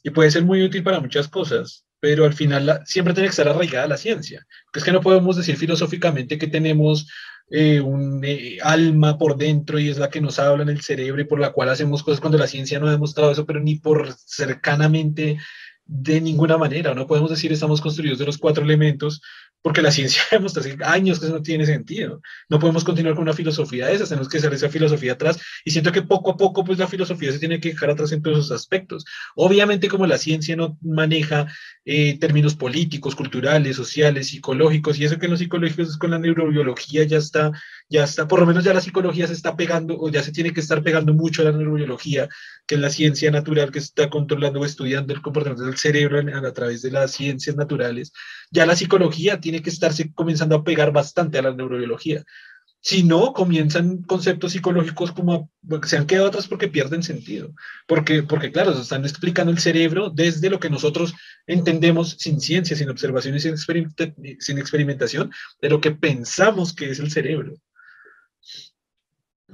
[0.03, 3.49] y puede ser muy útil para muchas cosas, pero al final siempre tiene que estar
[3.49, 7.09] arraigada la ciencia, es que no podemos decir filosóficamente que tenemos
[7.51, 11.21] eh, un eh, alma por dentro y es la que nos habla en el cerebro
[11.21, 13.75] y por la cual hacemos cosas cuando la ciencia no ha demostrado eso, pero ni
[13.75, 15.37] por cercanamente
[15.85, 16.95] de ninguna manera.
[16.95, 19.21] No podemos decir estamos construidos de los cuatro elementos
[19.62, 22.20] porque la ciencia demuestra hace años que eso no tiene sentido.
[22.49, 25.70] No podemos continuar con una filosofía de esas, tenemos que hacer esa filosofía atrás y
[25.70, 28.39] siento que poco a poco pues la filosofía se tiene que dejar atrás en todos
[28.39, 29.05] esos aspectos.
[29.35, 31.47] Obviamente como la ciencia no maneja
[31.85, 36.19] eh, términos políticos, culturales, sociales, psicológicos y eso que en los psicológicos es con la
[36.19, 37.53] neurobiología ya está,
[37.91, 40.53] ya está, por lo menos ya la psicología se está pegando o ya se tiene
[40.53, 42.29] que estar pegando mucho a la neurobiología,
[42.65, 46.49] que es la ciencia natural que está controlando o estudiando el comportamiento del cerebro a,
[46.49, 48.12] a través de las ciencias naturales.
[48.53, 52.25] Ya la psicología tiene que estarse comenzando a pegar bastante a la neurobiología.
[52.83, 55.51] Si no, comienzan conceptos psicológicos como
[55.85, 57.53] se han quedado atrás porque pierden sentido.
[57.89, 61.12] Porque, porque claro, se están explicando el cerebro desde lo que nosotros
[61.47, 65.31] entendemos sin ciencia, sin observación y sin, sin experimentación,
[65.61, 67.57] de lo que pensamos que es el cerebro.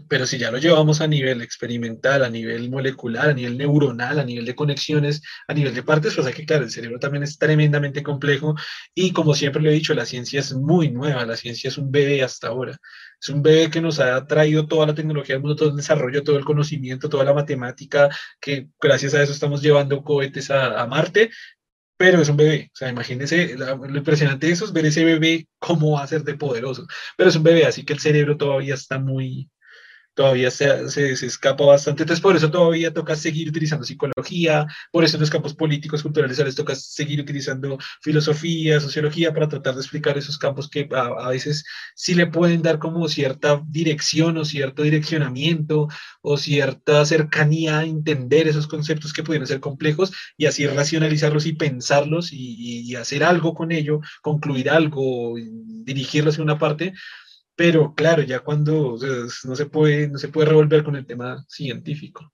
[0.09, 4.25] Pero si ya lo llevamos a nivel experimental, a nivel molecular, a nivel neuronal, a
[4.25, 7.39] nivel de conexiones, a nivel de partes, pues hay que, claro, el cerebro también es
[7.39, 8.55] tremendamente complejo
[8.95, 11.91] y como siempre lo he dicho, la ciencia es muy nueva, la ciencia es un
[11.91, 12.79] bebé hasta ahora.
[13.21, 16.23] Es un bebé que nos ha traído toda la tecnología del mundo, todo el desarrollo,
[16.23, 18.09] todo el conocimiento, toda la matemática,
[18.41, 21.31] que gracias a eso estamos llevando cohetes a, a Marte,
[21.97, 22.71] pero es un bebé.
[22.73, 26.23] O sea, imagínense, lo impresionante de eso es ver ese bebé cómo va a ser
[26.25, 26.87] de poderoso.
[27.17, 29.49] Pero es un bebé, así que el cerebro todavía está muy,
[30.17, 32.03] todavía se, se, escapa bastante.
[32.03, 36.39] Entonces, por eso todavía toca seguir utilizando psicología, por eso en los campos políticos, culturales,
[36.39, 41.29] les toca seguir utilizando filosofía, sociología para tratar de explicar esos campos que a, a,
[41.29, 41.65] veces
[41.95, 45.89] sí le pueden dar como cierta dirección o cierto direccionamiento
[46.23, 51.53] o cierta cercanía a entender esos conceptos que pueden ser complejos y así racionalizarlos y
[51.53, 56.95] pensarlos y hacer algo con ello, concluir algo, dirigirlos en una parte
[57.57, 59.11] pero claro, ya cuando o sea,
[59.45, 62.33] no, se puede, no se puede revolver con el tema científico.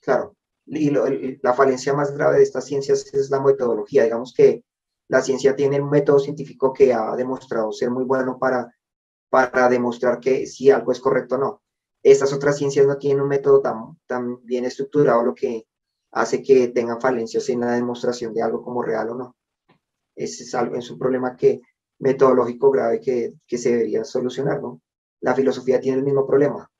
[0.00, 1.06] Claro, y lo,
[1.42, 4.04] la falencia más grave de estas ciencias es la metodología.
[4.04, 4.64] Digamos que
[5.08, 8.74] la ciencia tiene un método científico que ha demostrado ser muy bueno para,
[9.30, 11.62] para demostrar que si algo es correcto o no.
[12.02, 15.66] Estas otras ciencias no tienen un método tan, tan bien estructurado, lo que
[16.12, 19.36] hace que tengan falencias en la demostración de algo como real o no.
[20.14, 21.60] Es, es un problema que
[21.98, 24.80] metodológico grave que, que se debería solucionar, ¿no?
[25.20, 26.70] La filosofía tiene el mismo problema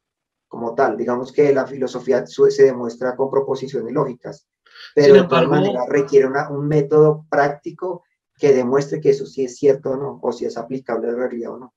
[0.47, 0.97] como tal.
[0.97, 4.47] Digamos que la filosofía se demuestra con proposiciones lógicas,
[4.95, 8.05] pero de todas maneras requiere una, un método práctico
[8.39, 11.19] que demuestre que eso sí es cierto o no, o si es aplicable a la
[11.19, 11.75] realidad o no.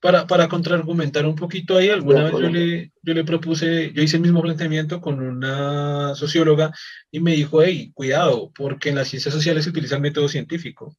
[0.00, 4.16] Para, para contraargumentar un poquito ahí, alguna vez yo le, yo le propuse, yo hice
[4.16, 6.72] el mismo planteamiento con una socióloga
[7.10, 10.96] y me dijo, hey, cuidado, porque en las ciencias sociales se utiliza el método científico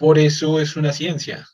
[0.00, 1.46] por eso es una ciencia,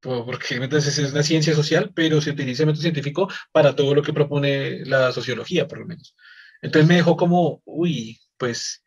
[0.00, 4.02] porque entonces es una ciencia social, pero se utiliza el método científico para todo lo
[4.02, 6.16] que propone la sociología, por lo menos.
[6.62, 8.82] Entonces me dejó como, uy, pues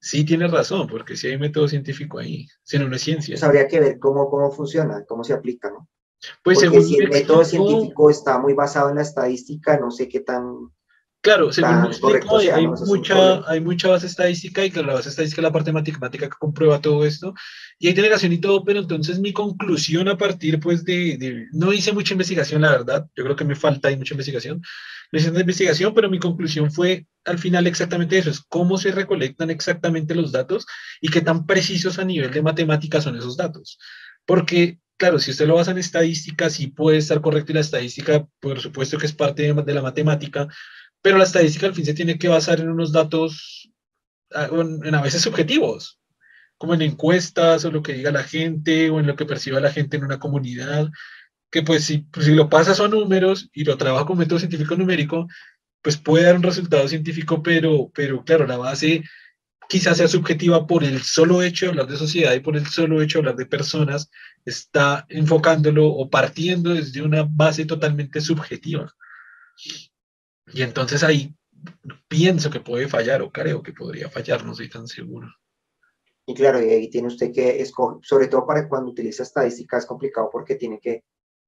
[0.00, 3.34] sí tiene razón, porque si hay método científico ahí, si no, es ciencia.
[3.34, 5.86] Pues habría que ver cómo, cómo funciona, cómo se aplica, ¿no?
[6.42, 10.20] Pues porque si el método científico está muy basado en la estadística, no sé qué
[10.20, 10.70] tan
[11.22, 15.42] Claro, según explico, hay, hay mucha, hay mucha base estadística y claro, la base estadística
[15.42, 17.34] es la parte matemática que comprueba todo esto.
[17.78, 21.74] Y hay delegación y todo, pero entonces mi conclusión a partir pues de, de, no
[21.74, 24.62] hice mucha investigación, la verdad, yo creo que me falta hay mucha investigación,
[25.12, 29.50] no hice investigación, pero mi conclusión fue al final exactamente eso, es cómo se recolectan
[29.50, 30.66] exactamente los datos
[31.02, 33.78] y qué tan precisos a nivel de matemática son esos datos,
[34.24, 38.26] porque claro, si usted lo basa en estadística, sí puede estar correcto y la estadística,
[38.38, 40.46] por supuesto que es parte de, de la matemática,
[41.02, 43.70] pero la estadística al fin se tiene que basar en unos datos,
[44.34, 45.98] ah, en a veces subjetivos,
[46.58, 49.72] como en encuestas o lo que diga la gente o en lo que perciba la
[49.72, 50.90] gente en una comunidad,
[51.50, 55.26] que pues si, pues lo pasas a números y lo trabaja con método científico numérico,
[55.82, 59.02] pues puede dar un resultado científico, pero, pero claro, la base
[59.68, 63.00] quizás sea subjetiva por el solo hecho de hablar de sociedad y por el solo
[63.00, 64.10] hecho de hablar de personas,
[64.44, 68.92] está enfocándolo o partiendo desde una base totalmente subjetiva.
[70.52, 71.34] Y entonces ahí
[72.08, 75.28] pienso que puede fallar o creo que podría fallar, no soy tan seguro.
[76.26, 79.86] Y claro, y ahí tiene usted que escoger, sobre todo para cuando utiliza estadística es
[79.86, 81.04] complicado porque tiene que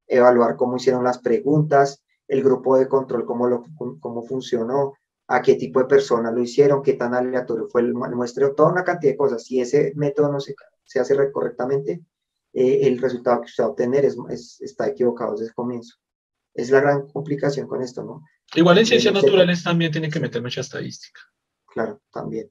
[0.06, 3.64] evaluar cómo hicieron las preguntas, el grupo de control, cómo, lo,
[4.00, 4.94] cómo funcionó,
[5.28, 8.84] a qué tipo de personas lo hicieron, qué tan aleatorio fue el muestreo, toda una
[8.84, 9.44] cantidad de cosas.
[9.44, 10.54] Si ese método no se,
[10.84, 12.02] se hace correctamente,
[12.52, 15.96] eh, el resultado que usted va a obtener es, está equivocado desde el comienzo.
[16.54, 18.22] Es la gran complicación con esto, ¿no?
[18.54, 21.20] Igual en ciencias naturales también tienen que meter mucha estadística.
[21.66, 22.50] Claro, también.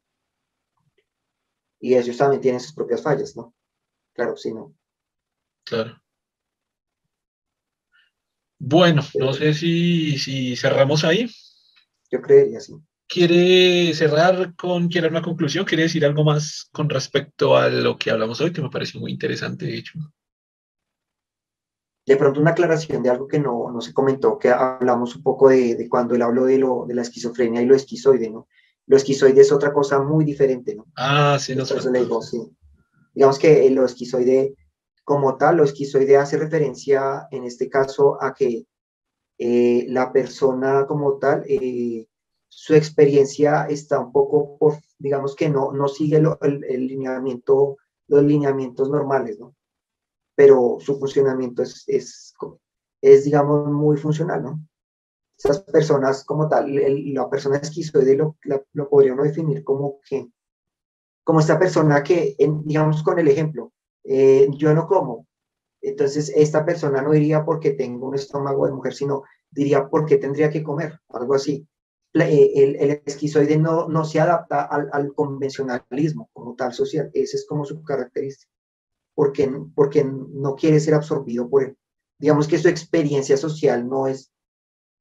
[1.80, 3.54] Y ellos también tienen sus propias fallas, ¿no?
[4.14, 4.76] Claro, sí, ¿no?
[5.64, 6.02] Claro.
[8.60, 11.30] Bueno, no sé si, si cerramos ahí.
[12.12, 12.74] Yo creería, sí.
[13.08, 15.66] ¿Quiere cerrar con, quiere una conclusión?
[15.66, 19.12] ¿Quiere decir algo más con respecto a lo que hablamos hoy, que me pareció muy
[19.12, 20.00] interesante, de hecho?
[22.06, 25.50] De pronto una aclaración de algo que no, no se comentó, que hablamos un poco
[25.50, 28.48] de, de cuando él habló de, lo, de la esquizofrenia y lo esquizoide, ¿no?
[28.88, 30.88] Lo esquizoide es otra cosa muy diferente, ¿no?
[30.98, 31.80] Ah, sí, no sé.
[31.80, 32.42] sí.
[33.14, 34.56] Digamos que lo esquizoide
[35.04, 38.66] como tal, lo esquizoide hace referencia en este caso a que
[39.38, 42.08] eh, la persona como tal, eh,
[42.48, 48.90] su experiencia está un poco, por, digamos que no, no sigue el, lineamiento, los lineamientos
[48.90, 49.56] normales, ¿no?
[50.42, 52.34] Pero su funcionamiento es, es,
[53.00, 54.68] es digamos, muy funcional, ¿no?
[55.38, 56.74] Esas personas como tal,
[57.14, 58.38] la persona esquizoide lo,
[58.74, 60.32] lo podría uno definir como que,
[61.24, 62.36] como esta persona que,
[62.66, 63.72] digamos con el ejemplo,
[64.04, 65.28] eh, yo no como,
[65.82, 70.50] entonces, esta persona no diría porque tengo un estómago de mujer, sino diría porque tendría
[70.50, 71.68] que comer, algo así.
[72.14, 77.38] Eh, el, el, esquizoide no, no se adapta al, al, convencionalismo como tal social, esa
[77.38, 78.51] es como su característica,
[79.22, 81.78] porque, porque no quiere ser absorbido por él.
[82.18, 84.32] Digamos que su experiencia social no es,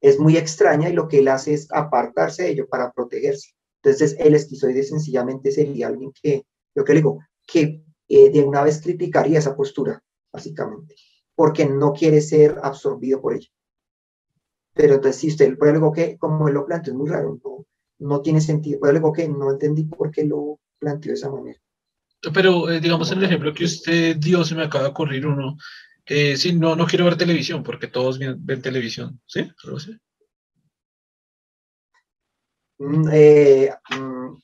[0.02, 3.52] es muy extraña y lo que él hace es apartarse de ello para protegerse.
[3.82, 6.44] Entonces, el esquizoide sencillamente sería alguien que,
[6.74, 10.96] lo que le digo, que eh, de una vez criticaría esa postura básicamente,
[11.34, 13.48] porque no quiere ser absorbido por ella.
[14.74, 17.66] Pero entonces, si usted, por algo que, como él lo planteó, es muy raro, no,
[18.00, 21.58] no tiene sentido, por algo que no entendí por qué lo planteó de esa manera.
[22.34, 25.56] Pero, eh, digamos, en el ejemplo que usted dio, se me acaba de ocurrir uno,
[26.06, 29.50] eh, sí, no, no quiero ver televisión, porque todos ven, televisión, ¿sí?
[32.78, 34.36] Mm, eh, mm,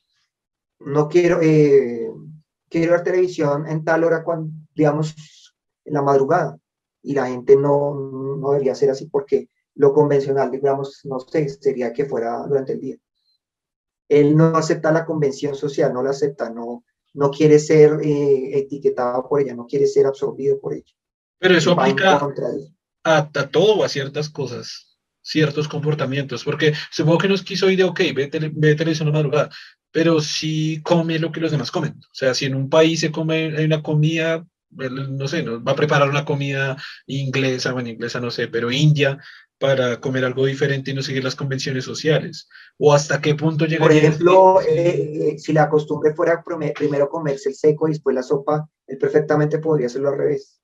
[0.81, 2.11] no quiero, eh,
[2.69, 5.15] quiero ver televisión en tal hora cuando, digamos,
[5.85, 6.59] en la madrugada.
[7.03, 7.95] Y la gente no,
[8.41, 12.81] no debería ser así porque lo convencional, digamos, no sé, sería que fuera durante el
[12.81, 12.97] día.
[14.09, 16.85] Él no acepta la convención social, no la acepta, no,
[17.17, 20.93] no quiere ser eh, etiquetado por ella, no quiere ser absorbido por ella.
[21.39, 22.21] Pero eso aplica
[23.05, 27.85] a, a, todo a ciertas cosas, ciertos comportamientos, porque supongo que nos quiso ir de,
[27.85, 29.51] ok, ve, tele, ve televisión a la madrugada,
[29.91, 31.95] pero si come lo que los demás comen.
[31.95, 35.77] O sea, si en un país se come, hay una comida no sé, va a
[35.77, 36.77] preparar una comida
[37.07, 39.19] inglesa, bueno, inglesa no sé, pero india,
[39.59, 42.49] para comer algo diferente y no seguir las convenciones sociales?
[42.79, 43.85] ¿O hasta qué punto llega?
[43.85, 46.43] Por ejemplo, eh, eh, si la costumbre fuera
[46.75, 50.61] primero comerse el seco y después la sopa, él perfectamente podría hacerlo al revés.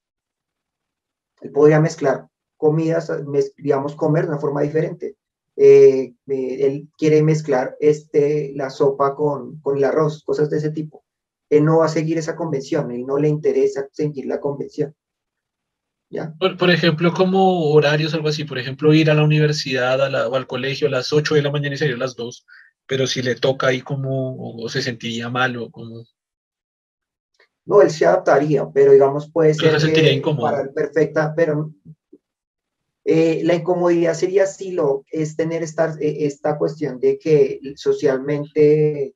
[1.40, 3.10] Él podría mezclar comidas,
[3.56, 5.16] digamos, comer de una forma diferente.
[5.56, 11.02] Eh, él quiere mezclar este, la sopa con, con el arroz, cosas de ese tipo
[11.52, 14.94] él no va a seguir esa convención, él no le interesa seguir la convención.
[16.12, 16.34] ¿Ya?
[16.38, 19.98] Por, ejemplo, como horarios, algo así, por ejemplo, ir a la universidad
[20.28, 22.46] o al colegio a las 8 de la mañana y salir a las 2,
[22.86, 26.04] pero si le toca ahí como, o se sentiría mal o como...
[27.64, 29.80] No, él se adaptaría, pero digamos puede ser...
[29.80, 30.22] Se.
[30.38, 31.72] Para perfecta, pero
[33.06, 39.14] eh, la incomodidad sería si lo es tener esta, eh, esta cuestión de que socialmente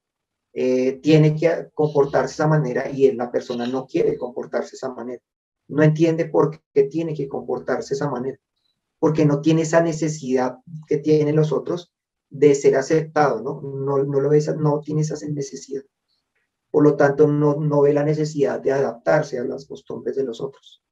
[0.55, 4.95] eh, tiene que comportarse de esa manera y la persona no quiere comportarse de esa
[4.95, 5.21] manera.
[5.69, 8.39] No entiende por qué tiene que comportarse de esa manera,
[8.99, 11.93] porque no tiene esa necesidad que tienen los otros
[12.31, 13.61] de ser aceptado, ¿no?
[13.63, 15.83] No, no, lo ve, no tiene esa necesidad.
[16.71, 20.41] Por lo tanto, no, no ve la necesidad de adaptarse a las costumbres de los
[20.41, 20.83] otros.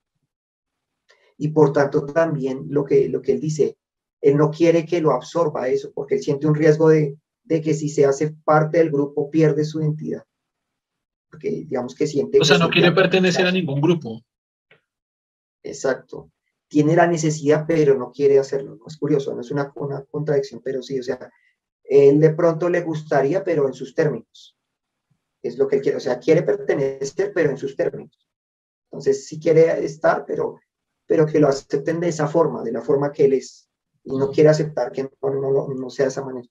[1.37, 3.77] Y por tanto, también lo que, lo que él dice,
[4.21, 7.75] él no quiere que lo absorba eso, porque él siente un riesgo de, de que
[7.75, 10.25] si se hace parte del grupo pierde su identidad.
[11.31, 12.41] Porque digamos que siente...
[12.41, 14.23] O sea, no quiere pertenecer a ningún grupo.
[15.65, 16.31] Exacto.
[16.69, 18.79] Tiene la necesidad, pero no quiere hacerlo.
[18.87, 19.73] Es curioso, no es una,
[20.11, 21.31] contradicción, pero sí, o sea,
[21.83, 24.57] él de pronto le gustaría, pero en sus términos.
[25.43, 28.29] es lo que él quiere, o sea, quiere pertenecer, pero en sus términos.
[28.85, 30.61] Entonces, sí quiere estar, pero,
[31.07, 33.69] pero que lo acepten de esa forma, de la forma que él es,
[34.05, 36.49] y no quiere aceptar que no, no, sea de esa manera,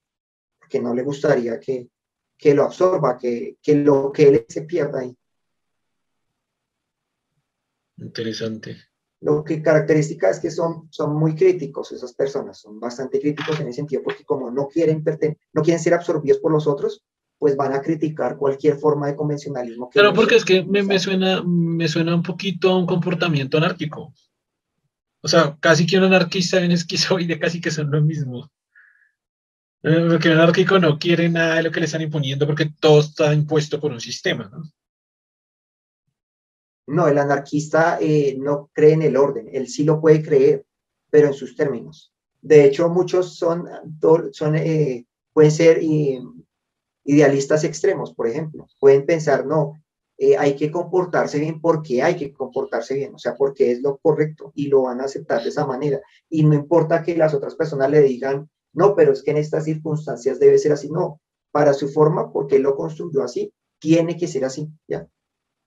[0.60, 1.90] porque no le gustaría que,
[2.38, 5.15] que lo absorba, que, que lo que él se pierda ahí.
[7.98, 8.93] Interesante.
[9.24, 13.68] Lo que característica es que son, son muy críticos esas personas, son bastante críticos en
[13.68, 15.02] ese sentido, porque como no quieren,
[15.54, 17.06] no quieren ser absorbidos por los otros,
[17.38, 19.90] pues van a criticar cualquier forma de convencionalismo.
[19.90, 24.14] claro, porque es que me, me, suena, me suena un poquito a un comportamiento anárquico.
[25.22, 28.52] O sea, casi que un anarquista y un esquizoide casi que son lo mismo.
[29.84, 33.00] Eh, porque un anárquico no quiere nada de lo que le están imponiendo porque todo
[33.00, 34.64] está impuesto por un sistema, ¿no?
[36.88, 40.66] No, el anarquista eh, no cree en el orden, él sí lo puede creer,
[41.10, 42.14] pero en sus términos.
[42.42, 43.68] De hecho, muchos son,
[44.56, 45.80] eh, pueden ser
[47.06, 48.68] idealistas extremos, por ejemplo.
[48.80, 49.82] Pueden pensar, no,
[50.18, 53.98] eh, hay que comportarse bien porque hay que comportarse bien, o sea, porque es lo
[53.98, 56.02] correcto y lo van a aceptar de esa manera.
[56.30, 59.66] Y no importa que las otras personas le digan, no, pero es que en estas
[59.66, 64.28] circunstancias debe ser así, no, para su forma, porque él lo construyó así, tiene que
[64.28, 65.08] ser así, ¿ya?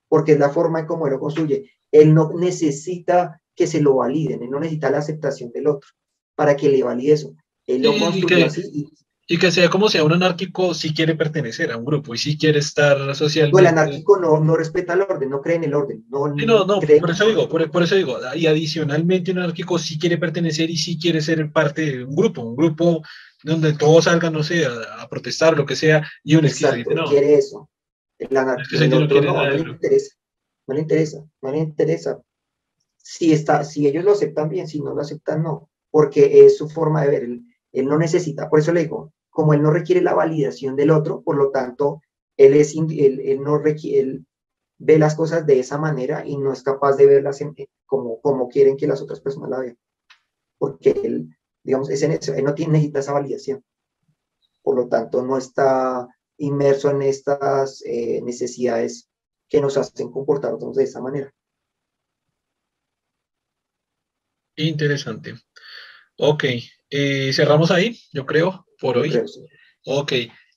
[0.09, 1.71] Porque es la forma en cómo él lo construye.
[1.91, 5.89] Él no necesita que se lo validen, él no necesita la aceptación del otro
[6.35, 7.35] para que le valide eso.
[7.67, 8.87] Él lo construye así.
[9.29, 12.39] Y, que sea como sea, un anárquico sí quiere pertenecer a un grupo y sí
[12.39, 13.61] quiere estar socialmente.
[13.61, 16.05] el anárquico no, no respeta el orden, no cree en el orden.
[16.09, 20.17] No, no, no, por eso digo, por, eso digo, y adicionalmente un anárquico sí quiere
[20.17, 23.03] pertenecer y sí quiere ser parte de un grupo, un grupo
[23.43, 27.07] donde todos salgan, no sé, a, protestar, lo que sea, y un Exacto, no.
[27.07, 27.69] quiere eso.
[28.19, 30.17] El anarquista no, le interesa,
[30.67, 32.23] no le interesa, no le interesa.
[32.97, 36.69] Si, está, si ellos lo aceptan bien, si no lo aceptan, no, porque es su
[36.69, 37.29] forma de ver.
[37.73, 41.23] Él, no necesita, por eso le digo, como él no requiere la validación del otro,
[41.23, 42.01] por lo tanto,
[42.37, 44.23] él, es, él, no requiere,
[44.79, 47.41] ve las cosas de esa manera y no es capaz de verlas
[47.85, 49.79] como, como quieren que las otras personas la vean.
[50.59, 53.63] Porque él, digamos, es en eso, él no tiene, necesita esa validación.
[54.63, 59.09] Por lo tanto, no está inmerso en estas eh, necesidades
[59.49, 61.33] que nos hacen comportarnos de esa manera.
[64.57, 65.35] Interesante.
[66.19, 66.45] Ok,
[66.91, 69.13] eh, cerramos ahí, yo creo, por hoy.
[69.85, 70.13] Ok,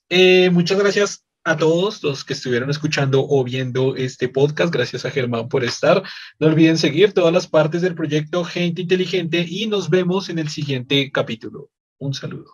[0.09, 4.73] eh, muchas gracias a todos los que estuvieron escuchando o viendo este podcast.
[4.73, 6.03] Gracias a Germán por estar.
[6.39, 10.49] No olviden seguir todas las partes del proyecto Gente Inteligente y nos vemos en el
[10.49, 11.69] siguiente capítulo.
[11.97, 12.53] Un saludo.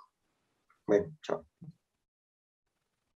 [0.88, 1.46] Bueno, chao.